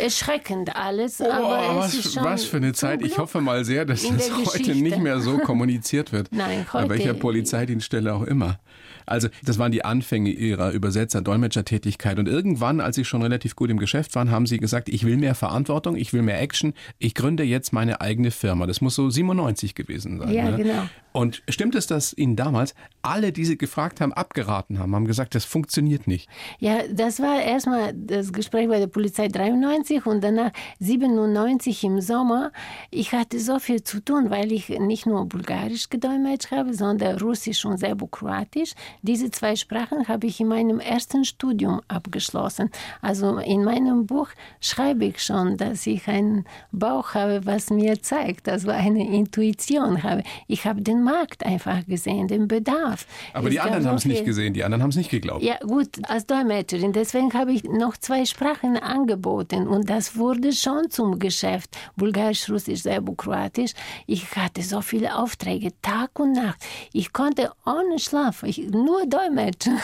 erschreckend 0.00 0.74
alles. 0.76 1.20
Oh, 1.20 1.30
aber 1.30 1.76
was, 1.78 2.16
was, 2.16 2.44
für 2.44 2.58
eine 2.58 2.72
Zeit. 2.72 3.02
Ich 3.02 3.18
hoffe 3.18 3.40
mal 3.40 3.64
sehr, 3.64 3.84
dass 3.84 4.02
das 4.02 4.30
heute 4.54 4.74
nicht 4.74 4.98
mehr 4.98 5.20
so 5.20 5.38
kommuniziert 5.38 6.12
wird. 6.12 6.28
Nein, 6.32 6.66
heute. 6.72 6.88
Bei 6.88 6.98
welcher 6.98 7.14
Polizeidienststelle 7.14 8.12
auch 8.12 8.22
immer. 8.22 8.58
Also 9.06 9.28
das 9.44 9.58
waren 9.58 9.72
die 9.72 9.84
Anfänge 9.84 10.30
ihrer 10.30 10.72
Übersetzer, 10.72 11.22
Dolmetschertätigkeit. 11.22 12.18
Und 12.18 12.28
irgendwann, 12.28 12.80
als 12.80 12.96
sie 12.96 13.04
schon 13.04 13.22
relativ 13.22 13.56
gut 13.56 13.70
im 13.70 13.78
Geschäft 13.78 14.14
waren, 14.14 14.30
haben 14.30 14.46
sie 14.46 14.58
gesagt, 14.58 14.88
ich 14.88 15.04
will 15.04 15.16
mehr 15.16 15.34
Verantwortung, 15.34 15.96
ich 15.96 16.12
will 16.12 16.22
mehr 16.22 16.40
Action, 16.40 16.74
ich 16.98 17.14
gründe 17.14 17.42
jetzt 17.42 17.72
meine 17.72 18.00
eigene 18.00 18.30
Firma. 18.30 18.66
Das 18.66 18.80
muss 18.80 18.94
so 18.94 19.08
97 19.08 19.74
gewesen 19.74 20.18
sein. 20.18 20.32
Ja, 20.32 20.50
ne? 20.50 20.56
genau. 20.56 20.82
Und 21.16 21.42
stimmt 21.48 21.74
es, 21.76 21.86
dass 21.86 22.12
Ihnen 22.12 22.36
damals 22.36 22.74
alle, 23.00 23.32
die 23.32 23.46
Sie 23.46 23.56
gefragt 23.56 24.02
haben, 24.02 24.12
abgeraten 24.12 24.78
haben, 24.78 24.94
haben 24.94 25.06
gesagt, 25.06 25.34
das 25.34 25.46
funktioniert 25.46 26.06
nicht? 26.06 26.28
Ja, 26.58 26.80
das 26.92 27.20
war 27.20 27.40
erstmal 27.40 27.94
das 27.94 28.34
Gespräch 28.34 28.68
bei 28.68 28.78
der 28.78 28.86
Polizei 28.86 29.28
93 29.28 30.04
und 30.04 30.22
danach 30.22 30.50
97 30.80 31.84
im 31.84 32.02
Sommer. 32.02 32.52
Ich 32.90 33.12
hatte 33.12 33.40
so 33.40 33.58
viel 33.58 33.82
zu 33.82 34.04
tun, 34.04 34.28
weil 34.28 34.52
ich 34.52 34.68
nicht 34.68 35.06
nur 35.06 35.24
Bulgarisch 35.24 35.88
gedolmetscht 35.88 36.50
habe, 36.50 36.74
sondern 36.74 37.18
Russisch 37.18 37.64
und 37.64 37.78
Serbokroatisch. 37.78 38.74
Diese 39.02 39.30
zwei 39.30 39.56
Sprachen 39.56 40.08
habe 40.08 40.26
ich 40.26 40.40
in 40.40 40.48
meinem 40.48 40.80
ersten 40.80 41.24
Studium 41.24 41.80
abgeschlossen. 41.88 42.70
Also 43.00 43.38
in 43.38 43.64
meinem 43.64 44.06
Buch 44.06 44.28
schreibe 44.60 45.06
ich 45.06 45.22
schon, 45.22 45.56
dass 45.56 45.86
ich 45.86 46.08
einen 46.08 46.44
Bauch 46.72 47.14
habe, 47.14 47.44
was 47.44 47.70
mir 47.70 48.02
zeigt, 48.02 48.46
dass 48.46 48.64
ich 48.64 48.70
eine 48.70 49.06
Intuition 49.06 50.02
habe. 50.02 50.22
Ich 50.46 50.64
habe 50.66 50.82
den 50.82 51.02
Markt 51.02 51.44
einfach 51.44 51.84
gesehen, 51.86 52.28
den 52.28 52.48
Bedarf. 52.48 53.06
Aber 53.32 53.48
es 53.48 53.52
die 53.52 53.60
anderen 53.60 53.86
haben 53.86 53.96
es 53.96 54.04
nicht 54.04 54.24
gesehen, 54.24 54.54
die 54.54 54.64
anderen 54.64 54.82
haben 54.82 54.90
es 54.90 54.96
nicht 54.96 55.10
geglaubt. 55.10 55.42
Ja, 55.42 55.58
gut, 55.58 55.88
als 56.08 56.26
Dolmetscherin. 56.26 56.92
Deswegen 56.92 57.32
habe 57.34 57.52
ich 57.52 57.64
noch 57.64 57.96
zwei 57.96 58.24
Sprachen 58.24 58.76
angeboten 58.76 59.66
und 59.66 59.88
das 59.90 60.16
wurde 60.16 60.52
schon 60.52 60.90
zum 60.90 61.18
Geschäft. 61.18 61.76
Bulgarisch, 61.96 62.48
Russisch, 62.48 62.82
Serbo-Kroatisch. 62.82 63.72
Ich 64.06 64.34
hatte 64.36 64.62
so 64.62 64.80
viele 64.80 65.16
Aufträge, 65.16 65.70
Tag 65.82 66.18
und 66.18 66.32
Nacht. 66.32 66.58
Ich 66.92 67.12
konnte 67.12 67.50
ohne 67.64 67.98
Schlaf, 67.98 68.42
ich, 68.42 68.70
nur 68.86 69.06
dolmetschen. 69.06 69.78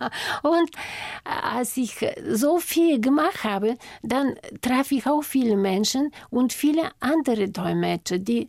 und 0.42 0.70
als 1.24 1.76
ich 1.76 1.96
so 2.28 2.58
viel 2.58 3.00
gemacht 3.00 3.44
habe, 3.44 3.76
dann 4.02 4.34
traf 4.60 4.92
ich 4.92 5.06
auch 5.06 5.22
viele 5.22 5.56
Menschen 5.56 6.12
und 6.30 6.52
viele 6.52 6.90
andere 7.00 7.48
Dolmetscher, 7.48 8.18
die 8.18 8.48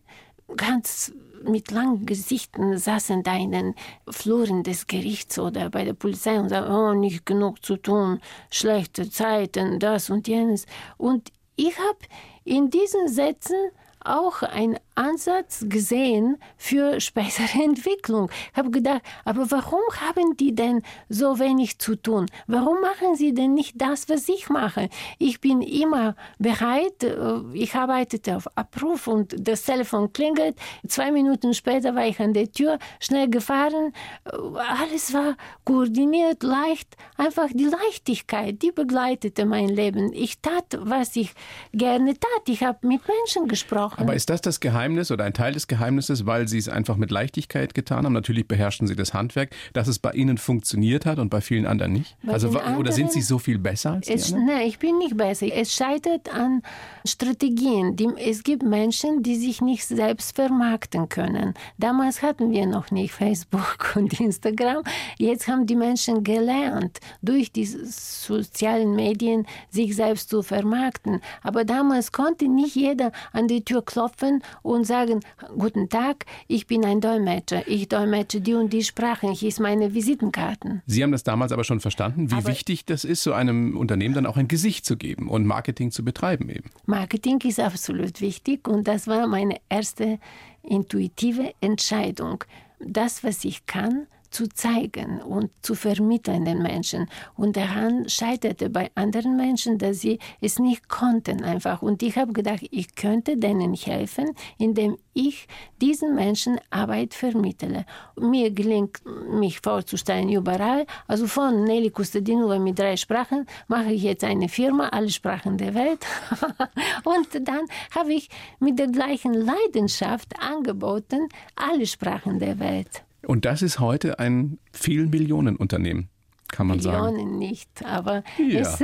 ganz 0.56 1.12
mit 1.44 1.72
langen 1.72 2.06
Gesichten 2.06 2.78
saßen 2.78 3.24
da 3.24 3.36
in 3.36 3.52
den 3.52 3.76
Fluren 4.10 4.64
des 4.64 4.88
Gerichts 4.88 5.38
oder 5.40 5.70
bei 5.70 5.84
der 5.84 5.94
Polizei 5.94 6.40
und 6.40 6.50
sagten, 6.50 6.72
oh, 6.72 6.94
nicht 6.94 7.26
genug 7.26 7.64
zu 7.66 7.78
tun, 7.78 8.20
schlechte 8.50 9.10
Zeiten, 9.10 9.80
das 9.80 10.10
und 10.10 10.28
jenes. 10.28 10.66
Und 10.98 11.32
ich 11.56 11.78
habe 11.78 12.00
in 12.46 12.70
diesen 12.70 13.08
Sätzen 13.08 13.58
auch 14.04 14.42
ein 14.42 14.78
Ansatz 14.96 15.66
gesehen 15.68 16.38
für 16.58 17.00
spätere 17.02 17.64
Entwicklung. 17.64 18.30
Ich 18.52 18.58
habe 18.58 18.72
gedacht, 18.72 19.02
aber 19.26 19.50
warum 19.52 19.82
haben 20.00 20.38
die 20.38 20.54
denn 20.54 20.82
so 21.10 21.40
wenig 21.40 21.80
zu 21.80 21.96
tun? 21.96 22.28
Warum 22.48 22.82
machen 22.82 23.16
sie 23.16 23.34
denn 23.34 23.54
nicht 23.54 23.82
das, 23.82 24.10
was 24.10 24.30
ich 24.30 24.50
mache? 24.50 24.90
Ich 25.18 25.42
bin 25.42 25.62
immer 25.62 26.16
bereit, 26.38 27.04
äh, 27.04 27.40
ich 27.54 27.76
arbeitete 27.76 28.38
auf 28.38 28.48
Abruf 28.56 29.08
und 29.08 29.36
das 29.38 29.64
Telefon 29.64 30.14
klingelt. 30.14 30.56
Zwei 30.88 31.12
Minuten 31.12 31.54
später 31.54 31.96
war 31.96 32.06
ich 32.06 32.20
an 32.20 32.34
der 32.34 32.52
Tür, 32.52 32.80
schnell 33.00 33.30
gefahren. 33.30 33.94
Äh, 34.26 34.38
alles 34.82 35.14
war 35.14 35.36
koordiniert, 35.66 36.44
leicht. 36.44 36.96
Einfach 37.18 37.50
die 37.52 37.66
Leichtigkeit, 37.66 38.62
die 38.62 38.72
begleitete 38.72 39.46
mein 39.46 39.70
Leben. 39.70 40.14
Ich 40.14 40.40
tat, 40.40 40.78
was 40.80 41.16
ich 41.16 41.34
gerne 41.74 42.14
tat. 42.14 42.48
Ich 42.48 42.64
habe 42.64 42.88
mit 42.88 43.02
Menschen 43.08 43.48
gesprochen. 43.48 44.00
Aber 44.00 44.14
ist 44.14 44.30
das 44.30 44.42
das 44.42 44.60
Geheimnis 44.60 44.83
oder 45.12 45.24
ein 45.24 45.34
Teil 45.34 45.54
des 45.54 45.68
Geheimnisses, 45.68 46.26
weil 46.26 46.48
Sie 46.48 46.58
es 46.58 46.68
einfach 46.68 46.98
mit 46.98 47.10
Leichtigkeit 47.10 47.74
getan 47.74 48.06
haben? 48.06 48.14
Natürlich 48.14 48.48
beherrschen 48.48 48.86
Sie 48.88 48.96
das 48.96 49.14
Handwerk, 49.14 49.52
dass 49.74 49.88
es 49.88 49.98
bei 50.00 50.12
Ihnen 50.12 50.38
funktioniert 50.38 51.06
hat 51.06 51.20
und 51.20 51.30
bei 51.30 51.42
vielen 51.42 51.66
anderen 51.66 51.94
nicht? 51.94 52.18
Bei 52.24 52.34
also, 52.34 52.48
den 52.50 52.58
oder 52.58 52.66
anderen- 52.66 52.92
sind 52.94 53.12
Sie 53.12 53.22
so 53.22 53.40
viel 53.40 53.58
besser 53.60 53.94
als 53.94 54.08
die 54.08 54.14
Es, 54.14 54.34
anderen? 54.34 54.48
nein, 54.58 54.68
ich 54.68 54.80
bin 54.80 54.98
nicht 54.98 55.16
besser. 55.16 55.48
Es 55.54 55.74
scheitert 55.74 56.34
an 56.34 56.62
Strategien. 57.06 57.96
Die, 57.96 58.08
es 58.18 58.44
gibt 58.44 58.64
Menschen, 58.64 59.24
die 59.24 59.36
sich 59.36 59.62
nicht 59.62 59.86
selbst 59.86 60.36
vermarkten 60.36 61.08
können. 61.10 61.54
Damals 61.78 62.22
hatten 62.22 62.52
wir 62.52 62.66
noch 62.66 62.92
nicht 62.92 63.14
Facebook 63.14 63.92
und 63.96 64.20
Instagram. 64.20 64.84
Jetzt 65.18 65.48
haben 65.48 65.66
die 65.66 65.76
Menschen 65.76 66.24
gelernt, 66.24 67.00
durch 67.22 67.52
die 67.52 67.66
sozialen 67.66 68.96
Medien 68.96 69.46
sich 69.70 69.96
selbst 69.96 70.30
zu 70.30 70.42
vermarkten. 70.42 71.22
Aber 71.44 71.64
damals 71.66 72.12
konnte 72.12 72.48
nicht 72.48 72.76
jeder 72.76 73.12
an 73.32 73.48
die 73.48 73.64
Tür 73.64 73.84
klopfen 73.84 74.44
und 74.62 74.73
sagen, 74.84 75.20
guten 75.58 75.90
Tag, 75.90 76.26
ich 76.48 76.66
bin 76.66 76.84
ein 76.86 77.00
Dolmetscher. 77.02 77.68
Ich 77.68 77.88
dolmetsche 77.90 78.42
die 78.42 78.56
und 78.56 78.74
die 78.74 78.84
Sprachen. 78.84 79.32
Hier 79.34 79.50
ist 79.50 79.60
meine 79.60 79.94
Visitenkarten. 79.94 80.82
Sie 80.88 81.04
haben 81.04 81.12
das 81.12 81.24
damals 81.24 81.52
aber 81.52 81.64
schon 81.64 81.80
verstanden, 81.80 82.32
wie 82.32 82.36
Aber- 82.36 82.48
wichtig 82.48 82.86
das 82.86 83.04
ist, 83.06 83.22
so 83.22 83.34
einem 83.34 83.78
Unternehmen 83.78 84.16
dann 84.16 84.26
auch 84.26 84.38
ein 84.38 84.48
Gesicht 84.48 84.86
zu 84.86 84.98
geben 84.98 85.30
und 85.30 85.46
Marketing 85.46 85.92
zu 85.92 86.04
betreiben 86.04 86.50
eben. 86.50 86.72
Marketing 86.88 87.40
ist 87.42 87.60
absolut 87.60 88.22
wichtig 88.22 88.68
und 88.68 88.88
das 88.88 89.08
war 89.08 89.28
meine 89.28 89.58
erste 89.70 90.18
intuitive 90.64 91.54
Entscheidung, 91.62 92.44
das, 92.80 93.24
was 93.24 93.44
ich 93.46 93.66
kann, 93.66 94.08
zu 94.34 94.50
zeigen 94.50 95.22
und 95.22 95.52
zu 95.62 95.76
vermitteln 95.76 96.46
den 96.46 96.62
Menschen. 96.62 97.08
Und 97.36 97.56
daran 97.56 98.10
scheiterte 98.10 98.70
bei 98.70 98.90
anderen 98.96 99.38
Menschen, 99.38 99.78
dass 99.78 100.00
sie 100.00 100.20
es 100.42 100.60
nicht 100.60 100.90
konnten 100.90 101.44
einfach. 101.44 101.82
Und 101.82 102.02
ich 102.02 102.18
habe 102.18 102.34
gedacht, 102.34 102.68
ich 102.72 102.96
könnte 102.96 103.38
denen 103.38 103.74
helfen, 103.76 104.32
indem 104.58 104.98
ich 105.14 105.48
diesen 105.82 106.16
Menschen 106.16 106.60
Arbeit 106.72 107.14
vermittle. 107.14 107.86
Mir 108.16 108.50
gelingt, 108.52 109.02
mich 109.30 109.60
vorzustellen 109.62 110.30
überall. 110.30 110.86
Also 111.08 111.28
von 111.28 111.64
Nelly 111.64 111.92
Kustadinova 111.92 112.58
mit 112.58 112.80
drei 112.80 112.98
Sprachen 112.98 113.46
mache 113.68 113.94
ich 113.94 114.04
jetzt 114.04 114.24
eine 114.24 114.50
Firma, 114.50 114.90
alle 114.90 115.10
Sprachen 115.10 115.58
der 115.58 115.76
Welt. 115.76 116.06
Und 117.04 117.48
dann 117.48 117.66
habe 117.96 118.14
ich 118.14 118.30
mit 118.60 118.80
der 118.80 118.88
gleichen 118.88 119.34
Leidenschaft 119.34 120.34
angeboten, 120.40 121.30
alle 121.56 121.86
Sprachen 121.86 122.40
der 122.40 122.60
Welt. 122.60 123.04
Und 123.26 123.46
das 123.46 123.62
ist 123.62 123.80
heute 123.80 124.20
ein 124.20 124.60
Vielmillionenunternehmen, 124.74 126.10
kann 126.50 126.68
man 126.68 126.80
sagen. 126.80 127.16
Millionen 127.16 127.38
nicht, 127.40 127.70
aber 127.86 128.24
Ja. 128.38 128.60
es, 128.62 128.82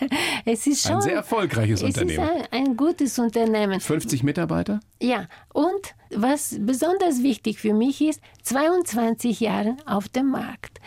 es 0.44 0.66
ist 0.66 0.82
schon 0.86 0.96
Ein 0.96 1.02
sehr 1.02 1.14
erfolgreiches 1.14 1.82
es 1.82 1.88
ist 1.90 2.00
Unternehmen. 2.00 2.28
ein, 2.50 2.66
ein 2.68 2.76
gutes 2.76 3.18
Unternehmen. 3.18 3.80
50 3.80 4.22
Mitarbeiter? 4.22 4.80
Ja, 5.00 5.28
und 5.52 5.94
was 6.14 6.56
besonders 6.60 7.22
wichtig 7.22 7.58
für 7.58 7.74
mich 7.74 8.00
ist, 8.00 8.20
22 8.42 9.40
Jahre 9.40 9.76
auf 9.86 10.08
dem 10.08 10.30
Markt. 10.30 10.78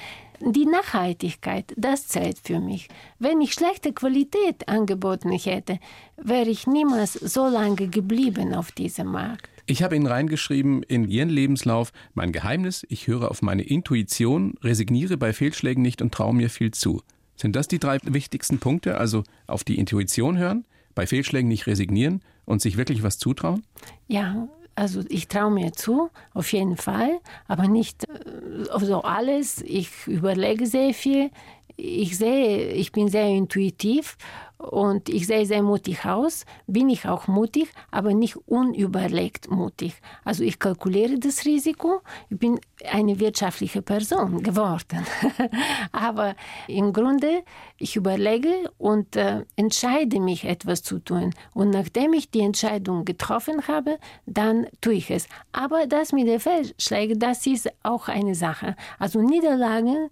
Die 0.42 0.66
Nachhaltigkeit, 0.66 1.74
das 1.78 2.08
zählt 2.08 2.40
für 2.44 2.60
mich. 2.60 2.90
Wenn 3.20 3.40
ich 3.40 3.54
schlechte 3.54 3.94
Qualität 3.94 4.68
angeboten 4.68 5.32
hätte, 5.32 5.80
wäre 6.18 6.50
ich 6.50 6.68
niemals 6.68 7.14
so 7.14 7.48
lange 7.48 7.88
geblieben 7.88 8.54
auf 8.54 8.72
diesem 8.74 9.08
Markt. 9.08 9.50
Ich 9.68 9.82
habe 9.82 9.96
Ihnen 9.96 10.06
reingeschrieben 10.06 10.84
in 10.84 11.08
Ihren 11.08 11.30
Lebenslauf, 11.30 11.92
mein 12.14 12.32
Geheimnis, 12.32 12.86
ich 12.88 13.08
höre 13.08 13.32
auf 13.32 13.42
meine 13.42 13.64
Intuition, 13.64 14.54
resigniere 14.62 15.18
bei 15.18 15.34
Fehlschlägen 15.34 15.82
nicht 15.82 16.04
und 16.04 16.14
traue 16.14 16.36
mir 16.36 16.52
viel 16.52 16.70
zu. 16.70 17.02
Sind 17.36 17.56
das 17.56 17.68
die 17.68 17.80
drei 17.80 17.98
wichtigsten 18.04 18.60
Punkte? 18.60 19.00
Also 19.00 19.24
auf 19.48 19.64
die 19.64 19.80
Intuition 19.80 20.38
hören, 20.38 20.66
bei 20.94 21.08
Fehlschlägen 21.08 21.48
nicht 21.48 21.66
resignieren 21.66 22.22
und 22.46 22.62
sich 22.62 22.78
wirklich 22.78 23.02
was 23.02 23.18
zutrauen? 23.18 23.64
Ja, 24.08 24.48
also 24.76 25.02
ich 25.10 25.28
traue 25.30 25.52
mir 25.52 25.74
zu, 25.74 26.12
auf 26.36 26.54
jeden 26.54 26.78
Fall, 26.78 27.20
aber 27.48 27.68
nicht 27.68 28.08
äh, 28.08 28.86
so 28.86 29.02
alles. 29.02 29.64
Ich 29.64 29.90
überlege 30.06 30.68
sehr 30.68 30.94
viel. 30.94 31.32
Ich 31.76 32.18
sehe, 32.18 32.70
ich 32.70 32.92
bin 32.92 33.08
sehr 33.08 33.28
intuitiv 33.28 34.16
und 34.58 35.10
ich 35.10 35.28
sehe 35.28 35.46
sehr 35.46 35.62
mutig 35.62 36.06
aus. 36.06 36.46
Bin 36.66 36.90
ich 36.90 37.08
auch 37.08 37.28
mutig, 37.28 37.70
aber 37.92 38.14
nicht 38.14 38.38
unüberlegt 38.48 39.52
mutig. 39.52 39.96
Also 40.24 40.44
ich 40.44 40.60
kalkuliere 40.60 41.20
das 41.20 41.46
Risiko. 41.46 42.02
Ich 42.30 42.40
bin 42.40 42.60
eine 42.90 43.20
wirtschaftliche 43.20 43.82
Person 43.82 44.44
geworden. 44.44 45.06
aber 45.92 46.36
im 46.68 46.94
Grunde, 46.94 47.44
ich 47.78 47.96
überlege 47.96 48.72
und 48.78 49.16
äh, 49.16 49.44
entscheide 49.56 50.20
mich, 50.20 50.46
etwas 50.46 50.84
zu 50.84 51.00
tun. 51.00 51.34
Und 51.54 51.72
nachdem 51.72 52.14
ich 52.14 52.32
die 52.32 52.42
Entscheidung 52.42 53.04
getroffen 53.04 53.68
habe, 53.68 54.00
dann 54.26 54.68
tue 54.80 54.94
ich 54.94 55.12
es. 55.12 55.28
Aber 55.52 55.86
das 55.86 56.14
mit 56.14 56.28
den 56.28 56.40
Fehlschlägen, 56.40 57.20
das 57.20 57.46
ist 57.46 57.70
auch 57.84 58.08
eine 58.08 58.36
Sache. 58.36 58.76
Also 59.00 59.22
Niederlagen 59.22 60.10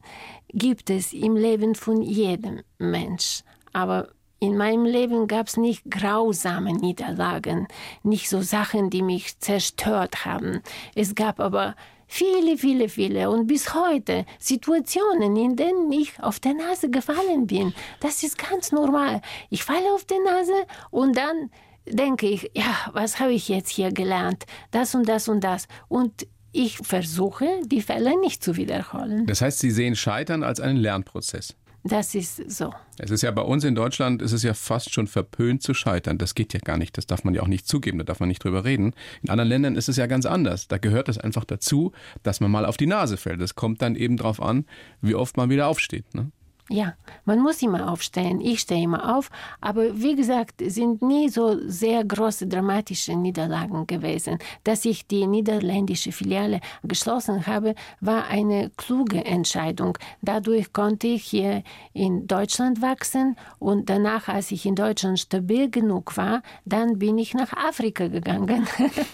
gibt 0.49 0.89
es 0.89 1.13
im 1.13 1.35
Leben 1.35 1.75
von 1.75 2.01
jedem 2.01 2.61
Mensch. 2.77 3.43
Aber 3.71 4.09
in 4.43 4.57
meinem 4.57 4.83
Leben 4.83 5.27
gab 5.27 5.47
es 5.47 5.55
nicht 5.55 5.89
grausame 5.89 6.73
Niederlagen, 6.73 7.65
nicht 8.03 8.27
so 8.27 8.41
Sachen, 8.41 8.89
die 8.89 9.01
mich 9.01 9.39
zerstört 9.39 10.25
haben. 10.25 10.61
Es 10.95 11.15
gab 11.15 11.39
aber 11.39 11.77
viele, 12.07 12.57
viele, 12.57 12.89
viele 12.89 13.29
und 13.29 13.47
bis 13.47 13.73
heute 13.73 14.25
Situationen, 14.39 15.37
in 15.37 15.55
denen 15.55 15.89
ich 15.93 16.21
auf 16.21 16.41
der 16.41 16.55
Nase 16.55 16.89
gefallen 16.89 17.47
bin. 17.47 17.73
Das 18.01 18.21
ist 18.21 18.37
ganz 18.37 18.73
normal. 18.73 19.21
Ich 19.49 19.63
falle 19.63 19.93
auf 19.93 20.03
die 20.03 20.19
Nase 20.25 20.67
und 20.91 21.15
dann 21.15 21.49
denke 21.87 22.27
ich, 22.27 22.51
ja, 22.53 22.75
was 22.91 23.21
habe 23.21 23.31
ich 23.31 23.47
jetzt 23.47 23.69
hier 23.69 23.93
gelernt? 23.93 24.43
Das 24.71 24.93
und 24.93 25.07
das 25.07 25.29
und 25.29 25.41
das. 25.45 25.69
Und 25.87 26.27
ich 26.51 26.79
versuche, 26.79 27.47
die 27.63 27.81
Fälle 27.81 28.19
nicht 28.19 28.43
zu 28.43 28.57
wiederholen. 28.57 29.25
Das 29.25 29.41
heißt, 29.41 29.59
Sie 29.59 29.71
sehen 29.71 29.95
Scheitern 29.95 30.43
als 30.43 30.59
einen 30.59 30.77
Lernprozess. 30.77 31.55
Das 31.85 32.15
ist 32.15 32.49
so. 32.49 32.73
Es 32.97 33.11
ist 33.11 33.23
ja 33.23 33.31
bei 33.31 33.41
uns 33.41 33.65
in 33.65 33.75
Deutschland, 33.75 34.21
ist 34.21 34.31
es 34.31 34.41
ja 34.43 34.53
fast 34.53 34.93
schon 34.93 35.07
verpönt 35.07 35.61
zu 35.61 35.73
scheitern. 35.73 36.17
Das 36.17 36.33
geht 36.33 36.53
ja 36.53 36.61
gar 36.61 36.77
nicht. 36.77 36.97
Das 36.97 37.07
darf 37.07 37.25
man 37.25 37.33
ja 37.33 37.41
auch 37.41 37.47
nicht 37.47 37.67
zugeben. 37.67 37.97
Da 37.97 38.05
darf 38.05 38.21
man 38.21 38.29
nicht 38.29 38.43
drüber 38.43 38.63
reden. 38.63 38.93
In 39.21 39.29
anderen 39.29 39.49
Ländern 39.49 39.75
ist 39.75 39.89
es 39.89 39.97
ja 39.97 40.07
ganz 40.07 40.25
anders. 40.25 40.69
Da 40.69 40.77
gehört 40.77 41.09
es 41.09 41.17
einfach 41.17 41.43
dazu, 41.43 41.91
dass 42.23 42.39
man 42.39 42.51
mal 42.51 42.65
auf 42.65 42.77
die 42.77 42.87
Nase 42.87 43.17
fällt. 43.17 43.41
Es 43.41 43.55
kommt 43.55 43.81
dann 43.81 43.95
eben 43.95 44.15
darauf 44.15 44.41
an, 44.41 44.65
wie 45.01 45.15
oft 45.15 45.35
man 45.35 45.49
wieder 45.49 45.67
aufsteht. 45.67 46.13
Ne? 46.13 46.31
Ja, 46.69 46.93
man 47.25 47.39
muss 47.41 47.61
immer 47.61 47.91
aufstehen. 47.91 48.39
Ich 48.39 48.61
stehe 48.61 48.83
immer 48.83 49.17
auf. 49.17 49.29
Aber 49.59 49.99
wie 49.99 50.15
gesagt, 50.15 50.61
es 50.61 50.75
sind 50.75 51.01
nie 51.01 51.27
so 51.27 51.59
sehr 51.67 52.05
große 52.05 52.47
dramatische 52.47 53.15
Niederlagen 53.17 53.85
gewesen. 53.85 54.39
Dass 54.63 54.85
ich 54.85 55.05
die 55.05 55.27
niederländische 55.27 56.13
Filiale 56.13 56.61
geschlossen 56.83 57.47
habe, 57.47 57.75
war 57.99 58.27
eine 58.27 58.71
kluge 58.77 59.25
Entscheidung. 59.25 59.97
Dadurch 60.21 60.71
konnte 60.71 61.07
ich 61.07 61.25
hier 61.25 61.63
in 61.91 62.27
Deutschland 62.27 62.81
wachsen 62.81 63.35
und 63.59 63.89
danach, 63.89 64.29
als 64.29 64.51
ich 64.51 64.65
in 64.65 64.75
Deutschland 64.75 65.19
stabil 65.19 65.69
genug 65.69 66.15
war, 66.15 66.43
dann 66.63 66.97
bin 66.97 67.17
ich 67.17 67.33
nach 67.33 67.51
Afrika 67.51 68.07
gegangen. 68.07 68.65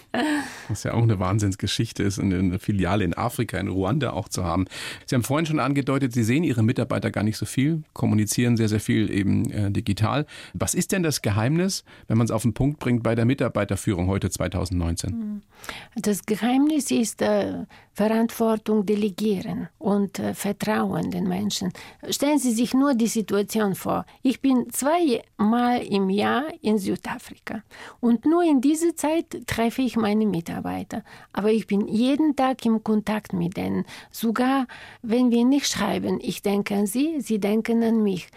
Was 0.67 0.83
ja 0.83 0.93
auch 0.93 1.01
eine 1.01 1.19
Wahnsinnsgeschichte 1.19 2.03
ist, 2.03 2.19
eine 2.19 2.59
Filiale 2.59 3.03
in 3.03 3.15
Afrika, 3.15 3.57
in 3.57 3.69
Ruanda 3.69 4.11
auch 4.11 4.29
zu 4.29 4.43
haben. 4.43 4.65
Sie 5.07 5.15
haben 5.15 5.23
vorhin 5.23 5.47
schon 5.47 5.59
angedeutet, 5.59 6.13
Sie 6.13 6.23
sehen 6.23 6.43
Ihre 6.43 6.61
Mitarbeiter 6.61 7.09
gar 7.09 7.23
nicht 7.23 7.38
so 7.39 7.45
viel, 7.45 7.83
kommunizieren 7.93 8.57
sehr, 8.57 8.69
sehr 8.69 8.79
viel 8.79 9.11
eben 9.11 9.49
äh, 9.49 9.71
digital. 9.71 10.25
Was 10.53 10.73
ist 10.73 10.91
denn 10.91 11.03
das 11.03 11.21
Geheimnis, 11.21 11.83
wenn 12.07 12.17
man 12.17 12.25
es 12.25 12.31
auf 12.31 12.43
den 12.43 12.53
Punkt 12.53 12.79
bringt 12.79 13.03
bei 13.03 13.15
der 13.15 13.25
Mitarbeiterführung 13.25 14.07
heute 14.07 14.29
2019? 14.29 15.41
Das 15.95 16.25
Geheimnis 16.25 16.91
ist 16.91 17.21
äh, 17.21 17.65
Verantwortung 17.93 18.85
delegieren 18.85 19.67
und 19.77 20.19
äh, 20.19 20.33
Vertrauen 20.33 21.11
den 21.11 21.27
Menschen. 21.27 21.73
Stellen 22.09 22.39
Sie 22.39 22.51
sich 22.51 22.73
nur 22.73 22.93
die 22.93 23.07
Situation 23.07 23.75
vor. 23.75 24.05
Ich 24.21 24.39
bin 24.39 24.67
zweimal 24.71 25.81
im 25.81 26.09
Jahr 26.09 26.45
in 26.61 26.77
Südafrika 26.77 27.63
und 27.99 28.25
nur 28.25 28.43
in 28.43 28.61
dieser 28.61 28.95
Zeit 28.95 29.25
treffe 29.47 29.81
ich 29.81 29.97
meine 29.97 30.25
Mitarbeiter. 30.25 31.03
Aber 31.33 31.51
ich 31.51 31.67
bin 31.67 31.87
jeden 31.87 32.35
Tag 32.35 32.65
im 32.65 32.83
Kontakt 32.83 33.33
mit 33.33 33.57
denen. 33.57 33.85
Sogar 34.11 34.67
wenn 35.01 35.31
wir 35.31 35.45
nicht 35.45 35.67
schreiben, 35.67 36.19
ich 36.21 36.41
denke 36.41 36.75
an 36.75 36.87
Sie, 36.87 37.19
Sie 37.29 37.39
denken 37.39 37.83
an 37.83 38.01
mich. 38.01 38.27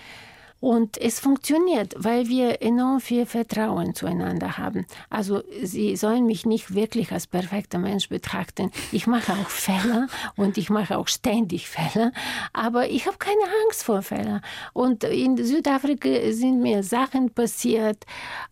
Und 0.63 0.97
es 0.97 1.19
funktioniert, 1.19 1.93
weil 1.99 2.29
wir 2.29 2.63
enorm 2.63 3.01
viel 3.01 3.27
Vertrauen 3.27 3.97
zueinander 3.97 4.59
haben. 4.59 4.87
Also 5.11 5.43
Sie 5.61 5.97
sollen 5.97 6.25
mich 6.25 6.47
nicht 6.47 6.73
wirklich 6.73 7.11
als 7.11 7.27
perfekter 7.27 7.81
Mensch 7.81 8.09
betrachten. 8.09 8.71
Ich 8.93 9.09
mache 9.09 9.33
auch 9.33 9.49
Fehler 9.49 10.07
und 10.37 10.59
ich 10.59 10.71
mache 10.71 10.99
auch 10.99 11.09
ständig 11.09 11.69
Fehler, 11.69 12.13
aber 12.53 12.89
ich 12.89 13.09
habe 13.09 13.19
keine 13.19 13.43
Angst 13.65 13.83
vor 13.83 14.03
Fehlern. 14.03 14.41
Und 14.73 15.03
in 15.03 15.37
Südafrika 15.37 16.31
sind 16.31 16.61
mir 16.61 16.85
Sachen 16.85 17.31
passiert, 17.31 18.07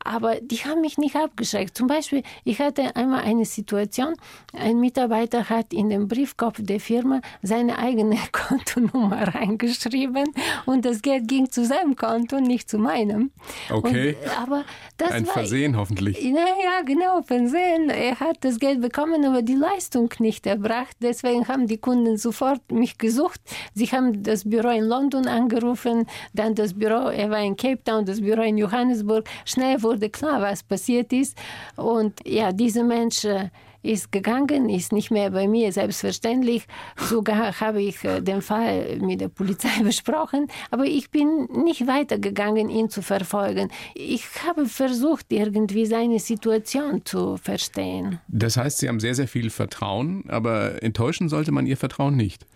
aber 0.04 0.40
die 0.40 0.64
haben 0.64 0.80
mich 0.80 0.98
nicht 0.98 1.14
abgeschreckt. 1.14 1.76
Zum 1.76 1.86
Beispiel, 1.86 2.24
ich 2.42 2.58
hatte 2.58 2.96
einmal 2.96 3.22
eine 3.22 3.44
Situation, 3.44 4.16
ein 4.52 4.80
Mitarbeiter 4.80 5.48
hat 5.48 5.72
in 5.72 5.88
den 5.88 6.08
Briefkopf 6.08 6.56
der 6.58 6.80
Firma 6.80 7.20
seine 7.40 7.78
eigene 7.78 8.18
Kontonummer 8.32 9.32
reingeschrieben 9.32 10.34
und 10.66 10.84
das 10.84 11.02
Geld 11.02 11.28
ging 11.28 11.48
zu 11.48 11.64
seinem 11.64 11.94
Konto, 12.00 12.40
nicht 12.40 12.70
zu 12.70 12.78
meinem. 12.78 13.30
Okay. 13.70 14.16
Und, 14.20 14.38
aber 14.38 14.64
das 14.96 15.10
Ein 15.12 15.26
war, 15.26 15.34
Versehen 15.34 15.76
hoffentlich. 15.76 16.18
Ja, 16.22 16.46
ja, 16.64 16.82
genau, 16.84 17.20
Versehen. 17.22 17.90
Er 17.90 18.18
hat 18.18 18.38
das 18.40 18.58
Geld 18.58 18.80
bekommen, 18.80 19.24
aber 19.26 19.42
die 19.42 19.54
Leistung 19.54 20.10
nicht 20.18 20.46
erbracht. 20.46 20.96
Deswegen 21.00 21.46
haben 21.46 21.66
die 21.66 21.76
Kunden 21.76 22.16
sofort 22.16 22.72
mich 22.72 22.96
gesucht. 22.96 23.40
Sie 23.74 23.86
haben 23.86 24.22
das 24.22 24.48
Büro 24.48 24.70
in 24.70 24.84
London 24.84 25.26
angerufen, 25.28 26.06
dann 26.32 26.54
das 26.54 26.72
Büro, 26.72 27.10
er 27.10 27.30
war 27.30 27.42
in 27.42 27.54
Cape 27.54 27.84
Town, 27.84 28.06
das 28.06 28.20
Büro 28.20 28.42
in 28.42 28.56
Johannesburg. 28.56 29.28
Schnell 29.44 29.82
wurde 29.82 30.08
klar, 30.08 30.40
was 30.40 30.62
passiert 30.62 31.12
ist. 31.12 31.36
Und 31.76 32.26
ja, 32.26 32.50
diese 32.50 32.82
Menschen 32.82 33.50
ist 33.82 34.12
gegangen, 34.12 34.68
ist 34.68 34.92
nicht 34.92 35.10
mehr 35.10 35.30
bei 35.30 35.48
mir, 35.48 35.72
selbstverständlich. 35.72 36.66
Sogar 36.96 37.60
habe 37.60 37.82
ich 37.82 38.04
äh, 38.04 38.20
den 38.20 38.42
Fall 38.42 38.98
mit 39.00 39.20
der 39.20 39.28
Polizei 39.28 39.68
besprochen, 39.82 40.48
aber 40.70 40.84
ich 40.84 41.10
bin 41.10 41.48
nicht 41.64 41.86
weitergegangen, 41.86 42.68
ihn 42.68 42.90
zu 42.90 43.02
verfolgen. 43.02 43.70
Ich 43.94 44.24
habe 44.46 44.66
versucht, 44.66 45.26
irgendwie 45.30 45.86
seine 45.86 46.18
Situation 46.18 47.04
zu 47.04 47.36
verstehen. 47.36 48.20
Das 48.28 48.56
heißt, 48.56 48.78
Sie 48.78 48.88
haben 48.88 49.00
sehr, 49.00 49.14
sehr 49.14 49.28
viel 49.28 49.50
Vertrauen, 49.50 50.24
aber 50.28 50.82
enttäuschen 50.82 51.28
sollte 51.28 51.52
man 51.52 51.66
Ihr 51.66 51.76
Vertrauen 51.76 52.16
nicht. 52.16 52.46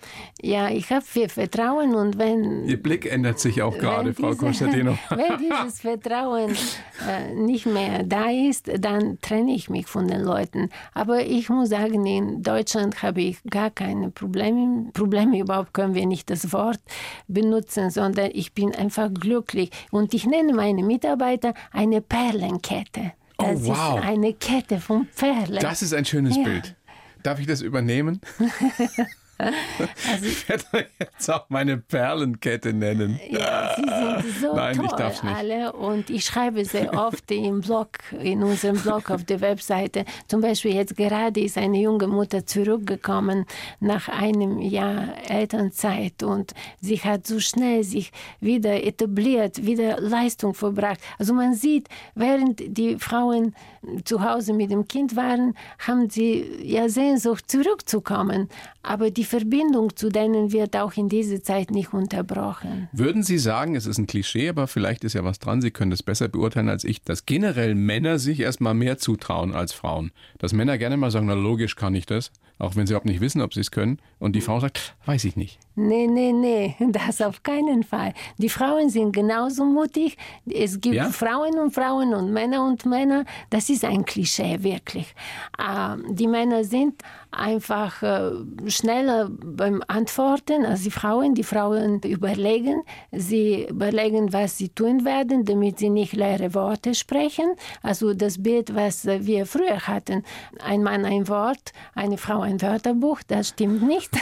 Ja, 0.43 0.69
ich 0.71 0.91
habe 0.91 1.05
viel 1.05 1.29
Vertrauen 1.29 1.95
und 1.95 2.19
wenn... 2.19 2.65
Ihr 2.67 2.83
Blick 2.83 3.11
ändert 3.11 3.39
sich 3.39 3.63
auch 3.63 3.77
gerade, 3.79 4.07
wenn 4.09 4.15
Frau 4.15 4.29
diese- 4.29 4.39
Konstantinov. 4.39 4.99
Wenn 5.11 5.39
dieses 5.39 5.81
Vertrauen 5.81 6.57
äh, 7.09 7.35
nicht 7.35 7.67
mehr 7.67 8.03
da 8.03 8.31
ist, 8.31 8.71
dann 8.79 9.19
trenne 9.21 9.55
ich 9.55 9.71
mich 9.71 9.87
von 9.87 10.09
den 10.09 10.21
Leuten. 10.23 10.71
Aber 10.93 11.14
ich 11.21 11.49
muss 11.49 11.69
sagen, 11.71 12.05
in 12.07 12.43
Deutschland 12.43 13.03
habe 13.03 13.23
ich 13.23 13.39
gar 13.51 13.71
keine 13.71 14.11
Probleme. 14.11 14.91
Probleme 14.93 15.39
überhaupt 15.39 15.75
können 15.75 15.95
wir 15.95 16.07
nicht 16.07 16.31
das 16.31 16.53
Wort 16.53 16.81
benutzen, 17.29 17.91
sondern 17.91 18.31
ich 18.33 18.53
bin 18.53 18.75
einfach 18.75 19.13
glücklich. 19.13 19.71
Und 19.91 20.15
ich 20.15 20.27
nenne 20.27 20.53
meine 20.55 20.83
Mitarbeiter 20.83 21.55
eine 21.73 22.01
Perlenkette. 22.01 23.13
Oh, 23.39 23.45
Das 23.47 23.65
wow. 23.67 23.99
ist 23.99 24.05
eine 24.05 24.33
Kette 24.35 24.81
von 24.81 25.07
Perlen. 25.17 25.61
Das 25.61 25.83
ist 25.83 25.93
ein 25.95 26.05
schönes 26.05 26.37
Ja. 26.37 26.45
Bild. 26.45 26.75
Darf 27.23 27.41
ich 27.41 27.47
das 27.47 27.63
übernehmen? 27.63 28.21
Also 30.11 30.27
Ich 30.27 30.49
werde 30.49 30.65
jetzt 30.99 31.31
auch 31.31 31.47
meine 31.49 31.79
Perlenkette 31.79 32.73
nennen. 32.73 33.19
Ja, 33.31 33.75
sie 33.77 33.83
sind 34.23 34.41
so 34.41 34.55
Nein, 34.55 34.81
ich 34.83 34.91
toll 34.91 35.13
alle 35.25 35.73
und 35.73 36.11
ich 36.11 36.25
schreibe 36.25 36.65
sehr 36.65 36.93
oft 36.95 37.31
im 37.31 37.61
Blog, 37.61 37.99
in 38.21 38.43
unserem 38.43 38.77
Blog 38.77 39.11
auf 39.11 39.25
der 39.25 39.41
Webseite. 39.41 40.05
Zum 40.29 40.41
Beispiel 40.41 40.75
jetzt 40.75 40.97
gerade 40.97 41.41
ist 41.41 41.59
eine 41.59 41.79
junge 41.79 42.07
Mutter 42.07 42.47
zurückgekommen 42.47 43.47
nach 43.81 44.09
einem 44.09 44.61
Jahr 44.61 45.15
Elternzeit 45.29 46.23
und 46.23 46.53
sie 46.81 46.99
hat 46.99 47.27
so 47.27 47.41
schnell 47.41 47.85
sich 47.85 48.13
wieder 48.41 48.85
etabliert, 48.85 49.65
wieder 49.65 50.01
Leistung 50.01 50.55
verbracht. 50.55 51.01
Also 51.19 51.35
man 51.35 51.55
sieht, 51.55 51.89
während 52.15 52.63
die 52.67 52.99
Frauen 52.99 53.55
zu 54.05 54.23
Hause 54.23 54.53
mit 54.53 54.71
dem 54.71 54.89
Kind 54.89 55.17
waren, 55.17 55.55
haben 55.79 56.09
sie 56.11 56.45
ja 56.63 56.89
Sehnsucht 56.89 57.51
zurückzukommen. 57.51 58.49
Aber 58.83 59.11
die 59.11 59.24
Verbindung 59.25 59.97
zu 59.97 60.09
denen 60.09 60.53
wird 60.53 60.77
auch 60.77 60.95
in 60.95 61.09
dieser 61.09 61.43
Zeit 61.43 61.71
nicht 61.71 61.93
unterbrochen. 61.93 62.89
Würden 62.93 63.23
Sie 63.23 63.39
sagen, 63.39 63.75
es 63.77 63.87
ist 63.87 63.99
ein 63.99 64.07
Klischee, 64.07 64.49
aber 64.49 64.67
vielleicht 64.67 65.05
ist 65.05 65.15
ja 65.15 65.25
was 65.25 65.39
dran, 65.39 65.61
Sie 65.61 65.71
können 65.71 65.91
das 65.91 66.03
besser 66.03 66.29
beurteilen 66.29 66.69
als 66.69 66.85
ich, 66.85 67.03
dass 67.03 67.27
generell 67.27 67.75
Männer 67.75 68.19
sich 68.19 68.41
erstmal 68.41 68.75
mehr 68.75 68.99
zutrauen 68.99 69.55
als 69.55 69.73
Frauen. 69.73 70.13
Dass 70.39 70.53
Männer 70.53 70.79
gerne 70.79 70.97
mal 70.97 71.11
sagen, 71.11 71.27
na 71.27 71.35
logisch 71.35 71.77
kann 71.77 71.95
ich 71.95 72.07
das, 72.07 72.31
auch 72.59 72.77
wenn 72.77 72.87
sie 72.87 72.93
überhaupt 72.93 73.07
nicht 73.07 73.21
wissen, 73.21 73.41
ob 73.43 73.53
sie 73.53 73.61
es 73.61 73.71
können. 73.71 73.99
Und 74.19 74.37
die 74.37 74.41
Frau 74.41 74.61
sagt, 74.61 74.95
weiß 75.07 75.25
ich 75.25 75.37
nicht. 75.37 75.59
Nee, 75.75 76.07
nee, 76.07 76.33
nee, 76.33 76.77
das 76.91 77.21
auf 77.21 77.43
keinen 77.43 77.83
Fall. 77.83 78.15
Die 78.39 78.49
Frauen 78.49 78.91
sind 78.91 79.13
genauso 79.13 79.65
mutig. 79.65 80.17
Es 80.49 80.81
gibt 80.81 80.95
Ja? 80.95 81.11
Frauen 81.11 81.59
und 81.59 81.73
Frauen 81.73 82.15
und 82.15 82.33
Männer 82.33 82.65
und 82.65 82.87
Männer. 82.87 83.25
Das 83.51 83.69
ist 83.71 83.85
ein 83.85 84.05
Klischee, 84.05 84.63
wirklich. 84.63 85.15
Ähm, 85.59 86.15
die 86.15 86.29
Männer 86.29 86.63
sind 86.63 87.03
einfach 87.33 88.03
äh, 88.03 88.31
schneller 88.69 89.29
beim 89.31 89.83
Antworten 89.89 90.65
als 90.65 90.83
die 90.85 90.93
Frauen. 90.93 91.35
Die 91.35 91.43
Frauen 91.43 92.01
überlegen. 92.03 92.83
Sie 93.11 93.67
überlegen, 93.69 94.33
was 94.33 94.59
sie 94.59 94.69
tun 94.69 95.05
werden, 95.05 95.45
damit 95.45 95.81
sie 95.81 95.91
nicht 95.91 96.13
leere 96.13 96.55
Worte 96.55 96.95
sprechen. 96.95 97.57
Also 97.83 98.15
das 98.15 98.41
Bild, 98.41 98.75
was 98.77 99.05
wir 99.07 99.45
früher 99.47 99.81
hatten, 99.89 100.23
ein 100.65 100.85
Mann 100.85 101.05
ein 101.05 101.27
Wort, 101.27 101.73
eine 101.97 102.17
Frau 102.17 102.44
ein 102.45 102.63
Wörterbuch, 102.63 103.23
das 103.27 103.49
stimmt 103.49 103.83
nicht. 103.83 104.11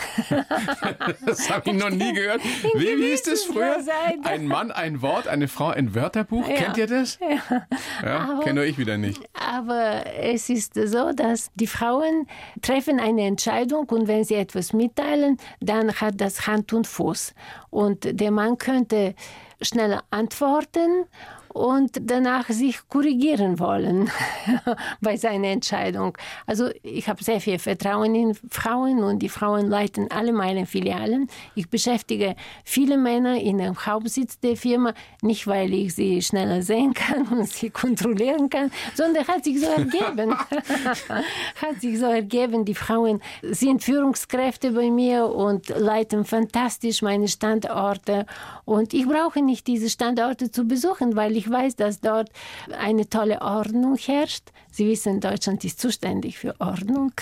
Das 1.27 1.51
habe 1.51 1.70
ich 1.70 1.77
noch 1.77 1.91
nie 1.91 2.12
gehört. 2.12 2.43
Wie, 2.75 2.99
wie 2.99 3.11
ist 3.11 3.27
das 3.27 3.45
früher? 3.45 3.77
Ein 4.25 4.47
Mann, 4.47 4.70
ein 4.70 5.03
Wort, 5.03 5.29
eine 5.29 5.49
Frau, 5.49 5.68
ein 5.68 5.95
Wörterbuch. 5.95 6.49
Ja. 6.49 6.55
Kennt 6.57 6.77
ihr 6.77 6.87
das? 6.87 7.18
Ja, 8.03 8.41
kenne 8.43 8.61
nur 8.61 8.64
ich 8.64 8.79
wieder 8.79 8.99
nicht. 8.99 9.20
Aber 9.35 10.05
es 10.18 10.49
ist 10.49 10.75
so, 10.75 11.12
dass 11.12 11.51
die 11.55 11.66
Frauen 11.66 12.27
treffen 12.61 13.01
eine 13.01 13.23
Entscheidung 13.23 13.89
und 13.89 14.09
wenn 14.09 14.25
sie 14.25 14.35
etwas 14.35 14.73
mitteilen, 14.73 15.39
dann 15.61 15.93
hat 15.95 16.20
das 16.20 16.47
Hand 16.47 16.73
und 16.73 16.87
Fuß. 16.87 17.35
Und 17.70 18.20
der 18.20 18.31
Mann 18.31 18.59
könnte 18.59 19.14
schneller 19.61 20.03
antworten 20.11 21.07
und 21.53 22.00
danach 22.00 22.48
sich 22.48 22.88
korrigieren 22.88 23.59
wollen 23.59 24.11
bei 25.00 25.16
seiner 25.16 25.48
Entscheidung. 25.48 26.16
Also 26.46 26.70
ich 26.82 27.09
habe 27.09 27.22
sehr 27.22 27.40
viel 27.40 27.59
Vertrauen 27.59 28.14
in 28.14 28.34
Frauen 28.50 29.05
und 29.05 29.20
die 29.20 29.28
Frauen 29.28 29.68
leiten 29.68 30.11
alle 30.11 30.32
meine 30.32 30.66
Filialen. 30.66 31.28
Ich 31.55 31.68
beschäftige 31.68 32.36
viele 32.64 32.96
Männer 32.96 33.40
in 33.40 33.59
dem 33.59 33.76
Hauptsitz 33.86 34.38
der 34.40 34.57
Firma, 34.57 34.94
nicht 35.20 35.46
weil 35.46 35.72
ich 35.74 35.94
sie 35.94 36.22
schneller 36.22 36.62
sehen 36.62 36.94
kann 37.03 37.28
und 37.28 37.48
sie 37.48 37.70
kontrollieren 37.70 38.48
kann, 38.48 38.70
sondern 38.94 39.26
hat 39.28 39.44
sich 39.44 39.61
so 39.61 39.66
ergeben. 39.66 40.34
hat 41.62 41.80
sich 41.80 41.98
so 41.98 42.07
ergeben. 42.07 42.64
Die 42.64 42.74
Frauen 42.74 43.20
sind 43.42 43.84
Führungskräfte 43.84 44.72
bei 44.72 44.90
mir 44.90 45.26
und 45.26 45.68
leiten 45.68 46.24
fantastisch 46.24 47.03
meine 47.03 47.28
Standorte. 47.28 48.26
Und 48.64 48.94
ich 48.94 49.07
brauche 49.07 49.42
nicht 49.42 49.66
diese 49.66 49.90
Standorte 49.90 50.50
zu 50.50 50.64
besuchen, 50.66 51.16
weil 51.16 51.36
ich 51.36 51.41
weiß, 51.51 51.76
dass 51.76 52.01
dort 52.01 52.30
eine 52.78 53.09
tolle 53.09 53.40
Ordnung 53.40 53.97
herrscht. 53.97 54.51
Sie 54.70 54.88
wissen, 54.88 55.20
Deutschland 55.20 55.64
ist 55.64 55.80
zuständig 55.80 56.38
für 56.38 56.59
Ordnung. 56.61 57.12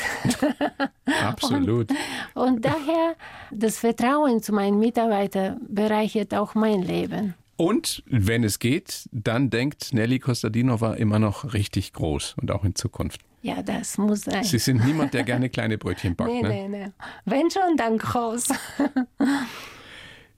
Absolut. 1.22 1.90
Und 2.34 2.64
daher 2.64 3.16
das 3.50 3.78
Vertrauen 3.78 4.42
zu 4.42 4.52
meinen 4.52 4.78
Mitarbeitern 4.78 5.60
bereichert 5.68 6.34
auch 6.34 6.54
mein 6.54 6.82
Leben. 6.82 7.34
Und 7.56 8.02
wenn 8.06 8.42
es 8.42 8.58
geht, 8.58 9.06
dann 9.12 9.50
denkt 9.50 9.92
Nelly 9.92 10.18
Kostadinova 10.18 10.94
immer 10.94 11.18
noch 11.18 11.52
richtig 11.52 11.92
groß 11.92 12.36
und 12.40 12.50
auch 12.50 12.64
in 12.64 12.74
Zukunft. 12.74 13.20
Ja, 13.42 13.62
das 13.62 13.98
muss 13.98 14.22
sein. 14.22 14.44
Sie 14.44 14.58
sind 14.58 14.84
niemand, 14.84 15.12
der 15.12 15.24
gerne 15.24 15.50
kleine 15.50 15.76
Brötchen 15.76 16.16
backt. 16.16 16.30
Nee, 16.30 16.42
ne? 16.42 16.48
nee, 16.48 16.68
nee. 16.68 16.92
Wenn 17.26 17.50
schon, 17.50 17.76
dann 17.76 17.98
groß. 17.98 18.48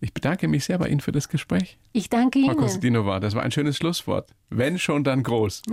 Ich 0.03 0.13
bedanke 0.13 0.49
mich 0.49 0.65
sehr 0.65 0.79
bei 0.79 0.89
Ihnen 0.89 0.99
für 0.99 1.13
das 1.13 1.29
Gespräch. 1.29 1.79
Ich 1.93 2.11
danke 2.11 2.41
Frau 2.41 2.47
Ihnen. 2.51 2.57
Kostadinova, 2.57 3.21
das 3.21 3.37
war 3.37 3.45
ein 3.45 3.53
schönes 3.53 3.77
Schlusswort. 3.77 4.35
Wenn 4.51 4.77
schon, 4.77 5.05
dann 5.05 5.23
groß. 5.23 5.63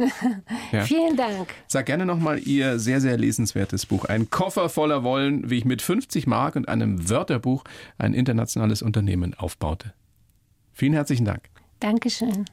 Ja. 0.71 0.83
Vielen 0.83 1.17
Dank. 1.17 1.47
Sag 1.67 1.87
gerne 1.87 2.05
nochmal 2.05 2.37
Ihr 2.37 2.77
sehr, 2.77 3.01
sehr 3.01 3.17
lesenswertes 3.17 3.87
Buch. 3.87 4.05
Ein 4.05 4.29
Koffer 4.29 4.69
voller 4.69 5.03
Wollen, 5.03 5.49
wie 5.49 5.57
ich 5.57 5.65
mit 5.65 5.81
50 5.81 6.27
Mark 6.27 6.55
und 6.55 6.69
einem 6.69 7.09
Wörterbuch 7.09 7.63
ein 7.97 8.13
internationales 8.13 8.83
Unternehmen 8.83 9.33
aufbaute. 9.33 9.95
Vielen 10.73 10.93
herzlichen 10.93 11.25
Dank. 11.25 11.49
Dankeschön. 11.79 12.45